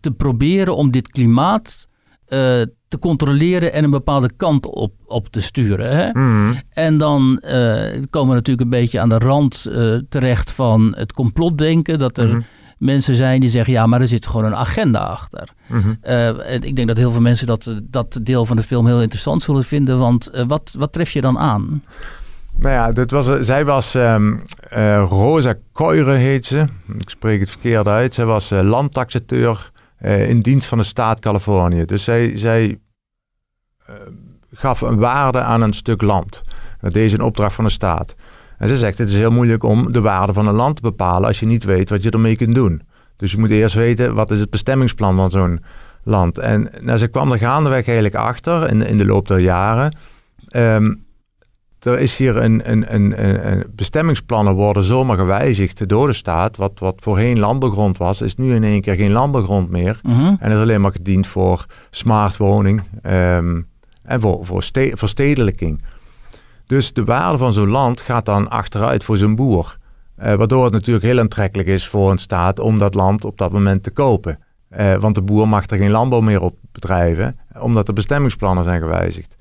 te 0.00 0.14
proberen 0.16 0.76
om 0.76 0.90
dit 0.90 1.08
klimaat 1.08 1.88
te 2.90 2.98
controleren 2.98 3.72
en 3.72 3.84
een 3.84 3.90
bepaalde 3.90 4.30
kant 4.36 4.66
op, 4.66 4.92
op 5.06 5.28
te 5.28 5.40
sturen. 5.40 5.96
Hè? 5.96 6.10
Mhm. 6.10 6.54
En 6.70 6.98
dan 6.98 7.38
eh, 7.38 8.02
komen 8.10 8.28
we 8.28 8.34
natuurlijk 8.34 8.60
een 8.60 8.80
beetje 8.80 9.00
aan 9.00 9.08
de 9.08 9.18
rand 9.18 9.66
eh, 9.66 9.94
terecht 10.08 10.50
van 10.50 10.94
het 10.96 11.12
complotdenken. 11.12 11.98
Dat 11.98 12.18
er 12.18 12.26
Mhm. 12.26 12.40
mensen 12.78 13.14
zijn 13.14 13.40
die 13.40 13.50
zeggen, 13.50 13.72
ja, 13.72 13.86
maar 13.86 14.00
er 14.00 14.08
zit 14.08 14.26
gewoon 14.26 14.44
een 14.44 14.56
agenda 14.56 14.98
achter. 14.98 15.48
En 16.02 16.62
ik 16.62 16.76
denk 16.76 16.88
dat 16.88 16.96
heel 16.96 17.12
veel 17.12 17.20
mensen 17.20 17.46
dat, 17.46 17.74
dat 17.82 18.18
deel 18.22 18.44
van 18.44 18.56
de 18.56 18.62
film 18.62 18.86
heel 18.86 19.02
interessant 19.02 19.42
zullen 19.42 19.64
vinden. 19.64 19.98
Want 19.98 20.30
wat, 20.46 20.72
wat 20.78 20.92
tref 20.92 21.10
je 21.10 21.20
dan 21.20 21.38
aan? 21.38 21.82
Nou 22.58 22.74
ja, 22.74 22.92
dit 22.92 23.10
was, 23.10 23.26
zij 23.40 23.64
was 23.64 23.94
ehm, 23.94 24.34
eh, 24.68 25.04
Rosa 25.08 25.54
Coire 25.72 26.12
heet 26.12 26.46
ze. 26.46 26.64
Ik 26.98 27.10
spreek 27.10 27.40
het 27.40 27.50
verkeerd 27.50 27.86
uit. 27.86 28.14
Zij 28.14 28.24
was 28.24 28.50
landtaxateur 28.50 29.70
eh, 30.00 30.28
in 30.28 30.40
dienst 30.40 30.68
van 30.68 30.78
de 30.78 30.84
staat 30.84 31.20
Californië. 31.20 31.84
Dus 31.84 32.04
zij, 32.04 32.38
zij 32.38 32.78
eh, 33.86 33.94
gaf 34.52 34.80
een 34.80 34.98
waarde 34.98 35.40
aan 35.40 35.62
een 35.62 35.72
stuk 35.72 36.02
land. 36.02 36.40
Dat 36.80 36.92
deed 36.92 37.10
ze 37.10 37.16
in 37.16 37.22
opdracht 37.22 37.54
van 37.54 37.64
de 37.64 37.70
staat. 37.70 38.14
En 38.58 38.68
ze 38.68 38.76
zegt, 38.76 38.98
het 38.98 39.08
is 39.08 39.16
heel 39.16 39.30
moeilijk 39.30 39.62
om 39.62 39.92
de 39.92 40.00
waarde 40.00 40.32
van 40.32 40.46
een 40.46 40.54
land 40.54 40.76
te 40.76 40.82
bepalen 40.82 41.26
als 41.26 41.40
je 41.40 41.46
niet 41.46 41.64
weet 41.64 41.90
wat 41.90 42.02
je 42.02 42.10
ermee 42.10 42.36
kunt 42.36 42.54
doen. 42.54 42.82
Dus 43.16 43.32
je 43.32 43.38
moet 43.38 43.50
eerst 43.50 43.74
weten, 43.74 44.14
wat 44.14 44.30
is 44.30 44.40
het 44.40 44.50
bestemmingsplan 44.50 45.16
van 45.16 45.30
zo'n 45.30 45.64
land? 46.04 46.38
En 46.38 46.70
nou, 46.80 46.98
ze 46.98 47.08
kwam 47.08 47.32
er 47.32 47.38
gaandeweg 47.38 47.86
eigenlijk 47.86 48.14
achter 48.14 48.70
in, 48.70 48.86
in 48.86 48.98
de 48.98 49.04
loop 49.04 49.28
der 49.28 49.38
jaren. 49.38 49.96
Ehm, 50.48 50.94
er 51.80 51.98
is 51.98 52.16
hier 52.16 52.36
een, 52.36 52.70
een, 52.70 52.94
een, 52.94 53.66
bestemmingsplannen 53.74 54.54
worden 54.54 54.82
zomaar 54.82 55.18
gewijzigd 55.18 55.88
door 55.88 56.06
de 56.06 56.12
staat. 56.12 56.56
Wat, 56.56 56.72
wat 56.78 57.00
voorheen 57.02 57.38
landbouwgrond 57.38 57.98
was, 57.98 58.22
is 58.22 58.36
nu 58.36 58.54
in 58.54 58.64
één 58.64 58.80
keer 58.80 58.94
geen 58.94 59.12
landbouwgrond 59.12 59.70
meer. 59.70 60.00
Mhm. 60.02 60.34
En 60.38 60.50
is 60.50 60.56
alleen 60.56 60.80
maar 60.80 60.92
gediend 60.92 61.26
voor 61.26 61.66
smart 61.90 62.36
woning 62.36 62.82
ehm, 63.02 63.60
en 64.02 64.20
voor, 64.20 64.46
voor 64.46 64.62
ste- 64.62 64.92
verstedelijking. 64.94 65.82
Dus 66.66 66.92
de 66.92 67.04
waarde 67.04 67.38
van 67.38 67.52
zo'n 67.52 67.68
land 67.68 68.00
gaat 68.00 68.24
dan 68.24 68.50
achteruit 68.50 69.04
voor 69.04 69.16
zo'n 69.16 69.34
boer. 69.34 69.78
Eh, 70.16 70.34
waardoor 70.34 70.64
het 70.64 70.72
natuurlijk 70.72 71.04
heel 71.04 71.18
aantrekkelijk 71.18 71.68
is 71.68 71.86
voor 71.88 72.10
een 72.10 72.18
staat 72.18 72.58
om 72.58 72.78
dat 72.78 72.94
land 72.94 73.24
op 73.24 73.38
dat 73.38 73.52
moment 73.52 73.82
te 73.82 73.90
kopen. 73.90 74.38
Eh, 74.68 74.94
want 74.94 75.14
de 75.14 75.22
boer 75.22 75.48
mag 75.48 75.66
er 75.66 75.78
geen 75.78 75.90
landbouw 75.90 76.20
meer 76.20 76.40
op 76.40 76.56
bedrijven, 76.72 77.38
omdat 77.60 77.86
de 77.86 77.92
bestemmingsplannen 77.92 78.64
zijn 78.64 78.80
gewijzigd. 78.80 79.36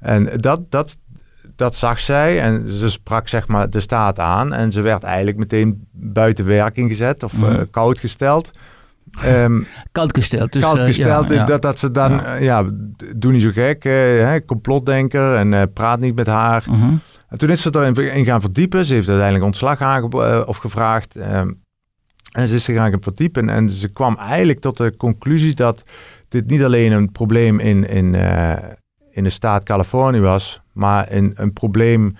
En 0.00 0.40
dat, 0.40 0.70
dat, 0.70 0.96
dat 1.58 1.76
zag 1.76 2.00
zij 2.00 2.40
en 2.40 2.70
ze 2.70 2.90
sprak 2.90 3.28
zeg 3.28 3.46
maar 3.48 3.70
de 3.70 3.80
staat 3.80 4.18
aan 4.18 4.52
en 4.52 4.72
ze 4.72 4.80
werd 4.80 5.02
eigenlijk 5.02 5.36
meteen 5.36 5.86
buiten 5.92 6.44
werking 6.44 6.88
gezet 6.90 7.22
of 7.22 7.32
Mhm. 7.32 7.44
eh, 7.52 7.60
koud 7.70 7.98
gesteld. 7.98 8.50
Ehm, 9.22 9.60
Koud 9.92 10.14
gesteld. 10.16 10.52
Dus, 10.52 10.62
koud 10.62 10.78
eh, 10.78 10.84
gesteld. 10.84 11.32
ja. 11.32 11.44
Dat, 11.44 11.62
dat 11.62 11.78
ze 11.78 11.90
dan, 11.90 12.12
Ja. 12.12 12.34
ja, 12.34 12.64
doe 13.16 13.32
niet 13.32 13.42
zo 13.42 13.50
gek, 13.50 13.84
eh, 13.84 13.92
hè, 13.92 14.44
complotdenker 14.44 15.34
en 15.34 15.54
eh, 15.54 15.62
praat 15.74 16.00
niet 16.00 16.14
met 16.14 16.26
haar. 16.26 16.64
Mhm. 16.68 16.94
En 17.28 17.38
toen 17.38 17.48
is 17.50 17.62
ze 17.62 17.70
erin 17.74 18.12
in 18.14 18.24
gaan 18.24 18.40
verdiepen. 18.40 18.84
Ze 18.84 18.94
heeft 18.94 19.06
uiteindelijk 19.08 19.44
ontslag 19.46 19.80
aangebo- 19.80 20.22
eh, 20.22 20.42
of 20.48 20.56
gevraagd. 20.56 21.16
ehm, 21.16 21.50
en 22.32 22.48
ze 22.48 22.54
is 22.54 22.64
zich 22.64 22.76
gaan 22.76 22.96
verdiepen. 23.00 23.48
En 23.48 23.70
ze 23.70 23.88
kwam 23.88 24.16
eigenlijk 24.16 24.60
tot 24.60 24.76
de 24.76 24.96
conclusie 24.96 25.54
dat 25.54 25.82
dit 26.28 26.46
niet 26.46 26.62
alleen 26.64 26.92
een 26.92 27.12
probleem 27.12 27.58
in, 27.58 27.88
in, 27.88 28.14
eh, 28.14 28.52
in 29.18 29.24
de 29.24 29.30
staat 29.30 29.62
Californië 29.64 30.20
was, 30.20 30.60
maar 30.72 31.06
een, 31.10 31.32
een 31.36 31.52
probleem, 31.52 32.16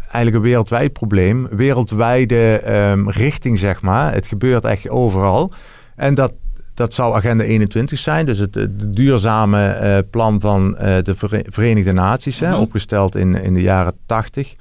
eigenlijk 0.00 0.36
een 0.36 0.50
wereldwijd 0.50 0.92
probleem. 0.92 1.48
Wereldwijde 1.50 2.58
ehm, 2.64 3.08
richting, 3.08 3.58
zeg 3.58 3.82
maar. 3.82 4.12
Het 4.12 4.26
gebeurt 4.26 4.64
echt 4.64 4.88
overal. 4.88 5.52
En 5.96 6.14
dat, 6.14 6.32
dat 6.74 6.94
zou 6.94 7.14
Agenda 7.14 7.44
21 7.44 7.98
zijn, 7.98 8.26
dus 8.26 8.38
het, 8.38 8.54
het 8.54 8.94
duurzame 8.96 9.66
eh, 9.66 9.98
plan 10.10 10.40
van 10.40 10.76
eh, 10.76 11.02
de 11.02 11.14
Vere- 11.14 11.44
Verenigde 11.48 11.92
Naties, 11.92 12.40
hè, 12.40 12.48
Mhm. 12.50 12.60
opgesteld 12.60 13.14
in, 13.16 13.34
in 13.42 13.54
de 13.54 13.62
jaren 13.62 13.94
80. 14.06 14.54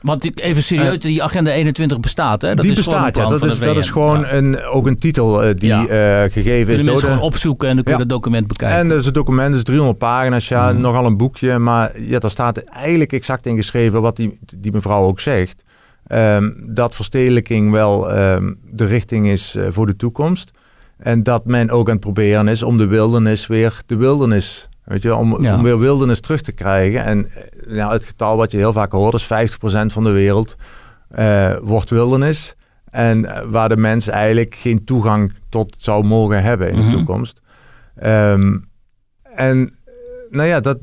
Want 0.00 0.24
ik- 0.24 0.40
even 0.40 0.62
serieus, 0.62 0.98
die 0.98 1.22
agenda 1.22 1.50
21 1.52 2.00
bestaat, 2.00 2.42
hè? 2.42 2.48
Dat 2.54 2.60
die 2.62 2.70
is 2.70 2.76
bestaat, 2.76 3.16
ja. 3.16 3.26
Dat 3.28 3.44
is, 3.44 3.58
dat 3.58 3.76
is 3.76 3.90
gewoon 3.90 4.20
Ja. 4.20 4.32
een, 4.32 4.62
ook 4.64 4.86
een 4.86 4.98
titel 4.98 5.42
eh, 5.42 5.54
die 5.54 5.68
Ja. 5.68 5.86
eh, 5.86 6.32
gegeven 6.32 6.50
is 6.58 6.64
Kunnen 6.64 6.76
door 6.76 6.84
mensen 6.84 7.08
gewoon 7.08 7.20
opzoeken 7.22 7.68
en 7.68 7.74
dan 7.74 7.84
kun 7.84 7.92
je 7.92 7.98
Ja. 7.98 8.04
het 8.04 8.14
document 8.14 8.46
bekijken. 8.46 8.78
En 8.78 8.88
dus 8.88 9.04
het 9.04 9.14
document 9.14 9.54
is 9.54 9.62
300 9.62 9.98
pagina's, 9.98 10.48
ja, 10.48 10.72
Mhm. 10.72 10.80
nogal 10.80 11.04
een 11.06 11.16
boekje. 11.16 11.58
Maar 11.58 12.00
ja, 12.00 12.18
daar 12.18 12.30
staat 12.30 12.56
eigenlijk 12.58 13.12
exact 13.12 13.46
in 13.46 13.56
geschreven 13.56 14.02
wat 14.02 14.16
die, 14.16 14.38
die 14.56 14.72
mevrouw 14.72 15.02
ook 15.04 15.20
zegt. 15.20 15.64
Ehm, 16.06 16.50
dat 16.66 16.94
verstedelijking 16.94 17.70
wel 17.70 18.10
ehm, 18.12 18.52
de 18.70 18.84
richting 18.84 19.28
is 19.28 19.54
eh, 19.54 19.64
voor 19.70 19.86
de 19.86 19.96
toekomst. 19.96 20.50
En 20.98 21.22
dat 21.22 21.44
men 21.44 21.70
ook 21.70 21.86
aan 21.86 21.92
het 21.92 22.00
proberen 22.00 22.48
is 22.48 22.62
om 22.62 22.78
de 22.78 22.86
wildernis 22.86 23.46
weer 23.46 23.82
de 23.86 23.96
wildernis... 23.96 24.68
Weet 24.90 25.02
je, 25.02 25.14
om, 25.14 25.42
Ja. 25.42 25.54
om 25.56 25.62
weer 25.62 25.78
wildernis 25.78 26.20
terug 26.20 26.40
te 26.40 26.52
krijgen. 26.52 27.04
En 27.04 27.26
eh, 27.30 27.76
ja, 27.76 27.92
het 27.92 28.04
getal 28.04 28.36
wat 28.36 28.50
je 28.50 28.56
heel 28.56 28.72
vaak 28.72 28.92
hoort 28.92 29.14
is 29.14 29.24
50% 29.24 29.92
van 29.92 30.04
de 30.04 30.10
wereld 30.10 30.56
eh, 31.08 31.56
wordt 31.62 31.90
wildernis. 31.90 32.54
En 32.90 33.24
eh, 33.24 33.42
waar 33.48 33.68
de 33.68 33.76
mens 33.76 34.08
eigenlijk 34.08 34.54
geen 34.54 34.84
toegang 34.84 35.32
tot 35.48 35.74
zou 35.78 36.04
mogen 36.04 36.42
hebben 36.42 36.70
in 36.70 36.78
Mhm. 36.78 36.90
de 36.90 36.96
toekomst. 36.96 37.40
Ehm, 37.96 38.58
en 39.34 39.72
nou 40.30 40.48
ja, 40.48 40.60
dat, 40.60 40.78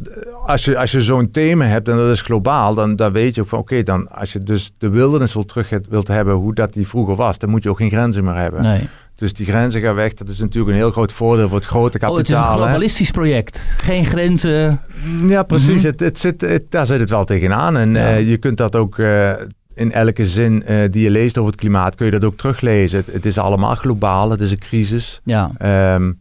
als 0.45 0.65
je, 0.65 0.77
als 0.77 0.91
je 0.91 1.01
zo'n 1.01 1.31
thema 1.31 1.65
hebt 1.65 1.89
en 1.89 1.95
dat 1.95 2.11
is 2.11 2.21
globaal, 2.21 2.73
dan, 2.75 2.95
dan 2.95 3.11
weet 3.11 3.35
je 3.35 3.41
ook 3.41 3.47
van 3.47 3.59
oké, 3.59 3.83
dan 3.83 4.07
als 4.07 4.33
je 4.33 4.39
dus 4.39 4.71
de 4.77 4.89
wildernis 4.89 5.33
wil 5.33 5.45
terug 5.45 5.69
wilt 5.89 6.07
hebben 6.07 6.33
hoe 6.35 6.53
dat 6.53 6.73
die 6.73 6.87
vroeger 6.87 7.15
was, 7.15 7.37
dan 7.37 7.49
moet 7.49 7.63
je 7.63 7.69
ook 7.69 7.77
geen 7.77 7.89
grenzen 7.89 8.23
meer 8.23 8.35
hebben. 8.35 8.61
Nee. 8.61 8.87
Dus 9.17 9.33
die 9.33 9.45
grenzen 9.45 9.81
gaan 9.81 9.95
weg. 9.95 10.13
Dat 10.13 10.29
is 10.29 10.39
natuurlijk 10.39 10.69
een 10.71 10.77
heel 10.77 10.91
groot 10.91 11.11
voordeel 11.11 11.47
voor 11.47 11.57
het 11.57 11.65
grote 11.65 11.99
Oh, 12.07 12.17
het 12.17 12.27
is 12.29 12.33
een 12.33 12.35
kapitaal. 12.35 12.57
hè. 12.59 12.63
globalistisch 12.63 13.11
project. 13.11 13.75
Geen 13.77 14.05
grenzen. 14.05 14.79
Ja, 15.27 15.43
precies. 15.43 15.75
Mhm. 15.75 15.85
het, 15.85 15.99
het 15.99 16.19
zit, 16.19 16.41
het- 16.41 16.65
daar 16.71 16.85
zit 16.85 16.99
het 16.99 17.09
wel 17.09 17.25
tegenaan. 17.25 17.77
En 17.77 17.91
Ja. 17.93 17.99
eh, 18.09 18.29
je 18.29 18.37
kunt 18.37 18.57
dat 18.57 18.75
ook 18.75 18.99
eh, 18.99 19.31
in 19.73 19.91
elke 19.91 20.25
zin 20.25 20.63
eh, 20.63 20.77
die 20.91 21.03
je 21.03 21.11
leest 21.11 21.37
over 21.37 21.51
het 21.51 21.59
klimaat, 21.59 21.95
kun 21.95 22.05
je 22.05 22.11
dat 22.11 22.23
ook 22.23 22.37
teruglezen. 22.37 22.97
Het, 23.05 23.13
het 23.13 23.25
is 23.25 23.37
allemaal 23.37 23.75
globaal, 23.75 24.31
het 24.31 24.41
is 24.41 24.51
een 24.51 24.59
crisis. 24.59 25.21
Ja. 25.23 25.51
Ehm, 25.57 26.11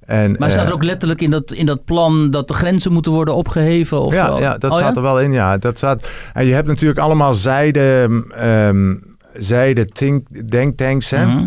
en, 0.00 0.36
Maar 0.38 0.50
staat 0.50 0.66
er 0.66 0.72
ook 0.72 0.84
letterlijk 0.84 1.20
in 1.20 1.30
dat, 1.30 1.52
in 1.52 1.66
dat 1.66 1.84
plan 1.84 2.30
dat 2.30 2.48
de 2.48 2.54
grenzen 2.54 2.92
moeten 2.92 3.12
worden 3.12 3.34
opgeheven? 3.34 4.00
Of 4.02 4.12
ja, 4.14 4.26
wel? 4.26 4.40
ja, 4.40 4.58
dat 4.58 4.70
Oh, 4.70 4.76
staat 4.76 4.96
er 4.96 5.02
wel 5.02 5.20
in, 5.20 5.32
ja. 5.32 5.56
Dat 5.58 5.76
staat, 5.76 6.02
en 6.32 6.46
je 6.46 6.54
hebt 6.54 6.66
natuurlijk 6.68 7.00
allemaal 7.00 7.34
zijde, 7.34 8.08
ehm 8.34 8.94
zijde 9.34 9.84
think, 9.86 10.48
denktanks, 10.50 11.10
hè. 11.10 11.26
Mhm. 11.26 11.46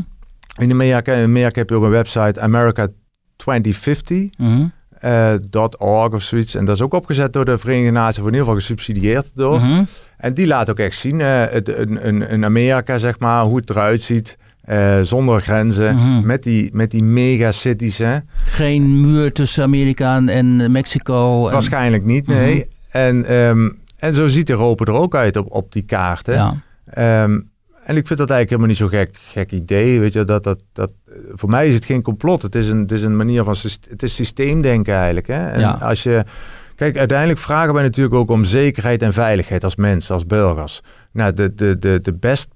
In 0.61 0.71
Amerika, 0.71 1.13
in 1.13 1.23
Amerika 1.23 1.59
heb 1.59 1.69
je 1.69 1.75
ook 1.75 1.83
een 1.83 1.89
website 1.89 2.39
America 2.39 2.87
2050. 3.35 4.29
Mhm. 4.37 4.65
eh, 4.99 5.33
.org 5.77 6.13
of 6.13 6.21
zoiets. 6.21 6.55
En 6.55 6.65
dat 6.65 6.75
is 6.75 6.81
ook 6.81 6.93
opgezet 6.93 7.33
door 7.33 7.45
de 7.45 7.57
Verenigde 7.57 7.91
Naties, 7.91 8.17
of 8.19 8.27
in 8.27 8.31
ieder 8.33 8.39
geval 8.45 8.55
gesubsidieerd 8.59 9.31
door. 9.35 9.59
Mhm. 9.61 9.83
En 10.17 10.33
die 10.33 10.47
laat 10.47 10.69
ook 10.69 10.79
echt 10.79 10.97
zien, 10.97 11.21
eh, 11.21 11.43
het, 11.49 11.67
een, 11.77 12.07
een, 12.07 12.33
een 12.33 12.45
Amerika, 12.45 12.97
zeg 12.97 13.19
maar, 13.19 13.43
hoe 13.43 13.57
het 13.57 13.69
eruit 13.69 14.01
ziet. 14.03 14.37
eh, 14.65 14.99
zonder 15.01 15.41
grenzen, 15.41 15.95
Mhm. 15.95 16.25
met 16.25 16.43
die, 16.43 16.69
met 16.73 16.91
die 16.91 17.03
megacities. 17.03 17.97
hè. 17.97 18.17
Geen 18.45 19.01
muur 19.01 19.31
tussen 19.33 19.63
Amerika 19.63 20.25
en- 20.25 20.71
Mexico. 20.71 21.45
en- 21.47 21.53
Waarschijnlijk 21.53 22.03
niet, 22.05 22.27
nee. 22.27 22.67
En, 22.89 23.25
ehm, 23.25 23.69
en 23.99 24.13
zo 24.13 24.27
ziet 24.27 24.49
Europa 24.49 24.85
er 24.85 24.91
ook 24.93 25.15
uit 25.15 25.37
op, 25.37 25.51
op 25.51 25.71
die 25.71 25.81
kaarten. 25.83 26.33
Ja. 26.33 26.61
Ehm, 26.85 27.39
en 27.85 27.95
ik 27.97 28.07
vind 28.07 28.19
dat 28.19 28.29
eigenlijk 28.29 28.49
helemaal 28.49 28.67
niet 28.67 28.77
zo'n 28.77 28.89
gek, 28.89 29.17
gek 29.31 29.51
idee. 29.51 29.99
Weet 29.99 30.13
je, 30.13 30.23
dat, 30.23 30.43
dat, 30.43 30.63
dat, 30.73 30.91
voor 31.33 31.49
mij 31.49 31.67
is 31.67 31.73
het 31.75 31.85
geen 31.85 32.01
complot. 32.01 32.41
Het 32.41 32.55
is 32.55 32.69
een, 32.69 32.79
het 32.79 32.91
is 32.91 33.01
een 33.03 33.15
manier 33.17 33.43
van 33.43 33.55
het 33.89 34.03
is 34.03 34.15
systeemdenken 34.15 34.95
eigenlijk. 34.95 35.27
Hè? 35.27 35.47
En 35.49 35.59
Ja. 35.59 35.71
als 35.71 36.03
je. 36.03 36.23
Kijk, 36.75 36.97
uiteindelijk 36.97 37.39
vragen 37.39 37.73
wij 37.73 37.83
natuurlijk 37.83 38.15
ook 38.15 38.29
om 38.29 38.43
zekerheid 38.43 39.01
en 39.01 39.13
veiligheid 39.13 39.63
als 39.63 39.75
mensen, 39.75 40.13
als 40.13 40.25
burgers. 40.25 40.81
Nou, 41.11 41.33
de, 41.33 41.53
de, 41.53 41.79
de, 41.79 41.99
de, 42.03 42.13
best, 42.13 42.47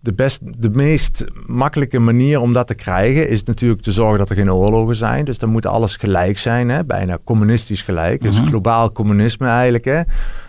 de, 0.00 0.12
best, 0.14 0.40
de 0.62 0.70
meest 0.70 1.24
makkelijke 1.46 1.98
manier 1.98 2.40
om 2.40 2.52
dat 2.52 2.66
te 2.66 2.74
krijgen 2.74 3.28
is 3.28 3.42
natuurlijk 3.42 3.82
te 3.82 3.92
zorgen 3.92 4.18
dat 4.18 4.30
er 4.30 4.36
geen 4.36 4.52
oorlogen 4.52 4.96
zijn. 4.96 5.24
Dus 5.24 5.38
dan 5.38 5.48
moet 5.50 5.66
alles 5.66 5.96
gelijk 5.96 6.38
zijn, 6.38 6.68
hè? 6.68 6.84
bijna 6.84 7.18
communistisch 7.24 7.82
gelijk. 7.82 8.22
Dus 8.22 8.40
Mhm. 8.40 8.46
globaal 8.48 8.92
communisme 8.92 9.46
eigenlijk. 9.46 9.84
Hè? 9.84 10.00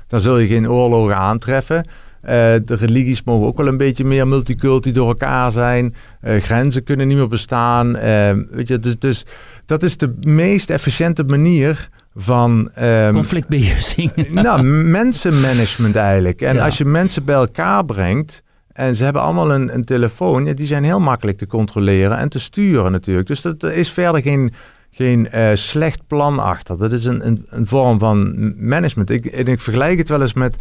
Dan 0.07 0.21
zul 0.21 0.37
je 0.37 0.47
geen 0.47 0.69
oorlogen 0.69 1.15
aantreffen. 1.17 1.87
Eh, 2.21 2.33
de 2.63 2.75
religies 2.75 3.23
mogen 3.23 3.47
ook 3.47 3.57
wel 3.57 3.67
een 3.67 3.77
beetje 3.77 4.03
meer 4.05 4.27
multiculti 4.27 4.91
door 4.91 5.07
elkaar 5.07 5.51
zijn. 5.51 5.95
Eh, 6.21 6.41
grenzen 6.41 6.83
kunnen 6.83 7.07
niet 7.07 7.17
meer 7.17 7.27
bestaan. 7.27 7.95
Eh, 7.95 8.31
weet 8.49 8.67
je, 8.67 8.79
dus, 8.79 8.99
dus 8.99 9.25
dat 9.65 9.83
is 9.83 9.97
de 9.97 10.13
meest 10.19 10.69
efficiënte 10.69 11.23
manier 11.23 11.89
van 12.15 12.71
ehm, 12.73 13.13
Conflictbeheersing. 13.13 14.11
nou, 14.31 14.63
mensenmanagement 14.63 15.95
eigenlijk. 15.95 16.41
En 16.41 16.55
Ja. 16.55 16.65
als 16.65 16.77
je 16.77 16.85
mensen 16.85 17.25
bij 17.25 17.35
elkaar 17.35 17.85
brengt 17.85 18.43
en 18.73 18.95
ze 18.95 19.03
hebben 19.03 19.21
allemaal 19.21 19.53
een, 19.53 19.73
een 19.73 19.85
telefoon, 19.85 20.45
ja, 20.45 20.53
die 20.53 20.67
zijn 20.67 20.83
heel 20.83 20.99
makkelijk 20.99 21.37
te 21.37 21.47
controleren 21.47 22.17
en 22.17 22.29
te 22.29 22.39
sturen 22.39 22.91
natuurlijk. 22.91 23.27
Dus 23.27 23.41
dat 23.41 23.63
er 23.63 23.73
is 23.73 23.89
verder 23.89 24.21
geen, 24.21 24.53
geen 24.91 25.27
slecht 25.53 26.07
plan 26.07 26.39
achter. 26.39 26.77
Dat 26.77 26.91
is 26.91 27.05
een, 27.05 27.27
een, 27.27 27.45
een 27.49 27.67
vorm 27.67 27.99
van 27.99 28.35
management. 28.67 29.09
Ik, 29.09 29.25
en 29.25 29.45
ik 29.45 29.59
vergelijk 29.59 29.97
het 29.97 30.09
wel 30.09 30.21
eens 30.21 30.33
met. 30.33 30.55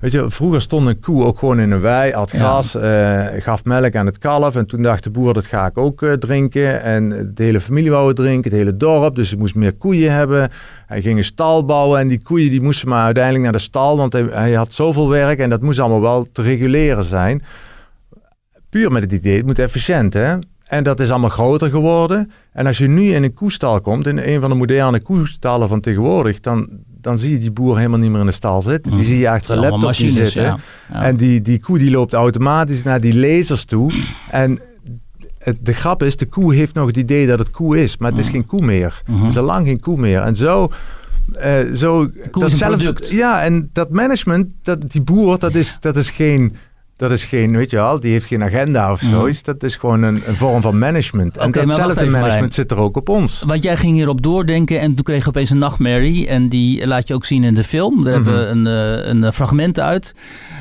Weet 0.00 0.12
je, 0.12 0.30
vroeger 0.30 0.60
stond 0.60 0.86
een 0.86 1.00
koe 1.00 1.24
ook 1.24 1.38
gewoon 1.38 1.60
in 1.60 1.70
een 1.70 1.80
wei, 1.80 2.12
had 2.12 2.30
Ja. 2.30 2.38
gras, 2.38 2.74
eh, 2.74 3.42
gaf 3.42 3.64
melk 3.64 3.96
aan 3.96 4.06
het 4.06 4.18
kalf. 4.18 4.56
En 4.56 4.66
toen 4.66 4.82
dacht 4.82 5.04
de 5.04 5.10
boer, 5.10 5.34
dat 5.34 5.46
ga 5.46 5.66
ik 5.66 5.78
ook 5.78 6.02
eh, 6.02 6.12
drinken. 6.12 6.82
En 6.82 7.30
de 7.34 7.42
hele 7.42 7.60
familie 7.60 7.90
wou 7.90 8.06
het 8.08 8.16
drinken, 8.16 8.50
het 8.50 8.58
hele 8.60 8.76
dorp. 8.76 9.14
Dus 9.14 9.30
hij 9.30 9.38
moest 9.38 9.54
meer 9.54 9.74
koeien 9.74 10.12
hebben. 10.12 10.50
Hij 10.86 11.02
ging 11.02 11.18
een 11.18 11.24
stal 11.24 11.64
bouwen 11.64 12.00
en 12.00 12.08
die 12.08 12.22
koeien 12.22 12.50
die 12.50 12.62
moesten 12.62 12.88
maar 12.88 13.04
uiteindelijk 13.04 13.44
naar 13.44 13.52
de 13.52 13.58
stal. 13.58 13.96
Want 13.96 14.12
hij, 14.12 14.26
hij 14.30 14.52
had 14.52 14.72
zoveel 14.72 15.08
werk 15.08 15.38
en 15.38 15.50
dat 15.50 15.62
moest 15.62 15.78
allemaal 15.78 16.00
wel 16.00 16.26
te 16.32 16.42
reguleren 16.42 17.04
zijn. 17.04 17.42
Puur 18.70 18.92
met 18.92 19.02
het 19.02 19.12
idee, 19.12 19.36
het 19.36 19.46
moet 19.46 19.58
efficiënt 19.58 20.12
hè. 20.14 20.36
En 20.66 20.84
dat 20.84 21.00
is 21.00 21.10
allemaal 21.10 21.30
groter 21.30 21.70
geworden. 21.70 22.30
En 22.52 22.66
als 22.66 22.78
je 22.78 22.88
nu 22.88 23.02
in 23.02 23.22
een 23.22 23.34
koestal 23.34 23.80
komt, 23.80 24.06
in 24.06 24.18
een 24.18 24.40
van 24.40 24.50
de 24.50 24.56
moderne 24.56 25.00
koestallen 25.00 25.68
van 25.68 25.80
tegenwoordig, 25.80 26.40
dan, 26.40 26.68
dan 27.00 27.18
zie 27.18 27.30
je 27.30 27.38
die 27.38 27.50
boer 27.50 27.76
helemaal 27.76 27.98
niet 27.98 28.10
meer 28.10 28.20
in 28.20 28.26
de 28.26 28.32
stal 28.32 28.62
zitten. 28.62 28.94
Die 28.94 29.04
zie 29.04 29.18
je 29.18 29.30
achter 29.30 29.50
een 29.50 29.58
Allemaal 29.58 29.78
laptop 29.80 30.06
zitten. 30.06 30.42
ja. 30.42 30.58
Ja. 30.92 31.02
En 31.02 31.16
die, 31.16 31.42
die 31.42 31.60
koe 31.60 31.78
die 31.78 31.90
loopt 31.90 32.12
automatisch 32.12 32.82
naar 32.82 33.00
die 33.00 33.14
lasers 33.18 33.64
toe. 33.64 33.92
En 34.30 34.60
het, 35.38 35.56
de 35.60 35.72
grap 35.74 36.02
is, 36.02 36.16
de 36.16 36.26
koe 36.26 36.54
heeft 36.54 36.74
nog 36.74 36.86
het 36.86 36.96
idee 36.96 37.26
dat 37.26 37.38
het 37.38 37.50
koe 37.50 37.82
is, 37.82 37.96
maar 37.96 38.10
het 38.10 38.20
is 38.20 38.28
geen 38.28 38.46
koe 38.46 38.60
meer. 38.64 39.02
Mhm. 39.06 39.18
Het 39.20 39.30
is 39.30 39.36
al 39.38 39.44
lang 39.44 39.66
geen 39.66 39.80
koe 39.80 39.96
meer. 39.96 40.20
En 40.20 40.36
zo... 40.36 40.70
eh 41.32 41.58
zo 41.74 42.00
een 42.00 42.12
datzelfde- 42.30 42.76
product. 42.76 43.08
Ja, 43.08 43.42
en 43.42 43.70
dat 43.72 43.90
management, 43.90 44.46
dat, 44.62 44.90
die 44.92 45.02
boer, 45.02 45.38
dat 45.38 45.54
is, 45.54 45.76
dat 45.80 45.96
is 45.96 46.10
geen... 46.10 46.56
Dat 47.00 47.10
is 47.10 47.24
geen, 47.24 47.56
weet 47.56 47.70
je 47.70 47.76
wel, 47.76 48.00
die 48.00 48.12
heeft 48.12 48.26
geen 48.26 48.42
agenda 48.42 48.92
of 48.92 49.02
Mhm. 49.02 49.10
zoiets. 49.12 49.42
Dat 49.42 49.62
is 49.62 49.76
gewoon 49.76 50.02
een, 50.02 50.22
een 50.26 50.36
vorm 50.36 50.62
van 50.62 50.78
management. 50.78 51.36
En 51.36 51.50
datzelfde 51.52 51.90
even, 51.90 52.04
Marijn. 52.04 52.20
management 52.20 52.54
zit 52.54 52.70
er 52.70 52.76
ook 52.76 52.96
op 52.96 53.08
ons. 53.08 53.42
Want 53.46 53.62
jij 53.62 53.76
ging 53.76 53.94
hierop 53.96 54.22
doordenken 54.22 54.80
en 54.80 54.94
toen 54.94 55.04
kreeg 55.04 55.22
je 55.22 55.28
opeens 55.28 55.50
een 55.50 55.58
nachtmerrie. 55.58 56.28
En 56.28 56.48
die 56.48 56.86
laat 56.86 57.08
je 57.08 57.14
ook 57.14 57.24
zien 57.24 57.44
in 57.44 57.54
de 57.54 57.64
film. 57.64 58.04
Daar 58.04 58.14
hebben 58.14 58.38
we 58.38 58.44
een, 58.46 58.66
eh, 58.66 59.08
een 59.10 59.24
eh, 59.24 59.32
fragment 59.32 59.80
uit. 59.80 60.14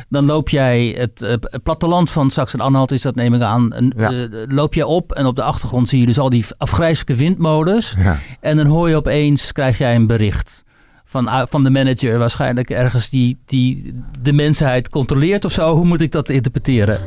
Dan 0.09 0.25
loop 0.25 0.49
jij 0.49 0.95
het, 0.97 1.21
eh, 1.21 1.29
het 1.41 1.63
platteland 1.63 2.09
van 2.09 2.29
Saxe-Anhalt, 2.31 2.91
is 2.91 3.01
dat 3.01 3.15
neem 3.15 3.33
ik 3.33 3.41
aan. 3.41 3.73
En, 3.73 3.93
Ja. 3.97 4.27
loop 4.47 4.73
jij 4.73 4.83
op 4.83 5.11
en 5.11 5.25
op 5.25 5.35
de 5.35 5.43
achtergrond 5.43 5.89
zie 5.89 5.99
je 5.99 6.05
dus 6.05 6.19
al 6.19 6.29
die 6.29 6.45
afgrijzelijke 6.57 7.15
windmolens. 7.15 7.95
Ja. 7.97 8.19
En 8.39 8.57
dan 8.57 8.65
hoor 8.65 8.89
je 8.89 8.95
opeens, 8.95 9.51
krijg 9.51 9.77
jij 9.77 9.95
een 9.95 10.07
bericht. 10.07 10.63
Van, 11.11 11.27
uh, 11.27 11.41
van 11.49 11.63
de 11.63 11.69
manager 11.69 12.17
waarschijnlijk 12.17 12.69
ergens 12.69 13.09
die, 13.09 13.37
die 13.45 13.93
de 14.21 14.33
mensheid 14.33 14.89
controleert 14.89 15.45
of 15.45 15.51
zo. 15.51 15.73
Hoe 15.73 15.85
moet 15.85 16.01
ik 16.01 16.11
dat 16.11 16.29
interpreteren? 16.29 16.99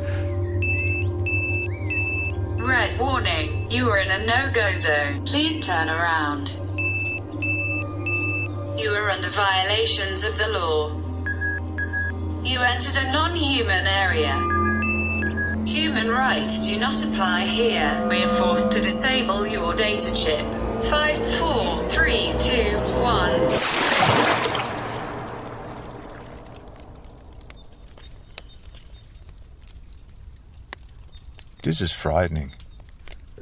Red 2.56 2.96
warning. 2.98 3.50
You 3.68 3.90
are 3.90 4.04
in 4.04 4.10
a 4.10 4.18
no-go 4.18 4.74
zone. 4.74 5.20
Please 5.24 5.58
turn 5.58 5.88
around. 5.88 6.56
You 8.76 8.96
are 8.96 9.14
under 9.14 9.30
violations 9.30 10.28
of 10.28 10.36
the 10.36 10.48
law. 10.50 10.90
You 12.42 12.64
entered 12.64 12.96
a 12.96 13.10
non-human 13.12 13.86
area. 13.86 14.34
Human 15.66 16.08
rights 16.08 16.66
do 16.66 16.78
not 16.78 17.02
apply 17.04 17.46
here. 17.46 18.06
We 18.10 18.22
are 18.22 18.28
forced 18.28 18.72
to 18.72 18.80
disable 18.80 19.46
your 19.46 19.74
data 19.74 20.12
chip. 20.12 20.44
Five, 20.90 21.18
four, 21.38 21.88
three, 21.88 22.34
two, 22.40 22.76
one. 23.00 23.40
This 31.62 31.80
is 31.80 31.92
frightening. 31.92 32.52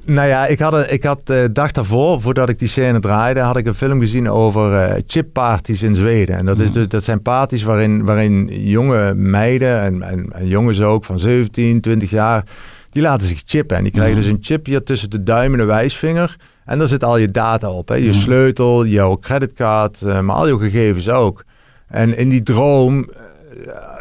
Nou 0.04 0.28
ja, 0.28 0.46
ik 0.46 0.58
had, 0.58 0.72
een- 0.74 0.92
ik 0.92 1.04
had 1.04 1.20
de 1.24 1.48
dag 1.52 1.72
daarvoor, 1.72 2.20
voordat 2.20 2.48
ik 2.48 2.58
die 2.58 2.68
scène 2.68 3.00
draaide, 3.00 3.40
had 3.40 3.56
ik 3.56 3.66
een 3.66 3.74
film 3.74 4.00
gezien 4.00 4.30
over 4.30 4.74
eh 4.74 5.02
chipparties 5.06 5.82
in 5.82 5.94
Zweden. 5.94 6.36
En 6.36 6.44
dat, 6.44 6.58
is 6.58 6.72
dus, 6.72 6.88
dat 6.88 7.04
zijn 7.04 7.22
parties 7.22 7.62
waarin, 7.62 8.04
waarin 8.04 8.46
jonge 8.68 9.14
meiden 9.14 9.80
en, 9.80 10.02
en, 10.02 10.26
en 10.32 10.46
jongens 10.46 10.80
ook 10.80 11.04
van 11.04 11.18
17, 11.18 11.80
20 11.80 12.10
jaar, 12.10 12.44
die 12.90 13.02
laten 13.02 13.26
zich 13.28 13.42
chippen. 13.44 13.76
En 13.76 13.82
die 13.82 13.92
krijgen 13.92 14.16
dus 14.16 14.26
een 14.26 14.38
chip 14.40 14.66
hier 14.66 14.82
tussen 14.82 15.10
de 15.10 15.22
duim 15.22 15.52
en 15.52 15.58
de 15.58 15.64
wijsvinger. 15.64 16.36
En 16.64 16.78
daar 16.78 16.88
zit 16.88 17.04
al 17.04 17.16
je 17.16 17.30
data 17.30 17.70
op. 17.70 17.88
Hè? 17.88 17.94
Je 17.94 18.12
sleutel, 18.12 18.86
jouw 18.86 19.16
creditcard, 19.18 20.02
eh, 20.02 20.20
maar 20.20 20.36
al 20.36 20.46
je 20.48 20.58
gegevens 20.58 21.08
ook. 21.08 21.44
En 21.88 22.16
in 22.16 22.28
die 22.28 22.42
droom 22.42 22.98
eh, 23.04 23.20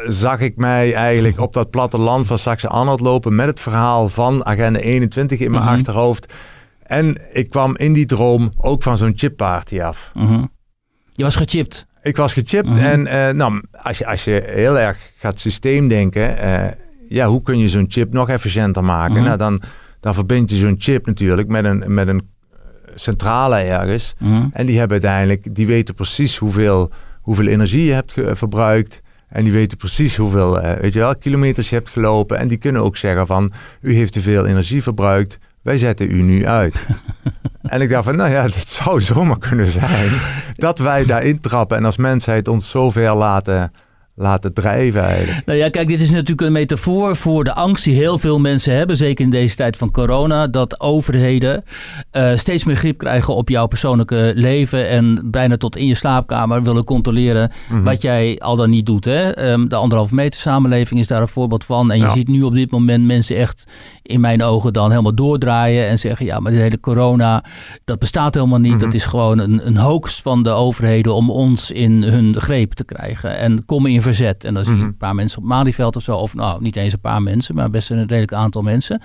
zag 0.08 0.38
ik 0.38 0.56
mij 0.56 0.94
eigenlijk 0.94 1.40
op 1.40 1.52
dat 1.52 1.70
platteland 1.70 2.26
van 2.26 2.38
Saxe-Anhalt 2.38 3.00
lopen 3.00 3.34
met 3.34 3.46
het 3.46 3.60
verhaal 3.60 4.08
van 4.08 4.46
Agenda 4.46 4.78
21 4.78 5.38
in 5.38 5.50
mijn 5.50 5.62
Mhm. 5.62 5.72
achterhoofd. 5.72 6.32
En 6.82 7.20
ik 7.32 7.50
kwam 7.50 7.76
in 7.76 7.92
die 7.92 8.06
droom 8.06 8.52
ook 8.56 8.82
van 8.82 8.98
zo'n 8.98 9.12
chipparty 9.16 9.80
af. 9.80 10.10
Mhm. 10.14 10.44
Je 11.12 11.22
was 11.22 11.36
gechipt. 11.36 11.86
Ik 12.02 12.16
was 12.16 12.32
gechipt 12.32 12.68
Mhm. 12.68 12.78
en 12.78 13.06
eh, 13.06 13.34
nou, 13.34 13.62
als, 13.82 13.98
je, 13.98 14.06
als 14.06 14.24
je 14.24 14.42
heel 14.46 14.78
erg 14.78 14.98
gaat 15.18 15.40
systeemdenken, 15.40 16.38
eh 16.38 16.72
ja, 17.08 17.26
hoe 17.26 17.42
kun 17.42 17.58
je 17.58 17.68
zo'n 17.68 17.86
chip 17.88 18.12
nog 18.12 18.28
efficiënter 18.28 18.84
maken? 18.84 19.22
Nou, 19.22 19.36
dan, 19.38 19.62
dan 20.00 20.14
verbind 20.14 20.50
je 20.50 20.56
zo'n 20.56 20.74
chip 20.78 21.06
natuurlijk 21.06 21.48
met 21.48 21.64
een, 21.64 21.94
met 21.94 22.08
een 22.08 22.28
centrale 22.94 23.56
ergens. 23.56 24.14
En 24.52 24.66
die 24.66 24.78
hebben 24.78 25.02
uiteindelijk, 25.02 25.54
die 25.54 25.66
weten 25.66 25.94
precies 25.94 26.36
hoeveel, 26.36 26.90
hoeveel 27.20 27.46
energie 27.46 27.84
je 27.84 27.92
hebt 27.92 28.12
verbruikt. 28.32 29.00
En 29.30 29.44
die 29.44 29.52
weten 29.52 29.76
precies 29.78 30.16
hoeveel 30.16 30.60
eh, 30.60 30.80
weet 30.80 30.92
je 30.92 30.98
wel, 30.98 31.16
kilometers 31.16 31.68
je 31.68 31.74
hebt 31.74 31.90
gelopen. 31.90 32.38
En 32.38 32.48
die 32.48 32.58
kunnen 32.58 32.82
ook 32.82 32.96
zeggen 32.96 33.26
van, 33.26 33.52
u 33.80 33.94
heeft 33.94 34.12
te 34.12 34.20
veel 34.20 34.46
energie 34.46 34.82
verbruikt. 34.82 35.38
Wij 35.62 35.78
zetten 35.78 36.10
u 36.10 36.22
nu 36.22 36.46
uit. 36.46 36.74
en 37.62 37.80
ik 37.80 37.90
dacht 37.90 38.04
van, 38.04 38.16
nou 38.16 38.30
ja, 38.30 38.42
dat 38.42 38.68
zou 38.68 39.00
zomaar 39.00 39.38
kunnen 39.38 39.66
zijn. 39.66 40.10
Dat 40.54 40.78
wij 40.78 41.04
daarin 41.04 41.40
trappen 41.40 41.76
en 41.76 41.84
als 41.84 41.96
mensheid 41.96 42.48
ons 42.48 42.70
zover 42.70 43.14
laten, 43.14 43.72
laten 44.14 44.52
drijven 44.54 45.02
eigenlijk. 45.02 45.46
Nou 45.46 45.58
ja, 45.58 45.68
kijk, 45.68 45.88
dit 45.88 46.00
is 46.00 46.10
natuurlijk 46.10 46.40
een 46.40 46.52
metafoor 46.52 47.16
voor 47.16 47.44
de 47.44 47.54
angst 47.54 47.84
die 47.84 47.94
heel 47.94 48.18
veel 48.18 48.38
mensen 48.38 48.74
hebben. 48.74 48.96
Zeker 48.96 49.24
in 49.24 49.30
deze 49.30 49.56
tijd 49.56 49.76
van 49.76 49.90
corona. 49.90 50.46
Dat 50.46 50.80
overheden 50.80 51.64
eh, 52.10 52.36
steeds 52.36 52.64
meer 52.64 52.76
grip 52.76 52.98
krijgen 52.98 53.34
op 53.34 53.48
jouw 53.48 53.66
persoonlijke 53.66 54.32
leven. 54.34 54.88
En 54.88 55.22
bijna 55.30 55.56
tot 55.56 55.76
in 55.76 55.86
je 55.86 55.94
slaapkamer 55.94 56.62
willen 56.62 56.84
controleren 56.84 57.50
Mhm. 57.68 57.82
wat 57.82 58.02
jij 58.02 58.38
al 58.38 58.56
dan 58.56 58.70
niet 58.70 58.86
doet. 58.86 59.04
Hè? 59.04 59.30
Ehm, 59.30 59.68
de 59.68 59.76
anderhalve 59.76 60.14
meter 60.14 60.40
samenleving 60.40 61.00
is 61.00 61.06
daar 61.06 61.20
een 61.20 61.28
voorbeeld 61.28 61.64
van. 61.64 61.90
En 61.90 61.98
je 61.98 62.04
Ja. 62.04 62.10
ziet 62.12 62.28
nu 62.28 62.42
op 62.42 62.54
dit 62.54 62.70
moment 62.70 63.04
mensen 63.06 63.36
echt 63.36 63.64
in 64.02 64.20
mijn 64.20 64.42
ogen 64.42 64.72
dan 64.72 64.90
helemaal 64.90 65.14
doordraaien. 65.14 65.86
En 65.88 65.98
zeggen, 65.98 66.26
ja, 66.26 66.38
maar 66.40 66.52
de 66.52 66.58
hele 66.58 66.80
corona, 66.80 67.44
dat 67.84 67.98
bestaat 67.98 68.34
helemaal 68.34 68.58
niet. 68.58 68.72
Mhm. 68.74 68.80
Dat 68.84 68.94
is 68.94 69.04
gewoon 69.04 69.38
een, 69.38 69.66
een 69.66 69.76
hoax 69.76 70.22
van 70.22 70.42
de 70.42 70.50
overheden 70.50 71.14
om 71.14 71.30
ons 71.30 71.70
in 71.70 72.02
hun 72.02 72.34
greep 72.40 72.72
te 72.72 72.84
krijgen. 72.84 73.38
En 73.38 73.64
kom 73.64 73.86
in 73.86 73.99
verzet. 74.02 74.44
En 74.44 74.54
dan 74.54 74.64
zie 74.64 74.72
je 74.72 74.78
Mhm. 74.78 74.88
een 74.88 74.96
paar 74.96 75.14
mensen 75.14 75.38
op 75.38 75.44
Malieveld 75.44 75.96
of 75.96 76.02
zo. 76.02 76.16
Of 76.16 76.34
nou, 76.34 76.62
niet 76.62 76.76
eens 76.76 76.92
een 76.92 77.00
paar 77.00 77.22
mensen, 77.22 77.54
maar 77.54 77.70
best 77.70 77.90
een 77.90 77.98
redelijk 78.06 78.32
aantal 78.32 78.62
mensen. 78.62 79.02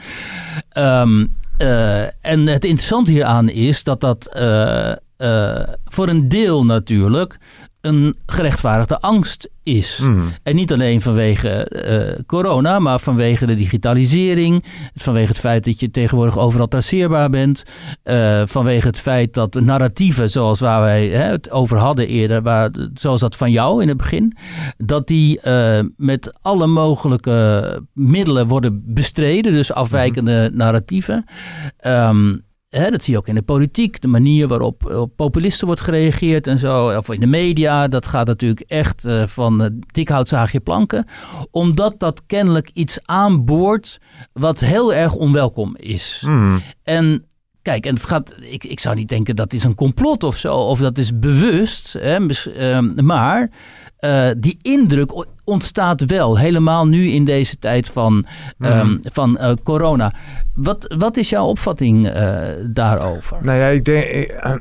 Ehm, 0.69 1.25
eh, 1.57 2.01
en 2.01 2.47
het 2.47 2.63
interessante 2.65 3.11
hieraan 3.11 3.49
is 3.49 3.83
dat 3.83 4.01
dat 4.01 4.27
eh, 4.27 4.91
eh, 5.17 5.67
voor 5.85 6.07
een 6.07 6.29
deel 6.29 6.65
natuurlijk 6.65 7.37
een 7.85 8.15
gerechtvaardigde 8.25 8.99
angst 8.99 9.49
is. 9.63 9.97
Hmm. 9.97 10.33
En 10.43 10.55
niet 10.55 10.73
alleen 10.73 11.01
vanwege 11.01 11.49
eh, 11.49 12.23
corona, 12.25 12.79
maar 12.79 12.99
vanwege 12.99 13.45
de 13.45 13.55
digitalisering. 13.55 14.63
Vanwege 14.95 15.27
het 15.27 15.39
feit 15.39 15.65
dat 15.65 15.79
je 15.79 15.91
tegenwoordig 15.91 16.37
overal 16.37 16.67
traceerbaar 16.67 17.29
bent. 17.29 17.63
eh, 18.03 18.41
vanwege 18.45 18.87
het 18.87 18.99
feit 18.99 19.33
dat 19.33 19.53
narratieven, 19.53 20.29
zoals 20.29 20.59
waar 20.59 20.81
wij 20.81 21.07
hè, 21.07 21.23
het 21.23 21.51
over 21.51 21.77
hadden 21.77 22.07
eerder, 22.07 22.41
waar, 22.41 22.69
zoals 22.93 23.19
dat 23.19 23.35
van 23.35 23.51
jou 23.51 23.81
in 23.81 23.87
het 23.87 23.97
begin, 23.97 24.37
dat 24.77 25.07
die 25.07 25.39
eh, 25.39 25.79
met 25.97 26.39
alle 26.41 26.67
mogelijke 26.67 27.81
middelen 27.93 28.47
worden 28.47 28.83
bestreden. 28.85 29.51
Dus 29.51 29.73
afwijkende 29.73 30.51
narratieven. 30.53 31.25
Ehm, 31.77 32.33
Hè, 32.77 32.89
dat 32.89 33.03
zie 33.03 33.13
je 33.13 33.19
ook 33.19 33.27
in 33.27 33.35
de 33.35 33.41
politiek, 33.41 34.01
de 34.01 34.07
manier 34.07 34.47
waarop 34.47 34.85
op 34.85 35.15
populisten 35.15 35.67
wordt 35.67 35.81
gereageerd 35.81 36.47
en 36.47 36.57
zo. 36.59 36.97
Of 36.97 37.09
in 37.09 37.19
de 37.19 37.27
media, 37.27 37.87
dat 37.87 38.07
gaat 38.07 38.27
natuurlijk 38.27 38.59
echt 38.67 39.05
eh, 39.05 39.27
van 39.27 39.61
uh, 39.61 39.67
dik 39.91 40.09
hout 40.09 40.27
zaag 40.27 40.51
je 40.51 40.59
planken. 40.59 41.05
Omdat 41.51 41.99
dat 41.99 42.21
kennelijk 42.25 42.69
iets 42.73 42.99
aanboort 43.05 43.99
wat 44.33 44.59
heel 44.59 44.93
erg 44.93 45.13
onwelkom 45.13 45.75
is. 45.77 46.23
Mhm. 46.25 46.57
En 46.83 47.25
kijk, 47.61 47.85
en 47.85 47.93
het 47.93 48.05
gaat, 48.05 48.35
ik, 48.39 48.63
ik 48.63 48.79
zou 48.79 48.95
niet 48.95 49.09
denken 49.09 49.35
dat 49.35 49.53
is 49.53 49.63
een 49.63 49.75
complot 49.75 50.23
of 50.23 50.37
zo, 50.37 50.55
of 50.55 50.79
dat 50.79 50.97
is 50.97 51.19
bewust. 51.19 51.93
Hè, 51.93 52.27
ehm, 52.27 53.05
maar 53.05 53.49
eh, 53.97 54.29
die 54.37 54.57
indruk 54.61 55.25
ontstaat 55.43 56.05
wel, 56.05 56.37
helemaal 56.37 56.87
nu 56.87 57.09
in 57.09 57.25
deze 57.25 57.59
tijd 57.59 57.89
van, 57.89 58.25
ehm, 58.59 58.97
van 59.03 59.37
eh, 59.37 59.51
corona. 59.63 60.13
Wat, 60.53 60.93
wat 60.97 61.17
is 61.17 61.29
jouw 61.29 61.45
opvatting 61.45 62.07
eh, 62.09 62.39
daarover? 62.69 63.37
Nou 63.41 63.57
ja, 63.59 63.67
ik 63.67 63.85
denk. 63.85 64.03
eh, 64.03 64.53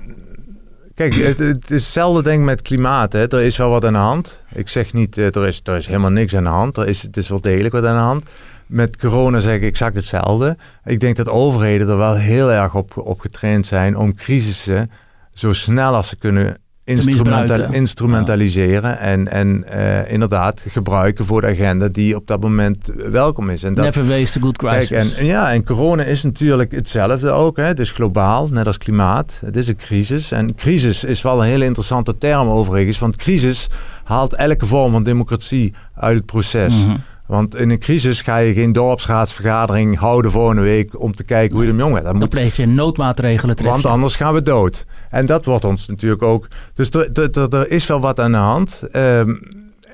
Kijk, 0.94 1.14
het, 1.14 1.38
het 1.38 1.70
is 1.70 1.82
hetzelfde 1.82 2.22
denk 2.22 2.38
ik 2.38 2.44
met 2.44 2.62
klimaat. 2.62 3.12
Hè. 3.12 3.28
Er 3.28 3.42
is 3.42 3.56
wel 3.56 3.70
wat 3.70 3.84
aan 3.84 3.92
de 3.92 3.98
hand. 3.98 4.42
Ik 4.52 4.68
zeg 4.68 4.92
niet, 4.92 5.16
er 5.16 5.46
is, 5.46 5.60
er 5.64 5.76
is 5.76 5.86
helemaal 5.86 6.10
niks 6.10 6.36
aan 6.36 6.44
de 6.44 6.50
hand. 6.50 6.76
Er 6.76 6.86
is, 6.88 7.02
het 7.02 7.16
is 7.16 7.28
wel 7.28 7.40
degelijk 7.40 7.74
wat 7.74 7.86
aan 7.86 7.96
de 7.96 8.02
hand. 8.02 8.28
Met 8.66 8.96
corona 8.96 9.40
zeg 9.40 9.54
ik 9.54 9.62
exact 9.62 9.96
hetzelfde. 9.96 10.56
Ik 10.84 11.00
denk 11.00 11.16
dat 11.16 11.28
overheden 11.28 11.88
er 11.88 11.96
wel 11.96 12.14
heel 12.14 12.50
erg 12.50 12.74
op, 12.74 12.96
op 12.96 13.20
getraind 13.20 13.66
zijn 13.66 13.96
om 13.96 14.14
crisissen 14.14 14.90
zo 15.32 15.52
snel 15.52 15.94
als 15.94 16.08
ze 16.08 16.16
kunnen 16.16 16.58
instrumentaliseren. 16.84 18.98
En, 18.98 19.28
en 19.28 19.64
eh, 19.64 20.12
inderdaad 20.12 20.64
gebruiken 20.68 21.24
voor 21.24 21.40
de 21.40 21.46
agenda 21.46 21.88
die 21.88 22.16
op 22.16 22.26
dat 22.26 22.40
moment 22.40 22.90
welkom 23.10 23.50
is. 23.50 23.62
En 23.62 23.74
dat, 23.74 23.84
Never 23.84 24.06
waste 24.06 24.38
a 24.38 24.42
good 24.42 24.56
crisis. 24.56 24.88
Kijk, 24.88 25.00
en, 25.00 25.16
en 25.16 25.24
ja, 25.24 25.52
en 25.52 25.64
corona 25.64 26.02
is 26.02 26.22
natuurlijk 26.22 26.72
hetzelfde 26.72 27.30
ook. 27.30 27.56
Hè. 27.56 27.64
Het 27.64 27.80
is 27.80 27.90
globaal, 27.90 28.48
net 28.48 28.66
als 28.66 28.78
klimaat. 28.78 29.38
Het 29.44 29.56
is 29.56 29.68
een 29.68 29.76
crisis. 29.76 30.32
En 30.32 30.54
crisis 30.54 31.04
is 31.04 31.22
wel 31.22 31.42
een 31.42 31.48
hele 31.48 31.64
interessante 31.64 32.14
term 32.14 32.48
overigens. 32.48 32.98
Want 32.98 33.16
crisis 33.16 33.66
haalt 34.04 34.34
elke 34.34 34.66
vorm 34.66 34.92
van 34.92 35.02
democratie 35.02 35.74
uit 35.94 36.16
het 36.16 36.26
proces. 36.26 36.84
Mhm. 36.84 36.96
Want 37.26 37.54
in 37.54 37.70
een 37.70 37.78
crisis 37.78 38.20
ga 38.20 38.36
je 38.36 38.54
geen 38.54 38.72
dorpsraadsvergadering 38.72 39.98
houden 39.98 40.30
volgende 40.30 40.62
week 40.62 41.00
om 41.00 41.14
te 41.14 41.24
kijken 41.24 41.54
hoe 41.54 41.64
je 41.64 41.70
ermee 41.70 41.86
omgaat. 41.86 42.02
Dat 42.02 42.10
Dan 42.12 42.20
moet 42.20 42.30
pleeg 42.30 42.56
je 42.56 42.66
noodmaatregelen 42.66 43.56
tref 43.56 43.70
want 43.70 43.86
anders 43.86 44.16
gaan 44.16 44.34
we 44.34 44.42
dood. 44.42 44.86
En 45.10 45.26
dat 45.26 45.44
wordt 45.44 45.64
ons 45.64 45.86
natuurlijk 45.86 46.22
ook. 46.22 46.48
Dus 46.74 46.90
er 46.90 47.70
is 47.70 47.86
wel 47.86 48.00
wat 48.00 48.20
aan 48.20 48.32
de 48.32 48.38
hand. 48.38 48.80
Ehm, 48.90 49.34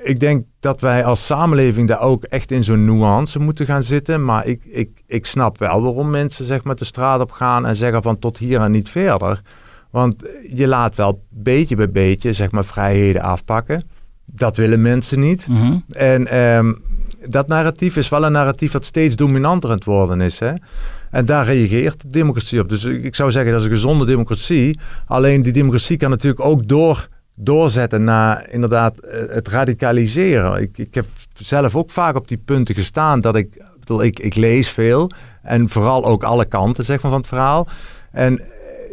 ik 0.03 0.21
denk 0.21 0.45
dat 0.61 0.81
wij 0.81 1.05
als 1.05 1.27
samenleving 1.27 1.89
daar 1.89 2.01
ook 2.01 2.25
echt 2.25 2.51
in 2.51 2.65
zo'n 2.65 2.85
nuance 2.85 3.39
moeten 3.39 3.67
gaan 3.67 3.83
zitten. 3.83 4.25
Maar 4.25 4.47
ik, 4.47 4.65
ik, 4.65 5.03
ik 5.07 5.27
snap 5.27 5.59
wel 5.59 5.83
waarom 5.83 6.11
mensen 6.11 6.45
zeg 6.45 6.65
maar 6.65 6.77
de 6.77 6.85
straat 6.85 7.21
op 7.21 7.31
gaan 7.31 7.67
en 7.67 7.77
zeggen 7.77 8.03
van 8.03 8.19
tot 8.19 8.39
hier 8.39 8.61
en 8.61 8.71
niet 8.71 8.89
verder. 8.89 9.43
Want 9.91 10.15
je 10.55 10.69
laat 10.69 10.97
wel 10.97 11.25
beetje 11.29 11.77
bij 11.77 11.91
beetje 11.91 12.33
zeg 12.33 12.51
maar 12.51 12.65
vrijheden 12.65 13.23
afpakken. 13.23 13.83
Dat 14.25 14.57
willen 14.57 14.83
mensen 14.83 15.21
niet. 15.21 15.49
Mhm. 15.49 15.77
En 15.89 16.27
ehm, 16.27 16.73
dat 17.29 17.49
narratief 17.49 17.97
is 17.97 18.09
wel 18.09 18.25
een 18.25 18.33
narratief 18.33 18.73
dat 18.73 18.85
steeds 18.85 19.17
dominanter 19.17 19.71
aan 19.71 19.77
het 19.77 19.85
worden 19.85 20.21
is. 20.21 20.39
Hè? 20.39 20.53
En 21.11 21.25
daar 21.25 21.45
reageert 21.45 22.01
de 22.03 22.09
democratie 22.09 22.61
op. 22.61 22.69
Dus 22.69 22.85
ik 22.85 23.15
zou 23.15 23.31
zeggen 23.31 23.53
dat 23.53 23.61
is 23.61 23.67
een 23.67 23.73
gezonde 23.73 24.07
democratie. 24.07 24.79
Alleen 25.07 25.43
die 25.43 25.53
democratie 25.53 25.97
kan 25.97 26.11
natuurlijk 26.11 26.45
ook 26.45 26.69
door, 26.69 27.09
doorzetten 27.35 28.05
naar 28.05 28.51
inderdaad 28.51 28.99
eh, 28.99 29.21
het 29.29 29.49
radicaliseren. 29.49 30.63
Ik, 30.63 30.79
ik 30.79 30.95
heb 30.95 31.07
zelf 31.39 31.77
ook 31.77 31.91
vaak 31.91 32.17
op 32.17 32.29
die 32.29 32.43
punten 32.45 32.75
gestaan 32.75 33.21
dat 33.21 33.37
ik, 33.37 33.55
ik 33.55 33.81
bedoel, 33.81 34.03
ik, 34.03 34.19
ik 34.19 34.35
lees 34.35 34.69
veel. 34.69 35.11
En 35.43 35.69
vooral 35.69 36.05
ook 36.05 36.23
alle 36.23 36.45
kanten 36.45 36.85
zeg 36.85 37.03
maar, 37.03 37.11
van 37.11 37.21
het 37.21 37.29
verhaal. 37.29 37.69
En 38.13 38.39
eh, 38.39 38.47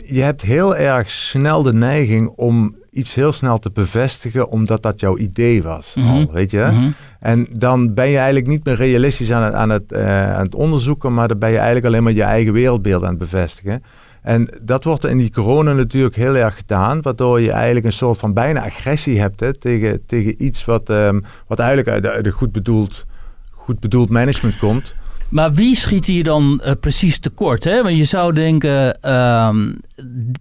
je 0.09 0.21
hebt 0.21 0.41
heel 0.41 0.75
erg 0.75 1.09
snel 1.09 1.63
de 1.63 1.73
neiging 1.73 2.27
om 2.27 2.75
iets 2.97 3.13
heel 3.13 3.31
snel 3.31 3.57
te 3.57 3.71
bevestigen, 3.71 4.49
omdat 4.49 4.83
dat 4.83 4.99
jouw 4.99 5.17
idee 5.17 5.63
was. 5.63 5.93
Mhm. 5.95 6.07
Al, 6.07 6.31
weet 6.31 6.51
je? 6.51 6.69
Mhm. 6.71 6.89
En 7.19 7.47
dan 7.51 7.93
ben 7.93 8.07
je 8.07 8.15
eigenlijk 8.17 8.47
niet 8.47 8.65
meer 8.65 8.75
realistisch 8.75 9.31
aan 9.31 9.43
het, 9.43 9.53
aan, 9.53 9.69
het, 9.69 9.91
eh, 9.91 10.35
aan 10.35 10.43
het 10.43 10.55
onderzoeken, 10.55 11.13
maar 11.13 11.27
dan 11.27 11.39
ben 11.39 11.49
je 11.49 11.55
eigenlijk 11.55 11.85
alleen 11.85 12.03
maar 12.03 12.13
je 12.13 12.23
eigen 12.23 12.53
wereldbeeld 12.53 13.03
aan 13.03 13.09
het 13.09 13.17
bevestigen. 13.17 13.83
En 14.21 14.49
dat 14.61 14.83
wordt 14.83 15.05
in 15.05 15.17
die 15.17 15.31
corona 15.31 15.73
natuurlijk 15.73 16.15
heel 16.15 16.35
erg 16.35 16.55
gedaan, 16.55 17.01
waardoor 17.01 17.41
je 17.41 17.51
eigenlijk 17.51 17.85
een 17.85 17.91
soort 17.91 18.17
van 18.17 18.33
bijna 18.33 18.65
agressie 18.65 19.19
hebt 19.19 19.39
hè, 19.39 19.53
tegen, 19.53 20.05
tegen 20.05 20.43
iets 20.43 20.65
wat, 20.65 20.89
ehm, 20.89 21.19
wat 21.47 21.59
eigenlijk 21.59 22.05
uit 22.05 22.27
goed, 22.27 22.51
bedoeld, 22.51 23.05
goed 23.51 23.79
bedoeld 23.79 24.09
management 24.09 24.57
komt. 24.57 24.95
Maar 25.29 25.53
wie 25.53 25.75
schiet 25.75 26.05
hier 26.05 26.23
dan 26.23 26.61
eh, 26.63 26.71
precies 26.79 27.19
tekort? 27.19 27.63
Hè? 27.63 27.81
Want 27.81 27.97
je 27.97 28.03
zou 28.03 28.33
denken 28.33 29.01
ehm, 29.01 29.71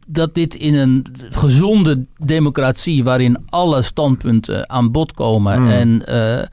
dat 0.07 0.35
dit 0.35 0.55
in 0.55 0.75
een 0.75 1.07
gezonde 1.31 2.05
democratie, 2.23 3.05
waarin 3.05 3.37
alle 3.49 3.83
standpunten 3.83 4.71
aan 4.71 4.91
bod 4.93 5.13
komen 5.13 5.57
Hmm. 5.57 5.69
en 5.69 6.07
eh, 6.07 6.39
eh, 6.39 6.49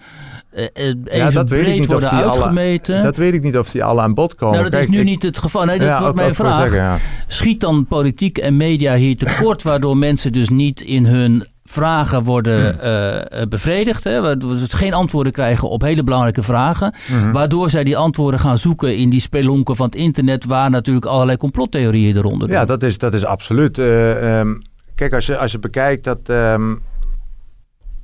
even 1.06 1.34
dat 1.34 1.50
weet 1.50 1.60
ik 1.60 1.66
breed 1.66 1.74
niet 1.80 1.82
of 1.88 1.88
worden 1.92 2.10
alle- 2.10 2.22
uitgemeten. 2.32 3.04
Dat 3.04 3.18
weet 3.18 3.34
ik 3.34 3.42
niet 3.44 3.58
of 3.58 3.70
die 3.72 3.84
alle 3.84 4.02
aan 4.02 4.14
bod 4.14 4.36
komen. 4.36 4.60
nou, 4.60 4.70
dat 4.70 4.80
is 4.82 4.88
nu 4.88 5.00
ik- 5.00 5.06
niet 5.06 5.24
het 5.24 5.38
geval. 5.38 5.66
Nee, 5.66 5.82
Ja, 5.82 6.00
wordt 6.02 6.16
mijn 6.16 6.36
vraag. 6.36 6.62
zeggen, 6.62 6.78
ja. 6.80 6.98
Schiet 7.28 7.60
dan 7.62 7.86
politiek 7.86 8.38
en 8.38 8.58
media 8.58 8.96
hier 8.96 9.18
tekort, 9.18 9.64
waardoor 9.64 9.98
mensen 9.98 10.32
dus 10.32 10.50
niet 10.50 10.82
in 10.82 11.06
hun 11.06 11.46
vragen 11.74 12.24
worden 12.24 12.80
eh, 12.82 13.42
eh, 13.42 13.48
bevredigd. 13.48 14.04
Hè? 14.04 14.22
Waardoor 14.22 14.58
ze 14.58 14.78
geen 14.78 14.94
antwoorden 14.94 15.32
krijgen 15.32 15.70
op 15.70 15.82
hele 15.82 16.04
belangrijke 16.04 16.44
vragen. 16.44 16.94
Mhm. 17.10 17.32
Waardoor 17.32 17.70
zij 17.70 17.84
die 17.84 17.98
antwoorden 17.98 18.40
gaan 18.40 18.58
zoeken 18.58 18.98
in 18.98 19.10
die 19.10 19.20
spelonken 19.22 19.76
van 19.76 19.86
het 19.86 19.96
internet, 19.96 20.46
waar 20.46 20.70
natuurlijk 20.70 21.06
allerlei 21.06 21.38
complottheorieën 21.38 22.18
eronder 22.18 22.50
Ja, 22.50 22.58
doen. 22.58 22.68
dat 22.68 22.84
is, 22.84 22.98
dat 22.98 23.14
is 23.14 23.26
absoluut. 23.26 23.78
eh, 23.78 24.40
ehm, 24.40 24.54
kijk, 24.96 25.14
als 25.14 25.26
je, 25.26 25.38
als 25.38 25.52
je 25.52 25.60
bekijkt 25.60 26.04
dat. 26.04 26.20
ehm, 26.24 26.76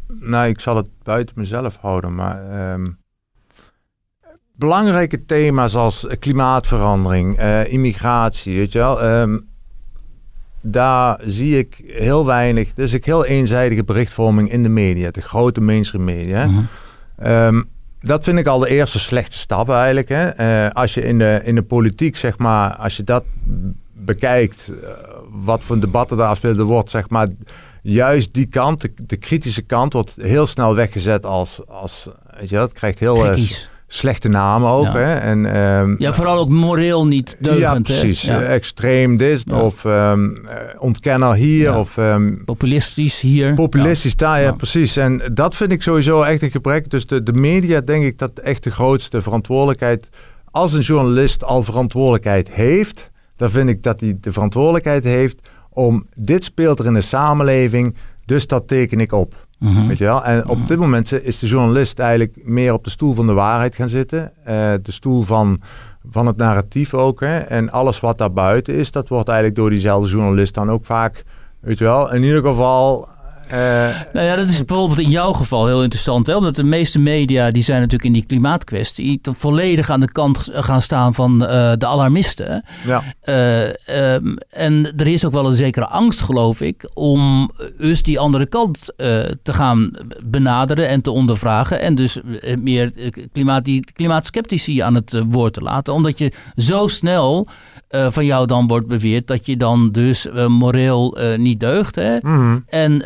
nou, 0.07 0.47
ik 0.47 0.59
zal 0.59 0.75
het 0.75 0.87
buiten 1.03 1.35
mezelf 1.37 1.77
houden, 1.81 2.15
maar. 2.15 2.49
ehm, 2.51 2.87
belangrijke 4.55 5.25
thema's 5.25 5.75
als 5.75 6.07
klimaatverandering, 6.19 7.39
immigratie, 7.67 8.57
weet 8.57 8.71
je 8.71 8.79
wel. 8.79 8.99
Daar 10.61 11.19
zie 11.23 11.57
ik 11.57 11.81
heel 11.85 12.25
weinig. 12.25 12.73
Dus 12.73 12.93
ik 12.93 13.05
heel 13.05 13.25
eenzijdige 13.25 13.83
berichtvorming 13.83 14.51
in 14.51 14.63
de 14.63 14.69
media, 14.69 15.11
de 15.11 15.21
grote 15.21 15.61
mainstream 15.61 16.03
media. 16.03 16.45
Mhm. 16.45 16.61
Ehm, 17.17 17.61
dat 17.99 18.23
vind 18.23 18.39
ik 18.39 18.47
al 18.47 18.59
de 18.59 18.69
eerste 18.69 18.99
slechte 18.99 19.37
stap 19.37 19.69
eigenlijk. 19.69 20.09
Hè. 20.09 20.27
Eh, 20.27 20.71
als 20.73 20.93
je 20.93 21.03
in 21.03 21.17
de, 21.17 21.41
in 21.43 21.55
de 21.55 21.63
politiek, 21.63 22.17
zeg 22.17 22.37
maar, 22.37 22.75
als 22.75 22.97
je 22.97 23.03
dat 23.03 23.23
bekijkt, 23.93 24.71
eh, 24.83 24.89
wat 25.43 25.61
voor 25.63 25.79
debatten 25.79 26.17
daar 26.17 26.27
afspelen, 26.27 26.57
er 26.57 26.63
wordt 26.63 26.89
zeg 26.89 27.09
maar 27.09 27.27
juist 27.81 28.33
die 28.33 28.45
kant, 28.45 28.81
de, 28.81 28.91
de 28.95 29.17
kritische 29.17 29.61
kant, 29.61 29.93
wordt 29.93 30.13
heel 30.15 30.45
snel 30.45 30.75
weggezet 30.75 31.25
als, 31.25 31.67
als 31.67 32.09
weet 32.39 32.49
je, 32.49 32.57
het 32.57 32.73
krijgt 32.73 32.99
heel 32.99 33.25
eh. 33.25 33.41
Slechte 33.91 34.27
namen 34.27 34.69
ook. 34.69 34.83
Ja. 34.85 34.93
Hè. 34.95 35.15
En, 35.15 35.45
ehm, 35.45 35.95
Ja, 35.97 36.13
vooral 36.13 36.37
ook 36.39 36.49
moreel 36.49 37.07
niet 37.07 37.37
deugend. 37.39 37.87
ja, 37.87 37.95
precies. 37.95 38.21
Ja. 38.21 38.41
Eh, 38.41 38.53
Extreem 38.53 39.17
dit, 39.17 39.43
Ja. 39.45 39.61
of 39.61 39.85
ehm, 39.85 40.35
eh, 40.45 40.55
ontkenner 40.79 41.33
hier, 41.33 41.75
of 41.77 41.97
ehm, 41.97 42.43
Populistisch 42.45 43.19
hier. 43.19 43.53
Populistisch 43.53 44.15
daar, 44.15 44.39
ja. 44.39 44.45
Ja. 44.45 44.51
precies. 44.51 44.97
En 44.97 45.21
dat 45.33 45.55
vind 45.55 45.71
ik 45.71 45.81
sowieso 45.81 46.21
echt 46.21 46.41
een 46.41 46.51
gebrek. 46.51 46.89
Dus 46.89 47.05
de, 47.05 47.23
de 47.23 47.33
media, 47.33 47.81
denk 47.81 48.03
ik, 48.03 48.17
dat 48.17 48.31
echt 48.39 48.63
de 48.63 48.71
grootste 48.71 49.21
verantwoordelijkheid... 49.21 50.09
Als 50.51 50.73
een 50.73 50.81
journalist 50.81 51.43
al 51.43 51.63
verantwoordelijkheid 51.63 52.49
heeft... 52.51 53.09
dan 53.37 53.49
vind 53.49 53.69
ik 53.69 53.83
dat 53.83 53.99
hij 53.99 54.17
de 54.21 54.33
verantwoordelijkheid 54.33 55.03
heeft 55.03 55.49
om... 55.69 56.05
dit 56.15 56.43
speelt 56.43 56.79
er 56.79 56.85
in 56.85 56.93
de 56.93 57.01
samenleving, 57.01 57.95
dus 58.25 58.47
dat 58.47 58.67
teken 58.67 58.99
ik 58.99 59.11
op. 59.11 59.47
Mhm. 59.59 59.87
Weet 59.87 59.97
je 59.97 60.03
wel? 60.03 60.23
En 60.23 60.47
op 60.47 60.67
dit 60.67 60.79
moment 60.79 61.23
is 61.23 61.39
de 61.39 61.47
journalist 61.47 61.99
eigenlijk 61.99 62.37
meer 62.43 62.73
op 62.73 62.83
de 62.83 62.89
stoel 62.89 63.13
van 63.13 63.27
de 63.27 63.33
waarheid 63.33 63.75
gaan 63.75 63.89
zitten. 63.89 64.31
Eh, 64.43 64.73
de 64.81 64.91
stoel 64.91 65.23
van, 65.23 65.61
van 66.11 66.25
het 66.25 66.37
narratief 66.37 66.93
ook. 66.93 67.19
Hè? 67.19 67.37
En 67.37 67.69
alles 67.71 67.99
wat 67.99 68.17
daar 68.17 68.33
buiten 68.33 68.73
is, 68.75 68.91
dat 68.91 69.07
wordt 69.07 69.27
eigenlijk 69.27 69.57
door 69.57 69.69
diezelfde 69.69 70.09
journalist 70.09 70.53
dan 70.53 70.71
ook 70.71 70.85
vaak, 70.85 71.23
weet 71.59 71.77
je 71.77 71.83
wel, 71.83 72.13
in 72.13 72.23
ieder 72.23 72.43
geval 72.43 73.07
Nou 74.13 74.25
ja, 74.25 74.35
dat 74.35 74.49
is 74.49 74.65
bijvoorbeeld 74.65 74.99
in 74.99 75.09
jouw 75.09 75.33
geval 75.33 75.67
heel 75.67 75.83
interessant. 75.83 76.27
Hè? 76.27 76.35
Omdat 76.35 76.55
de 76.55 76.63
meeste 76.63 76.99
media, 76.99 77.51
die 77.51 77.63
zijn 77.63 77.77
natuurlijk 77.77 78.09
in 78.09 78.13
die 78.13 78.25
klimaatkwestie... 78.25 79.19
volledig 79.21 79.89
aan 79.89 79.99
de 79.99 80.11
kant 80.11 80.49
gaan 80.53 80.81
staan 80.81 81.13
van 81.13 81.45
eh, 81.45 81.71
de 81.77 81.85
alarmisten. 81.85 82.63
ja. 82.85 83.03
Eh, 83.21 84.13
ehm, 84.13 84.35
en 84.49 84.93
er 84.97 85.07
is 85.07 85.25
ook 85.25 85.31
wel 85.31 85.45
een 85.45 85.55
zekere 85.55 85.87
angst, 85.87 86.21
geloof 86.21 86.61
ik... 86.61 86.89
om 86.93 87.51
dus 87.77 88.03
die 88.03 88.19
andere 88.19 88.47
kant 88.47 88.93
eh, 88.97 89.19
te 89.43 89.53
gaan 89.53 89.91
benaderen 90.25 90.87
en 90.87 91.01
te 91.01 91.11
ondervragen... 91.11 91.81
en 91.81 91.95
dus 91.95 92.21
eh, 92.21 92.57
meer 92.57 92.91
eh, 92.95 93.25
klimaat, 93.31 93.65
die 93.65 93.83
klimaatskeptici 93.93 94.79
aan 94.79 94.95
het 94.95 95.13
eh, 95.13 95.21
woord 95.29 95.53
te 95.53 95.61
laten. 95.61 95.93
Omdat 95.93 96.17
je 96.17 96.31
zo 96.55 96.87
snel 96.87 97.47
eh, 97.89 98.07
van 98.09 98.25
jou 98.25 98.47
dan 98.47 98.67
wordt 98.67 98.87
beweerd... 98.87 99.27
dat 99.27 99.45
je 99.45 99.57
dan 99.57 99.91
dus 99.91 100.29
eh, 100.29 100.47
moreel 100.47 101.17
eh, 101.17 101.37
niet 101.37 101.59
deugt, 101.59 101.95
hè? 101.95 102.17
Mhm. 102.21 102.57
En, 102.67 103.05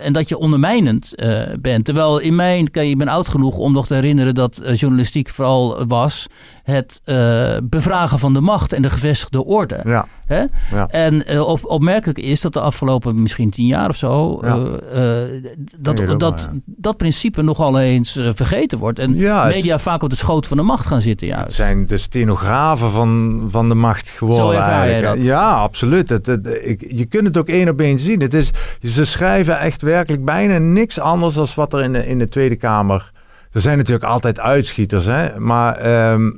en 0.00 0.12
dat 0.12 0.28
je 0.28 0.38
ondermijnend 0.38 1.14
bent. 1.60 1.84
Terwijl 1.84 2.18
in 2.18 2.34
mijn, 2.34 2.68
ik 2.72 2.98
ben 2.98 3.08
oud 3.08 3.28
genoeg 3.28 3.56
om 3.56 3.72
nog 3.72 3.86
te 3.86 3.94
herinneren 3.94 4.34
dat 4.34 4.60
journalistiek 4.74 5.28
vooral 5.28 5.86
was 5.86 6.26
het 6.70 7.00
eh, 7.04 7.56
bevragen 7.62 8.18
van 8.18 8.32
de 8.32 8.40
macht 8.40 8.72
en 8.72 8.82
de 8.82 8.90
gevestigde 8.90 9.44
orde. 9.44 9.80
ja. 9.84 10.06
Hè? 10.26 10.44
Ja. 10.72 10.86
En 10.88 11.26
eh, 11.26 11.46
op, 11.46 11.60
opmerkelijk 11.64 12.18
is 12.18 12.40
dat 12.40 12.52
de 12.52 12.60
afgelopen 12.60 13.22
misschien 13.22 13.50
tien 13.50 13.66
jaar 13.66 13.88
of 13.88 13.96
zo, 13.96 14.38
Ja. 14.42 14.56
eh, 14.92 15.42
dat, 15.78 15.98
het 15.98 16.20
dat, 16.20 16.48
ja. 16.52 16.58
dat 16.64 16.96
principe 16.96 17.42
nogal 17.42 17.78
eens 17.80 18.18
vergeten 18.34 18.78
wordt. 18.78 18.98
En 18.98 19.14
Ja, 19.14 19.44
het- 19.46 19.54
media 19.54 19.78
vaak 19.78 20.02
op 20.02 20.10
de 20.10 20.16
schoot 20.16 20.46
van 20.46 20.56
de 20.56 20.62
macht 20.62 20.86
gaan 20.86 21.00
zitten 21.00 21.26
Het 21.28 21.36
juist. 21.36 21.56
zijn 21.56 21.86
de 21.86 21.96
stenografen 21.96 22.90
van, 22.90 23.46
van 23.50 23.68
de 23.68 23.74
macht 23.74 24.10
geworden. 24.10 24.44
Zo 24.46 24.60
eigenlijk. 24.60 25.16
dat? 25.16 25.24
Ja, 25.26 25.50
absoluut. 25.50 26.08
Het, 26.10 26.26
het- 26.26 26.60
ik, 26.62 26.84
je 26.90 27.04
kunt 27.06 27.26
het 27.26 27.36
ook 27.36 27.48
één 27.48 27.68
op 27.68 27.80
één 27.80 27.98
zien. 27.98 28.20
Het 28.20 28.34
is, 28.34 28.50
ze 28.82 29.04
schrijven 29.04 29.58
echt 29.58 29.82
werkelijk 29.82 30.24
bijna 30.24 30.58
niks 30.58 30.98
anders 31.00 31.34
dan 31.34 31.46
wat 31.54 31.72
er 31.72 31.82
in 31.82 31.92
de, 31.92 32.06
in 32.06 32.18
de 32.18 32.28
Tweede 32.28 32.56
Kamer. 32.56 33.10
Er 33.52 33.60
zijn 33.60 33.76
natuurlijk 33.78 34.06
altijd 34.06 34.40
uitschieters, 34.40 35.04
hè? 35.04 35.38
maar. 35.40 35.74
ehm, 35.76 36.30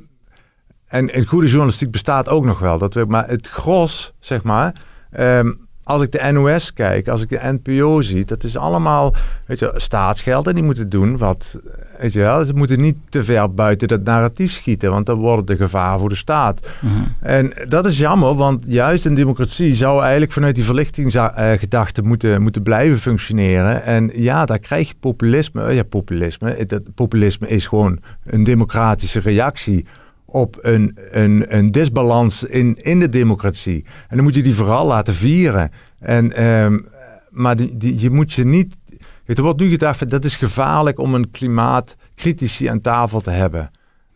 en, 0.91 1.13
en 1.13 1.27
goede 1.27 1.47
journalistiek 1.47 1.91
bestaat 1.91 2.29
ook 2.29 2.45
nog 2.45 2.59
wel. 2.59 2.79
Dat 2.79 2.97
ik. 2.97 3.07
maar 3.09 3.29
het 3.29 3.49
gros, 3.49 4.13
zeg 4.19 4.43
maar. 4.43 4.75
ehm, 5.11 5.51
als 5.85 6.03
ik 6.03 6.13
de 6.13 6.33
NOS 6.33 6.73
kijk, 6.73 7.09
als 7.09 7.23
ik 7.23 7.29
de 7.29 7.59
NPO 7.63 8.01
zie, 8.01 8.25
dat 8.25 8.45
is 8.45 8.57
allemaal 8.57 9.15
weet 9.47 9.59
je, 9.59 9.73
staatsgeld 9.77 10.47
en 10.47 10.55
die 10.55 10.65
moeten 10.65 10.89
doen 10.89 11.19
wat, 11.19 11.59
weet 11.99 12.13
je 12.13 12.19
wel, 12.19 12.45
ze 12.45 12.53
moeten 12.53 12.81
niet 12.81 12.97
te 13.09 13.25
ver 13.25 13.55
buiten 13.55 13.89
dat 13.89 14.03
narratief 14.05 14.53
schieten, 14.53 14.91
want 14.91 15.07
dan 15.07 15.19
wordt 15.19 15.41
het 15.41 15.51
een 15.51 15.65
gevaar 15.65 15.99
voor 15.99 16.09
de 16.09 16.15
staat. 16.15 16.67
Mhm. 16.81 16.95
En 17.21 17.53
dat 17.69 17.87
is 17.87 17.99
jammer, 17.99 18.35
want 18.35 18.65
juist 18.67 19.05
een 19.05 19.15
democratie 19.15 19.75
zou 19.75 20.01
eigenlijk 20.03 20.33
vanuit 20.33 20.55
die 20.55 20.65
verlichtingsgedachte 20.65 22.03
moeten, 22.03 22.43
moeten 22.43 22.63
blijven 22.63 22.99
functioneren. 22.99 23.85
En 23.85 24.11
ja, 24.15 24.45
daar 24.45 24.59
krijg 24.59 24.89
je 24.89 24.95
populisme. 25.01 25.73
Ja, 25.73 25.83
populisme. 25.83 26.51
Het 26.51 26.95
populisme 26.95 27.49
is 27.49 27.67
gewoon 27.67 27.99
een 28.25 28.45
democratische 28.45 29.21
reactie 29.21 29.87
op 30.31 30.59
een, 30.61 30.99
een, 31.11 31.57
een 31.57 31.71
disbalans 31.71 32.43
in, 32.43 32.77
in 32.83 32.99
de 32.99 33.09
democratie. 33.09 33.85
En 34.09 34.17
dan 34.17 34.25
moet 34.25 34.35
je 34.35 34.43
die 34.43 34.55
vooral 34.55 34.87
laten 34.87 35.15
vieren. 35.15 35.71
En, 35.99 36.33
ehm, 36.33 36.79
maar 37.31 37.57
die, 37.57 37.77
die, 37.77 38.01
je 38.01 38.11
moet 38.11 38.33
je 38.33 38.45
niet... 38.45 38.77
Weet, 39.25 39.39
er 39.39 39.45
wordt 39.45 39.61
nu 39.61 39.71
gedacht, 39.71 40.11
dat 40.11 40.25
is 40.25 40.37
gevaarlijk 40.37 40.99
om 40.99 41.15
een 41.15 41.31
klimaatcritici 41.31 42.67
aan 42.67 42.81
tafel 42.81 43.21
te 43.21 43.31
hebben. 43.31 43.71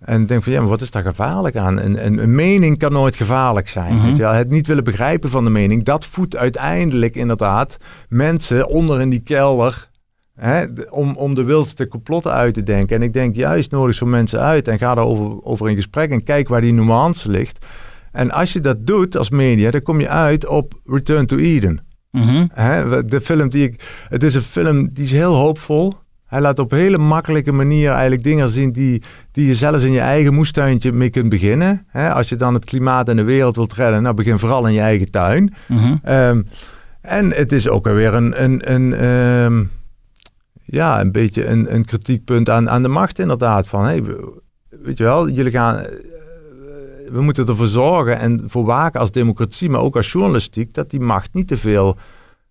En 0.05 0.23
ik 0.23 0.29
denk 0.29 0.43
van, 0.43 0.53
ja, 0.53 0.61
maar 0.61 0.69
wat 0.69 0.81
is 0.81 0.91
daar 0.91 1.03
gevaarlijk 1.03 1.57
aan? 1.57 1.81
Een, 1.81 2.07
een, 2.07 2.19
een 2.19 2.35
mening 2.35 2.79
kan 2.79 2.93
nooit 2.93 3.17
gevaarlijk 3.17 3.69
zijn. 3.69 3.95
Mhm. 3.95 4.07
weet 4.07 4.17
je 4.17 4.23
wel? 4.23 4.33
Het 4.33 4.51
niet 4.51 4.67
willen 4.67 4.85
begrijpen 4.85 5.31
van 5.31 5.45
de 5.45 5.51
mening, 5.51 5.85
dat 5.85 6.07
voedt 6.07 6.37
uiteindelijk 6.37 7.15
inderdaad 7.15 7.77
mensen 8.09 8.69
onder 8.69 9.01
in 9.01 9.11
die 9.11 9.21
kelder... 9.21 9.93
Hè, 10.35 10.65
om, 10.91 11.17
om 11.17 11.35
de 11.35 11.45
wildste 11.45 11.89
complotten 11.89 12.33
uit 12.33 12.55
te 12.55 12.63
denken. 12.63 12.97
En 12.97 13.03
ik 13.03 13.13
denk 13.13 13.37
juist 13.37 13.71
nodig 13.71 13.95
zo'n 13.95 14.11
mensen 14.11 14.41
uit 14.41 14.69
en 14.69 14.79
ga 14.79 14.95
daarover 14.95 15.43
over 15.43 15.69
in 15.69 15.77
gesprek 15.77 16.11
en 16.11 16.25
kijk 16.25 16.49
waar 16.49 16.61
die 16.61 16.73
nuance 16.73 17.31
ligt. 17.31 17.67
En 18.13 18.31
als 18.31 18.53
je 18.53 18.61
dat 18.61 18.87
doet 18.87 19.17
als 19.17 19.31
media, 19.31 19.71
dan 19.71 19.83
kom 19.83 20.01
je 20.01 20.09
uit 20.09 20.47
op 20.47 20.75
Return 20.85 21.27
to 21.27 21.37
Eden. 21.37 21.87
Mhm. 22.11 22.47
Hè, 22.53 23.05
de 23.05 23.21
film 23.21 23.49
die 23.49 23.65
ik. 23.65 24.05
Het 24.09 24.23
is 24.23 24.35
een 24.35 24.43
film 24.43 24.89
die 24.93 25.05
is 25.05 25.11
heel 25.11 25.35
hoopvol. 25.35 25.95
Hij 26.27 26.41
laat 26.41 26.59
op 26.59 26.73
een 26.73 26.79
hele 26.79 26.99
makkelijke 26.99 27.53
manier 27.53 27.91
eigenlijk 27.91 28.23
dingen 28.23 28.49
zien 28.49 28.73
die, 28.73 29.03
die 29.33 29.47
je 29.47 29.55
zelfs 29.55 29.85
in 29.85 29.93
je 29.93 30.01
eigen 30.01 30.35
moestuintje 30.35 30.93
mee 30.93 31.11
kunt 31.11 31.29
beginnen. 31.29 31.87
Als 31.93 32.29
je 32.29 32.37
dan 32.37 32.55
het 32.55 32.65
klimaat 32.65 33.09
en 33.09 33.17
de 33.17 33.23
wereld 33.23 33.57
wilt 33.57 33.73
redden, 33.73 34.03
nou 34.03 34.15
begin 34.15 34.39
vooral 34.39 34.67
in 34.67 34.75
je 34.75 34.81
eigen 34.81 35.11
tuin. 35.11 35.55
Mhm. 35.69 35.97
Ehm, 36.03 36.43
en 37.01 37.33
het 37.35 37.53
is 37.53 37.69
ook 37.69 37.85
weer 37.85 38.15
een, 38.15 38.43
een, 38.43 38.73
een, 38.73 38.93
ehm, 38.93 39.65
ja, 40.75 41.01
een 41.01 41.13
beetje 41.13 41.47
een, 41.47 41.75
een 41.75 41.85
kritiekpunt 41.85 42.51
aan, 42.51 42.71
aan 42.71 42.83
de 42.83 42.89
macht 42.89 43.19
inderdaad. 43.19 43.67
Van, 43.69 43.85
hey, 43.85 44.03
we- 44.03 44.43
weet 44.69 44.99
je 44.99 45.05
wel, 45.05 45.29
jullie 45.29 45.51
gaan, 45.53 45.77
eh, 45.79 45.87
we 47.11 47.21
moeten 47.21 47.47
ervoor 47.47 47.67
zorgen 47.67 48.19
en 48.19 48.43
voor 48.47 48.65
waken 48.65 49.01
als 49.01 49.11
democratie, 49.11 49.71
maar 49.71 49.81
ook 49.81 49.97
als 49.97 50.13
journalistiek, 50.13 50.75
dat 50.75 50.91
die 50.91 51.01
macht 51.01 51.35
niet 51.35 51.49
te 51.49 51.59
veel... 51.59 51.97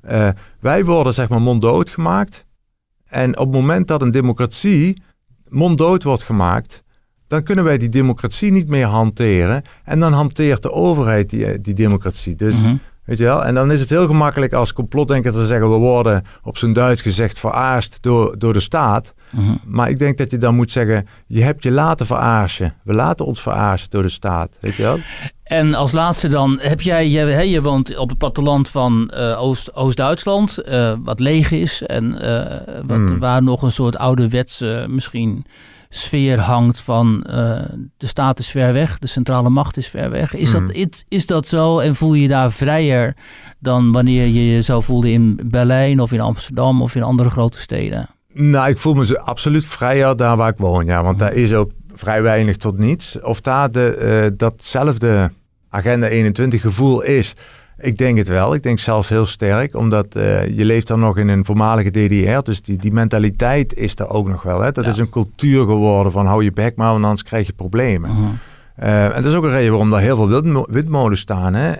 eh, 0.02 0.30
wij 0.60 0.86
worden 0.86 1.14
zeg 1.14 1.30
maar 1.30 1.42
monddood 1.42 1.90
gemaakt. 1.90 2.46
En 3.06 3.38
op 3.38 3.46
het 3.46 3.56
moment 3.62 3.88
dat 3.88 4.02
een 4.02 4.12
democratie 4.12 5.02
monddood 5.50 6.04
wordt 6.04 6.24
gemaakt, 6.24 6.84
dan 7.28 7.44
kunnen 7.44 7.64
wij 7.64 7.78
die 7.78 7.90
democratie 7.90 8.52
niet 8.52 8.68
meer 8.68 8.86
hanteren. 8.86 9.64
En 9.84 10.00
dan 10.00 10.14
hanteert 10.14 10.62
de 10.62 10.72
overheid 10.72 11.30
die, 11.30 11.60
die 11.60 11.74
democratie. 11.74 12.36
Dus 12.36 12.62
Mhm. 12.62 12.76
Weet 13.06 13.18
je 13.18 13.24
wel? 13.24 13.46
En 13.46 13.54
dan 13.56 13.72
is 13.72 13.80
het 13.80 13.90
heel 13.90 14.06
gemakkelijk 14.06 14.54
als 14.54 14.74
complotdenker 14.74 15.34
te 15.34 15.46
zeggen... 15.46 15.72
we 15.72 15.78
worden 15.78 16.24
op 16.44 16.58
zijn 16.58 16.74
Duits 16.74 17.02
gezegd 17.02 17.40
veraarst 17.40 17.98
door, 18.02 18.36
door 18.38 18.54
de 18.54 18.60
staat. 18.60 19.14
Mhm. 19.30 19.56
Maar 19.66 19.90
ik 19.90 20.00
denk 20.00 20.18
dat 20.18 20.32
je 20.32 20.38
dan 20.38 20.56
moet 20.56 20.72
zeggen... 20.72 21.08
je 21.28 21.42
hebt 21.42 21.64
je 21.64 21.72
laten 21.72 22.06
veraarsen. 22.06 22.74
We 22.84 22.94
laten 22.94 23.26
ons 23.26 23.42
veraarsen 23.42 23.90
door 23.90 24.02
de 24.02 24.10
staat. 24.10 24.50
Weet 24.60 24.76
je 24.76 24.84
wel? 24.84 24.98
En 25.44 25.74
als 25.74 25.92
laatste 25.92 26.28
dan, 26.28 26.60
heb 26.62 26.82
jij, 26.82 27.10
je, 27.10 27.20
hè, 27.20 27.42
je 27.42 27.62
woont 27.62 27.98
op 27.98 28.10
het 28.10 28.18
platteland 28.18 28.70
van 28.70 29.10
eh, 29.10 29.42
Oost, 29.42 29.76
Oost-Duitsland, 29.76 30.58
eh, 30.58 30.94
wat 31.04 31.20
leeg 31.20 31.52
is 31.52 31.82
en 31.82 32.22
eh, 32.22 32.58
wat, 32.86 32.98
Hmm. 32.98 33.20
waar 33.20 33.44
nog 33.44 33.62
een 33.62 33.72
soort 33.72 33.98
ouderwetse 33.98 34.86
misschien 34.90 35.46
sfeer 35.96 36.40
hangt 36.40 36.80
van 36.80 37.24
eh, 37.24 37.62
de 37.98 38.08
staat 38.08 38.40
is 38.40 38.48
ver 38.48 38.74
weg, 38.74 39.00
de 39.00 39.08
centrale 39.08 39.50
macht 39.50 39.78
is 39.78 39.88
ver 39.88 40.10
weg. 40.10 40.36
Is, 40.36 40.52
Hmm. 40.52 40.68
dat, 40.68 40.76
is, 40.76 41.06
is 41.08 41.26
dat 41.26 41.48
zo 41.48 41.80
en 41.80 41.96
voel 41.96 42.14
je 42.14 42.22
je 42.22 42.28
daar 42.28 42.52
vrijer 42.52 43.16
dan 43.60 43.92
wanneer 43.92 44.28
je 44.28 44.46
je 44.52 44.62
zo 44.62 44.82
voelde 44.82 45.12
in 45.12 45.40
Berlijn 45.46 46.00
of 46.00 46.12
in 46.12 46.22
Amsterdam 46.22 46.82
of 46.82 46.96
in 46.96 47.04
andere 47.04 47.30
grote 47.30 47.60
steden? 47.60 48.10
Nou, 48.34 48.70
ik 48.70 48.78
voel 48.78 48.94
me 48.94 49.06
zo 49.06 49.14
absoluut 49.14 49.66
vrijer 49.66 50.16
daar 50.18 50.38
waar 50.38 50.50
ik 50.50 50.58
woon. 50.58 50.86
Ja, 50.86 51.04
want 51.04 51.20
daar 51.20 51.34
is 51.34 51.54
ook 51.54 51.72
vrij 51.96 52.22
weinig 52.22 52.58
tot 52.58 52.78
niets. 52.78 53.20
Of 53.22 53.42
daar 53.42 53.72
de, 53.72 53.96
eh, 53.96 54.32
datzelfde 54.38 55.32
Agenda 55.70 56.08
21 56.08 56.62
gevoel 56.62 57.02
is... 57.04 57.36
Ik 57.84 57.98
denk 57.98 58.18
het 58.18 58.28
wel. 58.28 58.54
Ik 58.54 58.64
denk 58.64 58.80
zelfs 58.80 59.10
heel 59.10 59.26
sterk. 59.26 59.76
Omdat 59.76 60.16
eh, 60.16 60.58
je 60.58 60.66
leeft 60.66 60.88
dan 60.88 61.00
nog 61.00 61.18
in 61.18 61.28
een 61.28 61.46
voormalige 61.46 61.90
DDR. 61.92 62.40
Dus 62.44 62.62
die, 62.62 62.78
die 62.78 62.92
mentaliteit 62.92 63.74
is 63.74 63.96
er 63.96 64.08
ook 64.10 64.28
nog 64.28 64.44
wel. 64.44 64.62
Hè? 64.62 64.72
Dat 64.72 64.86
Ja. 64.86 64.92
is 64.92 64.98
een 64.98 65.10
cultuur 65.10 65.66
geworden 65.66 66.12
van 66.12 66.26
hou 66.26 66.44
je 66.44 66.52
bek 66.52 66.76
maar, 66.76 66.92
want 66.92 67.04
anders 67.04 67.24
krijg 67.24 67.48
je 67.48 67.54
problemen. 67.54 68.10
Mhm. 68.12 68.24
Eh, 68.76 69.06
en 69.06 69.22
dat 69.22 69.32
is 69.32 69.34
ook 69.38 69.44
een 69.44 69.50
reden 69.52 69.70
waarom 69.72 69.90
daar 69.90 70.02
heel 70.02 70.16
veel 70.16 70.30
windmo- 70.42 70.68
windmolens 70.70 71.20
staan. 71.20 71.54
Hè? 71.54 71.72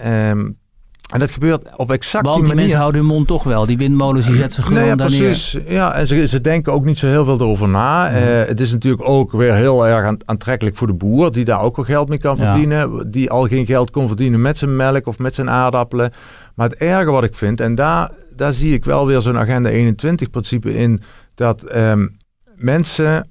En 1.14 1.20
dat 1.20 1.32
gebeurt 1.32 1.70
op 1.78 1.92
exact 1.92 2.26
Want 2.26 2.46
die 2.46 2.56
mensen 2.56 2.78
houden 2.78 3.02
hun 3.02 3.10
mond 3.10 3.28
toch 3.28 3.44
wel. 3.44 3.66
Die 3.66 3.78
windmolens 3.78 4.26
die 4.26 4.36
zetten 4.36 4.52
ze 4.56 4.62
gewoon 4.62 4.80
Nee, 4.80 4.90
ja, 4.90 4.96
daar 4.96 5.10
neer. 5.10 5.20
precies. 5.20 5.58
Ja, 5.68 5.94
en 5.94 6.08
ze, 6.08 6.28
ze 6.28 6.42
denken 6.42 6.74
ook 6.74 6.86
niet 6.86 6.98
zo 6.98 7.08
heel 7.08 7.26
veel 7.26 7.40
erover 7.40 7.70
na. 7.70 8.08
Mhm. 8.10 8.16
Eh, 8.18 8.24
het 8.48 8.60
is 8.60 8.72
natuurlijk 8.72 9.10
ook 9.10 9.32
weer 9.32 9.54
heel 9.54 9.88
erg 9.88 10.06
aan- 10.08 10.18
aantrekkelijk 10.26 10.76
voor 10.78 10.88
de 10.88 10.94
boer, 10.94 11.32
die 11.32 11.46
daar 11.46 11.62
ook 11.62 11.76
wel 11.76 11.86
geld 11.86 12.10
mee 12.10 12.18
kan 12.18 12.38
Ja. 12.38 12.52
verdienen. 12.52 13.12
Die 13.12 13.30
al 13.30 13.48
geen 13.48 13.66
geld 13.66 13.92
kon 13.92 14.08
verdienen 14.08 14.42
met 14.42 14.58
zijn 14.58 14.76
melk 14.76 15.08
of 15.08 15.20
met 15.20 15.36
zijn 15.36 15.50
aardappelen. 15.50 16.12
Maar 16.56 16.70
het 16.70 16.80
erge 16.80 17.12
wat 17.12 17.24
ik 17.24 17.36
vind, 17.36 17.60
en 17.60 17.76
daar, 17.76 18.12
daar 18.36 18.54
zie 18.54 18.74
ik 18.74 18.86
wel 18.86 19.06
weer 19.08 19.22
zo'n 19.22 19.38
Agenda 19.38 19.70
21-principe 19.70 20.76
in, 20.76 21.02
dat 21.36 21.62
ehm, 21.64 22.08
mensen, 22.56 23.30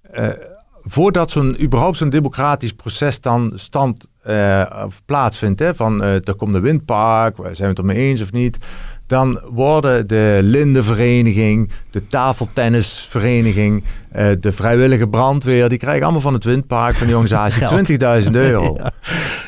eh, 0.00 0.28
voordat 0.82 1.30
zo'n, 1.30 1.62
überhaupt 1.62 1.96
zo'n 1.96 2.10
democratisch 2.10 2.72
proces 2.72 3.20
dan 3.20 3.52
stand 3.54 4.04
eh, 4.04 4.15
plaatsvindt, 5.06 5.58
hè, 5.60 5.74
van 5.74 6.02
eh 6.02 6.28
er 6.28 6.34
komt 6.34 6.54
een 6.54 6.62
windpark, 6.62 7.36
zijn 7.36 7.56
we 7.56 7.64
het 7.64 7.78
ermee 7.78 7.96
eens 7.96 8.22
of 8.22 8.32
niet, 8.32 8.58
dan 9.06 9.40
worden 9.50 10.06
de 10.08 10.38
lindenvereniging, 10.42 11.70
de 11.90 12.06
tafeltennisvereniging, 12.06 13.84
eh, 14.12 14.26
de 14.40 14.52
vrijwillige 14.52 15.08
brandweer, 15.08 15.68
die 15.68 15.78
krijgen 15.78 16.02
allemaal 16.02 16.20
van 16.20 16.32
het 16.32 16.44
windpark 16.44 16.94
van 16.96 17.06
die 17.06 17.16
organisatie 17.16 17.66
Geld. 17.66 18.24
20.000 18.24 18.30
euro. 18.32 18.76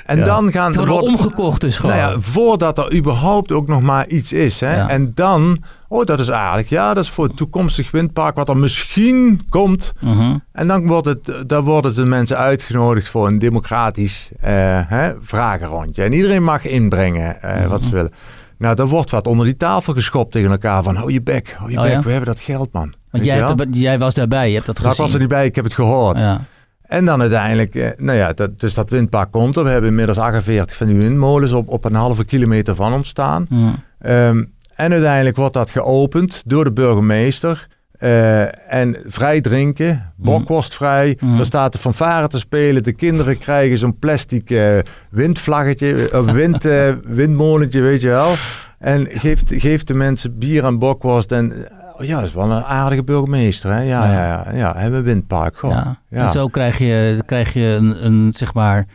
En 0.06 0.18
Ja. 0.18 0.24
dan 0.24 0.52
gaan 0.52 0.72
Ze 0.72 0.78
worden 0.78 1.00
omgekocht 1.02 1.60
dus 1.60 1.78
gewoon. 1.78 1.96
nou 1.96 2.12
ja, 2.12 2.20
voordat 2.20 2.78
er 2.78 2.94
überhaupt 2.94 3.52
ook 3.52 3.66
nog 3.66 3.80
maar 3.82 4.06
iets 4.06 4.32
is. 4.32 4.60
Hè? 4.60 4.86
En 4.86 5.12
dan, 5.14 5.62
oh 5.88 6.04
dat 6.04 6.20
is 6.20 6.30
aardig. 6.30 6.68
Ja, 6.68 6.94
dat 6.94 7.04
is 7.04 7.10
voor 7.10 7.24
het 7.24 7.36
toekomstig 7.36 7.90
windpark 7.90 8.36
wat 8.36 8.48
er 8.48 8.56
misschien 8.56 9.42
komt. 9.48 9.92
Mhm. 10.00 10.36
En 10.52 10.66
dan, 10.66 10.86
wordt 10.86 11.06
het, 11.06 11.32
dan 11.46 11.64
worden 11.64 11.94
de 11.94 12.04
mensen 12.04 12.36
uitgenodigd 12.36 13.08
voor 13.08 13.26
een 13.26 13.38
democratisch 13.38 14.30
eh, 14.40 14.52
hè, 14.86 15.12
vragenrondje. 15.20 16.02
En 16.02 16.12
iedereen 16.12 16.44
mag 16.44 16.64
inbrengen 16.64 17.42
eh, 17.42 17.66
wat 17.66 17.80
Mhm. 17.80 17.88
ze 17.88 17.94
willen. 17.94 18.12
Nou, 18.58 18.74
dan 18.74 18.88
wordt 18.88 19.10
wat 19.10 19.26
onder 19.26 19.46
die 19.46 19.56
tafel 19.56 19.92
geschopt 19.92 20.32
tegen 20.32 20.50
elkaar 20.50 20.82
van 20.82 20.96
hou 20.96 21.12
je 21.12 21.22
bek, 21.22 21.54
hou 21.58 21.70
je 21.70 21.76
Oh, 21.76 21.82
bek, 21.82 21.92
ja? 21.92 22.02
we 22.02 22.10
hebben 22.10 22.28
dat 22.28 22.40
geld 22.40 22.72
man. 22.72 22.94
Want 23.10 23.24
jij, 23.24 23.36
hebt 23.38 23.66
jij 23.70 23.98
was 23.98 24.14
daarbij, 24.14 24.48
je 24.48 24.54
hebt 24.54 24.66
dat 24.66 24.78
Nou, 24.78 24.88
ik 24.88 24.90
gezien. 24.94 25.04
was 25.04 25.14
er 25.14 25.20
niet 25.20 25.28
bij, 25.28 25.46
ik 25.46 25.54
heb 25.54 25.64
het 25.64 25.74
gehoord. 25.74 26.18
Ja. 26.18 26.40
En 26.82 27.04
dan 27.04 27.20
uiteindelijk, 27.20 27.74
eh, 27.74 27.88
nou 27.96 28.18
ja, 28.18 28.32
dat, 28.32 28.60
dus 28.60 28.74
dat 28.74 28.90
windpark 28.90 29.30
komt 29.30 29.56
er. 29.56 29.64
We 29.64 29.70
hebben 29.70 29.90
inmiddels 29.90 30.18
48 30.18 30.76
van 30.76 30.86
die 30.86 30.96
windmolens 30.96 31.52
op, 31.52 31.68
op 31.68 31.84
een 31.84 31.94
halve 31.94 32.24
kilometer 32.24 32.74
van 32.74 32.92
ons 32.92 33.08
staan. 33.08 33.46
Hm. 33.48 33.56
Ehm, 33.98 34.44
en 34.74 34.92
uiteindelijk 34.92 35.36
wordt 35.36 35.54
dat 35.54 35.70
geopend 35.70 36.42
door 36.46 36.64
de 36.64 36.72
burgemeester. 36.72 37.68
Eh, 37.98 38.72
en 38.74 38.96
vrij 39.06 39.40
drinken, 39.40 40.12
bokworstvrij. 40.16 41.16
Mhm. 41.20 41.38
Er 41.38 41.44
staat 41.44 41.72
de 41.72 41.78
fanfare 41.78 42.28
te 42.28 42.38
spelen. 42.38 42.82
De 42.82 42.92
kinderen 42.92 43.38
krijgen 43.38 43.78
zo'n 43.78 43.98
plastic 43.98 44.50
eh, 44.50 44.78
windvlaggetje, 45.10 46.14
een 46.14 46.32
wind, 46.32 46.62
windmolentje, 47.18 47.80
weet 47.80 48.00
je 48.00 48.08
wel. 48.08 48.34
En 48.78 49.06
geeft, 49.10 49.44
geeft 49.48 49.86
de 49.86 49.94
mensen 49.94 50.38
bier 50.38 50.64
en 50.64 50.78
bokworst. 50.78 51.32
En 51.32 51.52
oh 51.96 52.04
ja, 52.06 52.16
dat 52.18 52.28
is 52.28 52.34
wel 52.34 52.50
een 52.50 52.62
aardige 52.64 53.04
burgemeester. 53.04 53.72
Hè? 53.72 53.80
Ja, 53.82 54.04
Ja. 54.12 54.46
ja, 54.52 54.76
ja, 54.82 54.90
we 54.90 55.00
windpark. 55.00 55.58
Goh. 55.58 55.70
Ja. 55.70 55.98
Ja. 56.08 56.22
En 56.22 56.30
zo 56.30 56.46
krijg 56.46 56.78
je, 56.78 57.22
krijg 57.26 57.52
je 57.52 57.60
een, 57.60 58.04
een, 58.04 58.32
zeg 58.36 58.54
maar, 58.54 58.86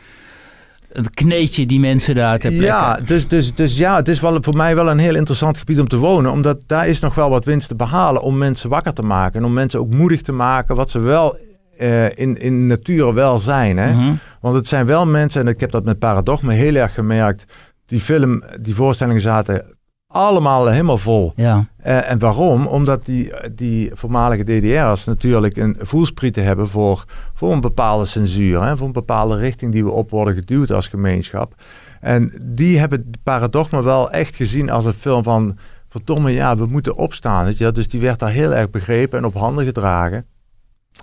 een 0.94 1.10
kneetje 1.10 1.66
die 1.66 1.80
mensen 1.80 2.14
daar 2.14 2.38
ter 2.38 2.50
plekke. 2.50 2.66
Ja, 2.66 3.00
dus, 3.04 3.28
dus, 3.28 3.54
dus 3.54 3.76
ja, 3.76 3.96
het 3.96 4.08
is 4.08 4.20
wel 4.20 4.42
voor 4.42 4.56
mij 4.56 4.74
wel 4.74 4.90
een 4.90 4.98
heel 4.98 5.14
interessant 5.14 5.58
gebied 5.58 5.80
om 5.80 5.88
te 5.88 5.96
wonen. 5.96 6.32
Omdat 6.32 6.62
daar 6.66 6.88
is 6.88 7.00
nog 7.00 7.14
wel 7.14 7.30
wat 7.30 7.44
winst 7.44 7.68
te 7.68 7.74
behalen 7.74 8.22
om 8.22 8.38
mensen 8.38 8.70
wakker 8.70 8.92
te 8.92 9.02
maken. 9.02 9.40
En 9.40 9.46
om 9.46 9.52
mensen 9.52 9.80
ook 9.80 9.94
moedig 9.94 10.22
te 10.22 10.32
maken 10.32 10.76
wat 10.76 10.90
ze 10.90 11.00
wel 11.00 11.38
eh, 11.76 12.18
in, 12.18 12.40
in 12.40 12.66
natuur 12.66 13.14
wel 13.14 13.38
zijn. 13.38 13.76
Hè? 13.76 13.92
Mhm. 13.92 14.12
Want 14.40 14.54
het 14.54 14.66
zijn 14.66 14.86
wel 14.86 15.06
mensen, 15.06 15.40
en 15.40 15.48
ik 15.48 15.60
heb 15.60 15.70
dat 15.70 15.84
met 15.84 15.98
Paradoxme 15.98 16.52
heel 16.52 16.74
erg 16.74 16.94
gemerkt. 16.94 17.44
Die 17.86 18.00
film, 18.00 18.42
die 18.60 18.74
voorstellingen 18.74 19.20
zaten 19.20 19.73
allemaal 20.14 20.66
helemaal 20.66 20.98
vol. 20.98 21.32
Ja, 21.36 21.66
Eh, 21.76 22.10
en 22.10 22.18
waarom? 22.18 22.66
Omdat 22.66 23.04
die, 23.06 23.32
die 23.54 23.90
voormalige 23.94 24.42
DDR'ers 24.44 25.04
natuurlijk 25.04 25.56
een 25.56 25.76
voelsprieten 25.80 26.44
hebben 26.44 26.68
voor, 26.68 27.04
voor 27.34 27.52
een 27.52 27.60
bepaalde 27.60 28.04
censuur. 28.04 28.62
Hè? 28.64 28.76
Voor 28.76 28.86
een 28.86 28.92
bepaalde 28.92 29.36
richting 29.36 29.72
die 29.72 29.84
we 29.84 29.90
op 29.90 30.10
worden 30.10 30.34
geduwd 30.34 30.70
als 30.72 30.88
gemeenschap. 30.88 31.54
En 32.00 32.32
die 32.42 32.78
hebben 32.78 33.10
Paradoxma 33.22 33.82
wel 33.82 34.10
echt 34.10 34.36
gezien 34.36 34.70
als 34.70 34.84
een 34.84 34.92
film 34.92 35.22
van... 35.22 35.58
Verdomme, 35.88 36.30
ja, 36.32 36.56
we 36.56 36.66
moeten 36.66 36.96
opstaan. 36.96 37.44
Weet 37.44 37.58
je? 37.58 37.72
Dus 37.72 37.88
die 37.88 38.00
werd 38.00 38.18
daar 38.18 38.30
heel 38.30 38.54
erg 38.54 38.70
begrepen 38.70 39.18
en 39.18 39.24
op 39.24 39.34
handen 39.34 39.64
gedragen. 39.64 40.26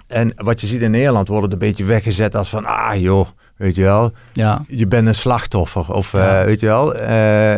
En 0.08 0.34
wat 0.36 0.62
je 0.62 0.68
ziet 0.68 0.82
in 0.82 0.92
Nederland 0.92 1.28
wordt 1.28 1.44
het 1.44 1.54
een 1.54 1.60
beetje 1.60 1.84
weggezet 1.84 2.36
als 2.36 2.50
van... 2.50 2.66
Ah 2.66 2.96
joh, 3.02 3.28
weet 3.58 3.76
je 3.76 3.82
wel, 3.82 4.12
ja. 4.34 4.62
je 4.68 4.88
bent 4.88 5.08
een 5.08 5.16
slachtoffer. 5.16 5.94
Of 5.94 6.12
Ja. 6.12 6.40
eh, 6.40 6.46
weet 6.46 6.60
je 6.60 6.66
wel... 6.66 6.96
eh, 6.96 7.56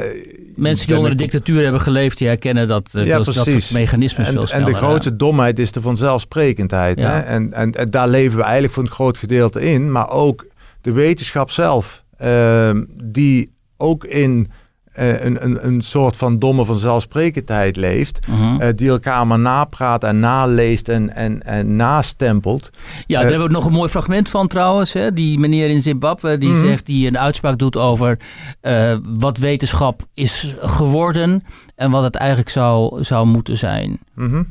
Mensen 0.56 0.88
die 0.88 0.96
onder 0.98 1.12
de 1.18 1.24
een- 1.24 1.30
dictatuur 1.30 1.64
hebben 1.64 1.82
geleefd, 1.82 2.18
die 2.18 2.28
herkennen 2.28 2.68
dat, 2.68 2.90
eh, 2.94 3.06
Ja, 3.06 3.24
veel, 3.24 3.34
dat 3.34 3.34
soort 3.34 3.72
mechanismes 3.72 4.28
veel 4.28 4.36
En, 4.36 4.42
en 4.42 4.48
sneller. 4.48 4.66
de 4.66 4.74
grootste 4.76 5.16
domheid 5.16 5.60
is 5.60 5.72
de 5.72 5.82
vanzelfsprekendheid. 5.82 7.00
Ja. 7.00 7.10
Hè? 7.12 7.20
En, 7.20 7.54
en, 7.54 7.72
en 7.72 7.90
daar 7.90 8.08
leven 8.08 8.38
we 8.38 8.44
eigenlijk 8.44 8.74
voor 8.74 8.84
een 8.84 8.90
groot 8.92 9.18
gedeelte 9.18 9.62
in. 9.62 9.92
Maar 9.92 10.10
ook 10.10 10.46
de 10.82 10.92
wetenschap 10.92 11.52
zelf, 11.52 12.04
ehm, 12.18 12.84
die 13.04 13.52
ook 13.78 14.06
in 14.06 14.52
eh, 14.94 15.24
een, 15.24 15.44
een, 15.46 15.68
een 15.68 15.82
soort 15.82 16.18
van 16.18 16.40
domme 16.40 16.66
vanzelfsprekendheid 16.66 17.76
leeft. 17.76 18.28
Mhm. 18.28 18.62
eh, 18.62 18.70
die 18.76 18.90
elkaar 18.90 19.28
maar 19.28 19.40
napraat 19.40 20.04
en 20.04 20.20
naleest 20.20 20.90
en, 20.90 21.16
en, 21.16 21.44
en 21.44 21.76
nastempelt. 21.76 22.70
Ja, 23.08 23.20
daar 23.22 23.30
hebben 23.30 23.38
we 23.40 23.44
ook 23.46 23.62
nog 23.62 23.66
een 23.66 23.78
mooi 23.78 23.90
fragment 23.90 24.30
van 24.30 24.48
trouwens. 24.48 24.94
Hè? 24.94 25.14
Die 25.14 25.40
meneer 25.40 25.70
in 25.70 25.82
Zimbabwe 25.82 26.38
die 26.38 26.50
Mhm. 26.50 26.66
zegt, 26.66 26.86
die 26.86 27.08
een 27.08 27.18
uitspraak 27.18 27.58
doet 27.58 27.78
over 27.78 28.18
eh, 28.62 28.98
wat 29.04 29.38
wetenschap 29.38 30.06
is 30.14 30.56
geworden 30.62 31.44
en 31.76 31.92
wat 31.92 32.04
het 32.04 32.16
eigenlijk 32.16 32.50
zou, 32.50 33.04
zou 33.04 33.26
moeten 33.28 33.58
zijn. 33.58 34.00
Mhm. 34.16 34.44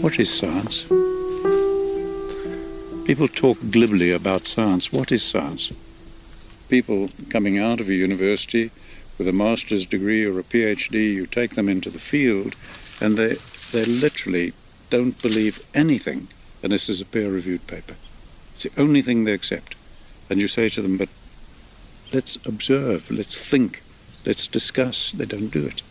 What 0.00 0.18
is 0.18 0.36
science? 0.36 0.84
People 3.04 3.30
talk 3.30 3.56
glibly 3.70 4.14
about 4.14 4.46
science. 4.48 4.88
What 4.92 5.10
is 5.10 5.28
science? 5.28 5.72
People 6.66 7.08
coming 7.28 7.62
out 7.62 7.80
of 7.80 7.86
a 7.88 7.92
university 7.92 8.70
with 9.20 9.28
a 9.28 9.32
master's 9.34 9.84
degree 9.84 10.24
or 10.24 10.40
a 10.40 10.42
PhD, 10.42 11.12
you 11.12 11.26
take 11.26 11.54
them 11.54 11.68
into 11.68 11.90
the 11.90 11.98
field, 11.98 12.56
and 13.02 13.18
they, 13.18 13.36
they 13.70 13.84
literally 13.84 14.54
don't 14.88 15.20
believe 15.20 15.62
anything 15.74 16.28
unless 16.62 16.86
there's 16.86 17.02
a 17.02 17.04
peer 17.04 17.30
reviewed 17.30 17.66
paper. 17.66 17.96
It's 18.54 18.64
the 18.64 18.80
only 18.80 19.02
thing 19.02 19.24
they 19.24 19.34
accept. 19.34 19.74
And 20.30 20.40
you 20.40 20.48
say 20.48 20.70
to 20.70 20.80
them, 20.80 20.96
but 20.96 21.10
let's 22.14 22.36
observe, 22.46 23.10
let's 23.10 23.46
think, 23.46 23.82
let's 24.24 24.46
discuss. 24.46 25.12
They 25.12 25.26
don't 25.26 25.50
do 25.50 25.66
it. 25.66 25.82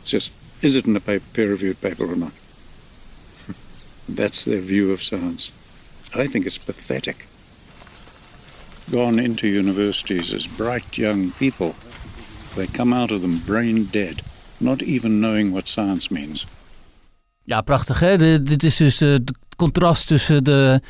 It's 0.00 0.10
just, 0.10 0.32
is 0.62 0.74
it 0.74 0.86
in 0.86 0.96
a 0.96 1.00
peer 1.00 1.50
reviewed 1.50 1.82
paper 1.82 2.10
or 2.10 2.16
not? 2.16 2.32
That's 4.08 4.46
their 4.46 4.62
view 4.62 4.90
of 4.90 5.02
science. 5.02 5.52
I 6.14 6.28
think 6.28 6.46
it's 6.46 6.56
pathetic. 6.56 7.26
Gone 8.90 9.18
into 9.18 9.48
universities 9.48 10.32
as 10.32 10.46
bright 10.46 10.96
young 10.96 11.32
people, 11.32 11.74
they 12.54 12.66
come 12.72 12.94
out 12.94 13.10
of 13.12 13.20
them 13.20 13.42
brain 13.44 13.88
dead, 13.90 14.22
not 14.56 14.80
even 14.80 15.18
knowing 15.18 15.52
what 15.52 15.68
science 15.68 16.12
means. 16.12 16.46
Ja, 17.44 17.60
prachtig 17.60 18.00
hè. 18.00 18.18
De- 18.18 18.42
dit 18.42 18.62
is 18.62 18.76
dus 18.76 19.00
eh, 19.00 19.08
het 19.10 19.32
contrast 19.56 20.06
tussen 20.06 20.44
de 20.44 20.80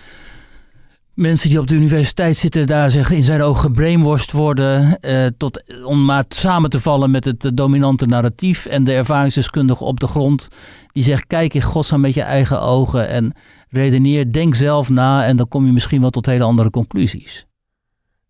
mensen 1.15 1.49
die 1.49 1.59
op 1.59 1.67
de 1.67 1.75
universiteit 1.75 2.37
zitten, 2.37 2.67
daar 2.67 2.91
zeg, 2.91 3.11
in 3.11 3.23
zijn 3.23 3.43
ogen 3.43 3.61
gebrainwashed 3.63 4.33
worden, 4.33 5.01
eh, 5.01 5.27
tot, 5.37 5.83
om 5.85 6.05
maar 6.05 6.25
samen 6.29 6.71
te 6.71 6.81
vallen 6.81 7.11
met 7.11 7.25
het 7.25 7.45
eh, 7.45 7.51
dominante 7.55 8.07
narratief. 8.07 8.67
En 8.67 8.85
de 8.85 8.93
ervaringsdeskundige 8.93 9.85
op 9.85 10.01
de 10.01 10.07
grond, 10.07 10.49
die 10.93 11.03
zegt, 11.03 11.27
kijk 11.27 11.55
in 11.55 11.63
godsnaam 11.63 12.01
met 12.01 12.15
je 12.15 12.23
eigen 12.23 12.61
ogen 12.61 13.09
en 13.09 13.35
redeneer, 13.69 14.33
denk 14.33 14.55
zelf 14.55 14.89
na 14.89 15.25
en 15.25 15.37
dan 15.37 15.49
kom 15.49 15.67
je 15.67 15.73
misschien 15.73 16.01
wel 16.01 16.11
tot 16.11 16.27
hele 16.27 16.45
andere 16.45 16.71
conclusies. 16.71 17.47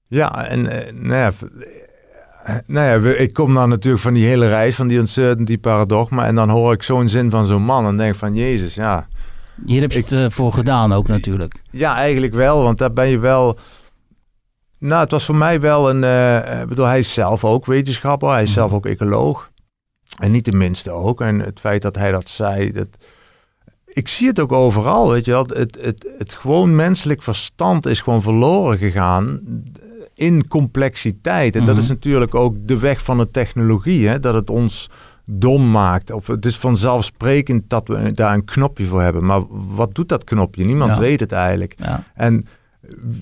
Ja, 0.08 0.46
en 0.48 0.66
eh, 0.66 0.92
nou 0.92 1.14
ja, 1.14 1.32
nou 2.66 3.04
ja, 3.06 3.14
ik 3.16 3.32
kom 3.32 3.54
dan 3.54 3.68
natuurlijk 3.68 4.02
van 4.02 4.14
die 4.14 4.24
hele 4.26 4.48
reis, 4.48 4.74
van 4.74 4.86
die 4.86 4.98
uncertainty 4.98 5.58
paradoxma. 5.58 6.26
En 6.26 6.34
dan 6.34 6.48
hoor 6.50 6.72
ik 6.72 6.82
zo'n 6.82 7.08
zin 7.08 7.30
van 7.30 7.46
zo'n 7.46 7.62
man 7.62 7.86
en 7.86 7.96
denk 7.96 8.14
van, 8.14 8.34
Jezus, 8.34 8.74
ja. 8.74 9.08
Hier 9.66 9.80
heb 9.80 9.92
je 9.92 9.98
Ik- 9.98 10.04
het 10.04 10.12
eh, 10.12 10.30
voor 10.30 10.52
gedaan 10.52 10.92
ook 10.92 11.06
natuurlijk. 11.06 11.54
Ja, 11.70 11.94
eigenlijk 11.96 12.34
wel, 12.34 12.62
want 12.62 12.78
daar 12.78 12.92
ben 12.92 13.08
je 13.08 13.18
wel... 13.18 13.58
Nou, 14.78 15.02
het 15.02 15.10
was 15.10 15.24
voor 15.24 15.36
mij 15.36 15.60
wel 15.60 15.90
een... 15.90 16.04
ik 16.62 16.68
bedoel, 16.68 16.84
hij 16.86 16.98
is 16.98 17.12
zelf 17.12 17.44
ook 17.44 17.66
wetenschapper, 17.66 18.30
hij 18.30 18.42
is 18.42 18.52
zelf 18.52 18.72
ook 18.72 18.86
ecoloog. 18.86 19.50
En 20.18 20.30
niet 20.30 20.44
de 20.44 20.52
minste 20.52 20.90
ook. 20.90 21.20
En 21.20 21.38
het 21.38 21.60
feit 21.60 21.82
dat 21.82 21.96
hij 21.96 22.12
dat 22.12 22.28
zei, 22.28 22.72
dat... 22.72 22.88
Ik 23.86 24.08
zie 24.08 24.26
het 24.28 24.40
ook 24.40 24.52
overal, 24.52 25.10
weet 25.10 25.24
je 25.24 25.30
wel. 25.30 25.44
Het, 25.46 25.78
het, 25.80 26.14
het 26.18 26.32
gewoon 26.32 26.76
menselijk 26.76 27.22
verstand 27.22 27.86
is 27.86 28.00
gewoon 28.00 28.22
verloren 28.22 28.78
gegaan 28.78 29.40
in 30.22 30.48
complexiteit. 30.48 31.56
En 31.56 31.64
dat 31.64 31.74
Mhm. 31.74 31.82
is 31.82 31.88
natuurlijk 31.88 32.34
ook 32.34 32.56
de 32.60 32.78
weg 32.78 33.02
van 33.04 33.18
de 33.18 33.30
technologie, 33.30 34.08
hè? 34.08 34.20
dat 34.20 34.34
het 34.34 34.50
ons 34.50 34.90
dom 35.24 35.70
maakt. 35.70 36.10
Of 36.10 36.26
het 36.26 36.46
is 36.46 36.56
vanzelfsprekend 36.56 37.62
dat 37.70 37.88
we 37.88 38.12
daar 38.12 38.34
een 38.34 38.44
knopje 38.44 38.86
voor 38.86 39.02
hebben. 39.02 39.24
Maar 39.24 39.40
wat 39.74 39.94
doet 39.94 40.08
dat 40.08 40.24
knopje? 40.24 40.64
Niemand 40.64 40.90
Ja. 40.90 40.98
weet 40.98 41.20
het 41.20 41.32
eigenlijk. 41.32 41.74
Ja. 41.78 42.04
En 42.14 42.46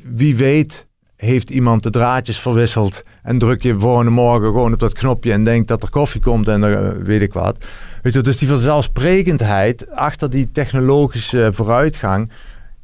wie 0.05 0.37
weet 0.37 0.87
heeft 1.17 1.51
iemand 1.51 1.83
de 1.83 1.91
draadjes 1.91 2.39
verwisseld 2.39 3.03
en 3.23 3.39
druk 3.39 3.63
je 3.63 3.79
volgende 3.79 4.11
morgen 4.11 4.47
gewoon 4.47 4.73
op 4.73 4.79
dat 4.79 4.93
knopje 4.93 5.33
en 5.33 5.45
denkt 5.45 5.69
dat 5.69 5.83
er 5.83 5.91
koffie 5.91 6.21
komt 6.21 6.49
en 6.49 6.65
eh, 6.65 6.91
weet 7.05 7.23
ik 7.23 7.33
wat. 7.33 7.65
Weet 8.03 8.13
je, 8.13 8.21
dus 8.21 8.39
die 8.39 8.49
vanzelfsprekendheid 8.49 9.91
achter 9.91 10.31
die 10.31 10.51
technologische 10.53 11.49
vooruitgang, 11.53 12.31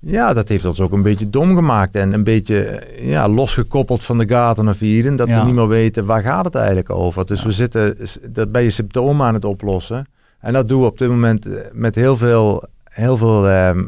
ja, 0.06 0.32
dat 0.34 0.48
heeft 0.48 0.64
ons 0.64 0.80
ook 0.80 0.92
een 0.92 1.02
beetje 1.02 1.30
dom 1.30 1.54
gemaakt 1.54 1.94
en 1.94 2.12
een 2.12 2.24
beetje 2.24 2.62
eh, 2.64 3.08
ja, 3.08 3.28
losgekoppeld 3.28 4.04
van 4.04 4.18
de 4.18 4.28
Garden 4.28 4.68
of 4.68 4.80
Eden, 4.80 5.16
dat 5.16 5.28
Ja. 5.28 5.38
we 5.40 5.46
niet 5.46 5.54
meer 5.54 5.68
weten 5.68 6.06
waar 6.06 6.22
gaat 6.22 6.44
het 6.44 6.54
eigenlijk 6.54 6.90
over. 6.90 7.26
Dus 7.26 7.42
we 7.42 7.52
zitten, 7.52 7.96
dat 8.30 8.52
ben 8.52 8.62
je 8.62 8.70
symptomen 8.70 9.26
aan 9.26 9.34
het 9.34 9.44
oplossen. 9.44 10.06
En 10.40 10.52
dat 10.52 10.68
doen 10.68 10.80
we 10.80 10.86
op 10.86 10.98
dit 10.98 11.08
moment 11.08 11.46
eh, 11.46 11.60
met 11.72 11.94
heel 11.94 12.16
veel, 12.16 12.64
heel 12.84 13.16
veel 13.16 13.48
ehm, 13.48 13.84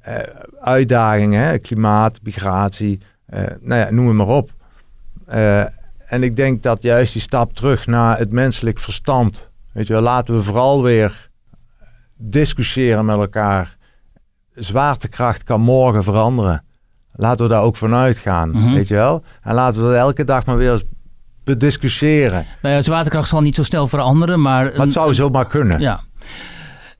eh, 0.00 0.18
uitdagingen, 0.60 1.42
hè? 1.42 1.58
klimaat, 1.58 2.18
migratie, 2.22 3.00
eh, 3.26 3.42
nou 3.60 3.80
ja, 3.80 3.90
noem 3.90 4.06
het 4.06 4.16
maar 4.16 4.26
op. 4.36 4.50
En 6.04 6.22
ik 6.22 6.36
denk 6.36 6.62
dat 6.62 6.82
juist 6.82 7.12
die 7.12 7.22
stap 7.22 7.52
terug 7.52 7.86
naar 7.86 8.18
het 8.18 8.32
menselijk 8.32 8.78
verstand, 8.78 9.50
weet 9.72 9.86
je 9.86 9.92
wel, 9.92 10.02
laten 10.02 10.34
we 10.34 10.42
vooral 10.42 10.82
weer 10.82 11.30
discussiëren 12.16 13.04
met 13.04 13.16
elkaar. 13.16 13.73
Zwaartekracht 14.54 15.44
kan 15.44 15.60
morgen 15.60 16.02
veranderen. 16.04 16.64
Laten 17.12 17.44
we 17.46 17.52
daar 17.52 17.62
ook 17.62 17.76
vanuit 17.76 18.18
gaan, 18.18 18.50
Mhm. 18.50 18.72
weet 18.74 18.88
je 18.88 18.94
wel. 18.94 19.22
En 19.42 19.54
laten 19.54 19.80
we 19.82 19.86
dat 19.88 19.96
elke 19.96 20.24
dag 20.24 20.46
maar 20.46 20.56
weer 20.56 20.72
eens 20.72 20.84
bediscussiëren. 21.44 22.46
Nou 22.62 22.74
ja, 22.74 22.82
zwaartekracht 22.82 23.28
zal 23.28 23.40
niet 23.40 23.54
zo 23.54 23.62
snel 23.62 23.86
veranderen, 23.88 24.40
maar... 24.40 24.64
Maar 24.64 24.72
het 24.74 24.92
zou 24.92 25.14
zomaar 25.14 25.46
kunnen. 25.46 25.80
Ja. 25.80 26.00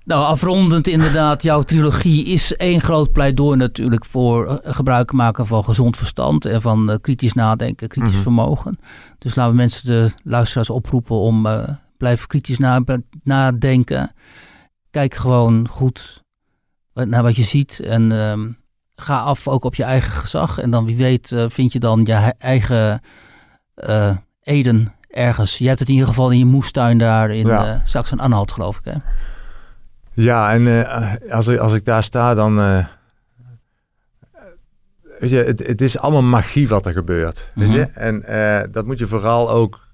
Nou, 0.05 0.25
afrondend 0.25 0.87
inderdaad, 0.87 1.43
jouw 1.43 1.63
trilogie 1.63 2.25
is 2.25 2.57
één 2.57 2.81
groot 2.81 3.13
pleidooi 3.13 3.57
natuurlijk 3.57 4.05
voor 4.05 4.47
eh, 4.59 4.75
gebruik 4.75 5.13
maken 5.13 5.47
van 5.47 5.65
gezond 5.65 5.97
verstand 5.97 6.45
en 6.45 6.63
van 6.63 6.91
uh, 6.91 6.97
kritisch 7.01 7.33
nadenken, 7.33 7.89
kritisch 7.89 8.13
Mhm. 8.13 8.23
vermogen. 8.23 8.79
Dus 9.19 9.35
laten 9.35 9.51
we 9.53 9.57
mensen, 9.59 9.87
de 9.87 10.11
luisteraars 10.23 10.71
oproepen 10.71 11.17
om 11.17 11.47
uh, 11.47 11.69
blijf 11.97 12.27
kritisch 12.27 12.59
na, 12.59 12.81
nadenken. 13.23 14.13
Kijk 14.91 15.15
gewoon 15.15 15.69
goed 15.69 16.24
naar 16.95 17.23
wat 17.23 17.37
je 17.37 17.43
ziet 17.43 17.81
en 17.81 18.11
uh, 18.11 18.39
ga 18.97 19.19
af 19.19 19.49
ook 19.49 19.65
op 19.65 19.75
je 19.75 19.83
eigen 19.83 20.13
gezag. 20.13 20.59
En 20.59 20.71
dan 20.71 20.87
wie 20.87 20.97
weet 20.97 21.31
uh, 21.31 21.45
vind 21.49 21.73
je 21.73 21.79
dan 21.79 22.01
je 22.05 22.35
eigen 22.39 23.01
uh, 23.77 24.17
Eden 24.43 24.93
ergens. 25.09 25.59
Je 25.59 25.67
hebt 25.67 25.79
het 25.79 25.89
in 25.89 25.95
ieder 25.95 26.09
geval 26.09 26.31
in 26.31 26.39
je 26.39 26.45
moestuin 26.45 26.99
daar 26.99 27.31
in 27.31 27.47
ja. 27.47 27.75
uh, 27.75 27.81
Saxen-Anhalt 27.85 28.53
geloof 28.53 28.79
ik 28.79 28.85
hè? 28.85 28.99
Ja, 30.13 30.53
en 30.53 30.61
uh, 30.63 31.15
als, 31.31 31.47
ik, 31.47 31.59
als 31.59 31.73
ik 31.73 31.85
daar 31.85 32.03
sta, 32.03 32.35
dan. 32.35 32.57
Weet 35.19 35.31
je, 35.31 35.37
het, 35.37 35.67
het, 35.67 35.81
is 35.81 35.99
allemaal 35.99 36.23
magie 36.23 36.69
wat 36.69 36.87
er 36.87 36.93
gebeurt. 36.93 37.51
Weet 37.55 37.69
Mhm. 37.69 37.77
je? 37.77 37.83
En 37.85 38.25
dat 38.73 38.87
moet 38.87 38.99
je 38.99 39.07
vooral 39.07 39.51
ook 39.51 39.85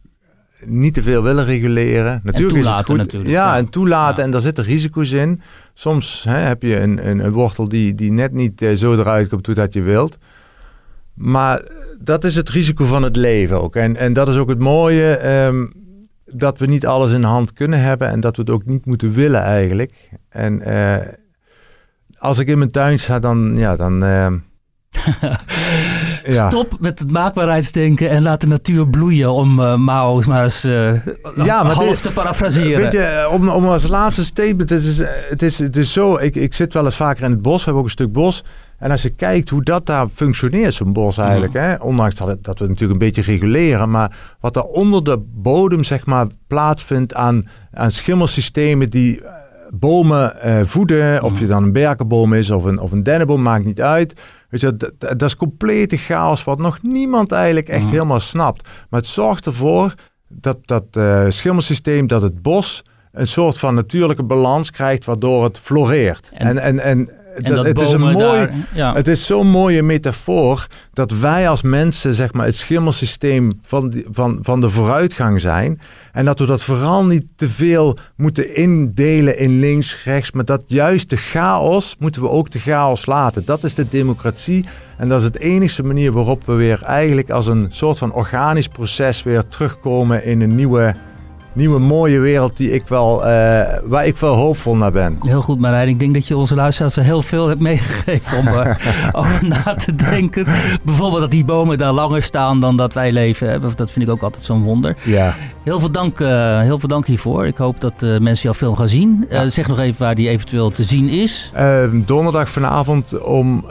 niet 0.64 0.94
te 0.94 1.02
veel 1.02 1.22
willen 1.22 1.44
reguleren. 1.44 2.20
Natuurlijk 2.22 2.54
toelaten, 2.54 2.72
is 2.72 2.78
het 2.78 2.86
goed. 2.86 2.96
natuurlijk, 2.96 3.30
ja, 3.30 3.52
ja. 3.52 3.58
en 3.58 3.68
toelaten. 3.68 4.18
Ja. 4.18 4.24
En 4.24 4.30
daar 4.30 4.40
zitten 4.40 4.64
risico's 4.64 5.10
in. 5.10 5.42
Soms 5.80 6.24
hè, 6.28 6.36
heb 6.36 6.62
je 6.62 6.80
een, 6.80 7.08
een, 7.08 7.24
een, 7.24 7.32
wortel 7.32 7.68
die, 7.68 7.94
die 7.94 8.12
net 8.12 8.32
niet 8.32 8.62
uh, 8.62 8.72
zo 8.74 8.92
eruit 8.92 9.28
komt 9.28 9.46
hoe 9.46 9.54
dat 9.54 9.72
je 9.72 9.82
wilt. 9.82 10.18
Maar 11.14 11.70
dat 12.00 12.24
is 12.24 12.34
het 12.34 12.48
risico 12.48 12.84
van 12.84 13.02
het 13.02 13.16
leven 13.16 13.62
ook. 13.62 13.76
En, 13.76 13.96
en 13.96 14.12
dat 14.12 14.28
is 14.28 14.36
ook 14.36 14.48
het 14.48 14.58
mooie. 14.58 15.34
Um, 15.46 15.72
dat 16.24 16.58
we 16.58 16.66
niet 16.66 16.86
alles 16.86 17.12
in 17.12 17.22
hand 17.22 17.52
kunnen 17.52 17.80
hebben 17.80 18.08
en 18.08 18.20
dat 18.20 18.36
we 18.36 18.42
het 18.42 18.50
ook 18.50 18.64
niet 18.64 18.86
moeten 18.86 19.12
willen 19.12 19.42
eigenlijk. 19.42 20.10
En 20.28 20.68
uh, 20.68 20.96
als 22.18 22.38
ik 22.38 22.48
in 22.48 22.58
mijn 22.58 22.70
tuin 22.70 23.00
sta, 23.00 23.18
dan 23.18 23.52
ja, 23.56 23.76
dan. 23.76 24.04
Uh, 24.04 24.32
ja. 26.24 26.48
Stop 26.48 26.76
met 26.80 26.98
het 26.98 27.10
maakbaarheidsdenken 27.10 28.10
en 28.10 28.22
laat 28.22 28.40
de 28.40 28.46
natuur 28.46 28.88
bloeien 28.88 29.32
om 29.32 29.60
uh, 29.60 29.76
Mao's 29.76 30.26
maar 30.26 30.44
eens 30.44 30.62
ja, 30.62 31.62
maar 31.62 31.72
half 31.72 31.88
dit, 31.88 32.02
te 32.02 32.12
parafraseren. 32.12 32.82
Weet 32.82 32.92
je, 32.92 33.28
om, 33.30 33.48
om 33.48 33.64
als 33.64 33.86
laatste 33.86 34.24
statement, 34.24 34.70
het 34.70 34.84
is, 34.84 34.98
het 35.28 35.42
is, 35.42 35.58
het 35.58 35.76
is 35.76 35.92
zo, 35.92 36.16
ik, 36.16 36.34
ik 36.34 36.54
zit 36.54 36.72
wel 36.72 36.84
eens 36.84 36.96
vaker 36.96 37.24
in 37.24 37.30
het 37.30 37.42
bos, 37.42 37.58
we 37.58 37.64
hebben 37.64 37.82
ook 37.82 37.88
een 37.88 37.94
stuk 37.94 38.12
bos. 38.12 38.44
En 38.80 38.90
als 38.90 39.02
je 39.02 39.10
kijkt 39.10 39.48
hoe 39.48 39.62
dat 39.62 39.86
daar 39.86 40.08
functioneert, 40.08 40.74
zo'n 40.74 40.92
bos 40.92 41.18
eigenlijk, 41.18 41.52
ja. 41.52 41.60
hè? 41.60 41.76
ondanks 41.76 42.14
dat, 42.14 42.28
het, 42.28 42.44
dat 42.44 42.58
we 42.58 42.64
het 42.64 42.72
natuurlijk 42.72 43.00
een 43.00 43.06
beetje 43.06 43.32
reguleren, 43.32 43.90
maar 43.90 44.16
wat 44.40 44.56
er 44.56 44.62
onder 44.62 45.04
de 45.04 45.18
bodem 45.34 45.84
zeg 45.84 46.06
maar 46.06 46.26
plaatsvindt 46.46 47.14
aan, 47.14 47.48
aan 47.72 47.90
schimmelsystemen 47.90 48.90
die 48.90 49.20
uh, 49.20 49.28
bomen 49.72 50.36
uh, 50.44 50.60
voeden, 50.64 51.22
of 51.22 51.40
je 51.40 51.46
dan 51.46 51.62
een 51.62 51.72
berkenboom 51.72 52.32
is 52.32 52.50
of 52.50 52.64
een, 52.64 52.78
of 52.78 52.92
een 52.92 53.02
dennenboom, 53.02 53.42
maakt 53.42 53.64
niet 53.64 53.80
uit. 53.80 54.20
Weet 54.48 54.60
je, 54.60 54.76
dat, 54.76 54.92
dat 54.98 55.22
is 55.22 55.36
complete 55.36 55.96
chaos 55.96 56.44
wat 56.44 56.58
nog 56.58 56.78
niemand 56.82 57.32
eigenlijk 57.32 57.68
echt 57.68 57.84
ja. 57.84 57.90
helemaal 57.90 58.20
snapt. 58.20 58.68
Maar 58.88 59.00
het 59.00 59.08
zorgt 59.08 59.46
ervoor 59.46 59.94
dat 60.28 60.58
dat 60.64 60.84
uh, 60.92 61.24
schimmelsysteem, 61.28 62.06
dat 62.06 62.22
het 62.22 62.42
bos 62.42 62.84
een 63.12 63.28
soort 63.28 63.58
van 63.58 63.74
natuurlijke 63.74 64.24
balans 64.24 64.70
krijgt, 64.70 65.04
waardoor 65.04 65.44
het 65.44 65.58
floreert. 65.58 66.30
En, 66.32 66.46
en, 66.46 66.58
en, 66.58 66.78
en 66.78 67.10
dat 67.42 67.66
het 67.66 67.80
is 67.80 67.90
een 67.90 68.00
mooi, 68.00 68.16
daar, 68.16 68.50
ja. 68.74 68.94
het 68.94 69.08
is 69.08 69.26
zo'n 69.26 69.46
mooie 69.46 69.82
metafoor 69.82 70.66
dat 70.92 71.10
wij 71.10 71.48
als 71.48 71.62
mensen 71.62 72.14
zeg 72.14 72.32
maar 72.32 72.46
het 72.46 72.56
schimmelsysteem 72.56 73.60
van, 73.62 73.90
die, 73.90 74.06
van, 74.10 74.38
van 74.42 74.60
de 74.60 74.70
vooruitgang 74.70 75.40
zijn 75.40 75.80
en 76.12 76.24
dat 76.24 76.38
we 76.38 76.46
dat 76.46 76.62
vooral 76.62 77.04
niet 77.04 77.32
te 77.36 77.48
veel 77.48 77.98
moeten 78.16 78.56
indelen 78.56 79.38
in 79.38 79.58
links, 79.58 80.04
rechts, 80.04 80.30
maar 80.30 80.44
dat 80.44 80.62
juist 80.66 81.10
de 81.10 81.16
chaos 81.16 81.96
moeten 81.98 82.22
we 82.22 82.28
ook 82.28 82.50
de 82.50 82.58
chaos 82.58 83.06
laten. 83.06 83.44
Dat 83.44 83.64
is 83.64 83.74
de 83.74 83.86
democratie 83.88 84.64
en 84.96 85.08
dat 85.08 85.18
is 85.18 85.26
het 85.26 85.38
enige 85.38 85.82
manier 85.82 86.12
waarop 86.12 86.46
we 86.46 86.52
weer 86.52 86.82
eigenlijk 86.82 87.30
als 87.30 87.46
een 87.46 87.66
soort 87.68 87.98
van 87.98 88.12
organisch 88.12 88.68
proces 88.68 89.22
weer 89.22 89.48
terugkomen 89.48 90.24
in 90.24 90.40
een 90.40 90.54
nieuwe 90.54 90.94
nieuwe 91.52 91.78
mooie 91.78 92.18
wereld 92.18 92.56
die 92.56 92.72
ik 92.72 92.88
wel, 92.88 93.18
uh, 93.18 93.26
waar 93.84 94.06
ik 94.06 94.16
wel 94.16 94.34
hoopvol 94.34 94.76
naar 94.76 94.92
ben. 94.92 95.18
Heel 95.22 95.42
goed 95.42 95.58
Marijn, 95.58 95.88
ik 95.88 96.00
denk 96.00 96.14
dat 96.14 96.26
je 96.26 96.36
onze 96.36 96.54
luisteraars 96.54 96.96
er 96.96 97.02
heel 97.02 97.22
veel 97.22 97.48
hebt 97.48 97.60
meegegeven 97.60 98.38
om 98.38 98.46
uh, 98.46 98.74
over 99.12 99.46
na 99.46 99.74
te 99.74 99.94
denken. 99.94 100.46
Bijvoorbeeld 100.82 101.20
dat 101.20 101.30
die 101.30 101.44
bomen 101.44 101.78
daar 101.78 101.92
langer 101.92 102.22
staan 102.22 102.60
dan 102.60 102.76
dat 102.76 102.92
wij 102.92 103.12
leven. 103.12 103.60
Dat 103.76 103.90
vind 103.90 104.06
ik 104.06 104.10
ook 104.10 104.22
altijd 104.22 104.44
zo'n 104.44 104.62
wonder. 104.62 104.96
Ja. 105.04 105.34
Heel 105.64 105.80
veel 105.80 105.90
dank, 105.90 106.20
uh, 106.20 106.60
heel 106.60 106.78
veel 106.78 106.88
dank 106.88 107.06
hiervoor. 107.06 107.46
Ik 107.46 107.56
hoop 107.56 107.80
dat 107.80 108.00
mensen 108.00 108.42
jouw 108.42 108.54
film 108.54 108.76
gaan 108.76 108.88
zien. 108.88 109.26
Ja. 109.30 109.48
zeg 109.48 109.68
nog 109.68 109.78
even 109.78 110.02
waar 110.02 110.14
die 110.14 110.28
eventueel 110.28 110.70
te 110.70 110.84
zien 110.84 111.08
is. 111.08 111.50
Ehm, 111.54 112.00
donderdag 112.04 112.48
vanavond 112.48 113.22
om 113.22 113.64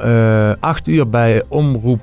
8 0.59 0.87
uur 0.87 1.09
bij 1.09 1.43
Omroep 1.47 2.01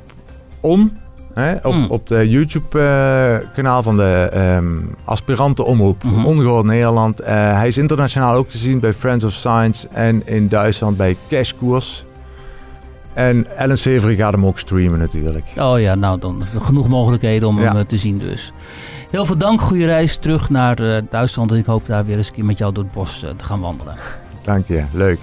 On. 0.60 1.04
Hè, 1.36 1.54
op, 1.62 1.74
Mm. 1.74 1.86
op 1.88 2.06
de 2.06 2.28
YouTube-kanaal 2.30 3.82
van 3.82 3.96
de 3.96 4.30
um, 4.58 4.94
aspirantenomroep 5.04 6.02
Mhm. 6.04 6.24
Ongehoord 6.24 6.64
Nederland. 6.64 7.20
Uh, 7.20 7.26
hij 7.28 7.68
is 7.68 7.76
internationaal 7.78 8.34
ook 8.34 8.48
te 8.48 8.58
zien 8.58 8.80
bij 8.80 8.92
Friends 8.94 9.24
of 9.24 9.32
Science 9.32 9.88
en 9.88 10.26
in 10.26 10.48
Duitsland 10.48 10.96
bij 10.96 11.16
Cashkoers. 11.28 12.04
En 13.12 13.56
Ellen 13.56 13.78
Severi 13.78 14.16
gaat 14.16 14.32
hem 14.32 14.46
ook 14.46 14.58
streamen 14.58 14.98
natuurlijk. 14.98 15.44
Oh 15.58 15.80
ja, 15.80 15.94
nou 15.94 16.18
dan 16.18 16.42
genoeg 16.62 16.88
mogelijkheden 16.88 17.48
om 17.48 17.58
Ja. 17.60 17.66
hem 17.66 17.76
uh, 17.76 17.82
te 17.82 17.96
zien 17.96 18.18
dus. 18.18 18.52
Heel 19.10 19.24
veel 19.26 19.38
dank, 19.38 19.60
goede 19.60 19.84
reis 19.84 20.16
terug 20.16 20.50
naar 20.50 20.80
uh, 20.80 20.98
Duitsland 21.10 21.50
en 21.50 21.56
ik 21.56 21.66
hoop 21.66 21.86
daar 21.86 22.04
weer 22.04 22.16
eens 22.16 22.26
een 22.28 22.34
keer 22.34 22.44
met 22.44 22.58
jou 22.58 22.72
door 22.72 22.84
het 22.84 22.92
bos 22.92 23.18
te 23.36 23.44
gaan 23.44 23.60
wandelen. 23.60 23.94
Dank 24.42 24.68
je, 24.68 24.84
leuk. 24.92 25.18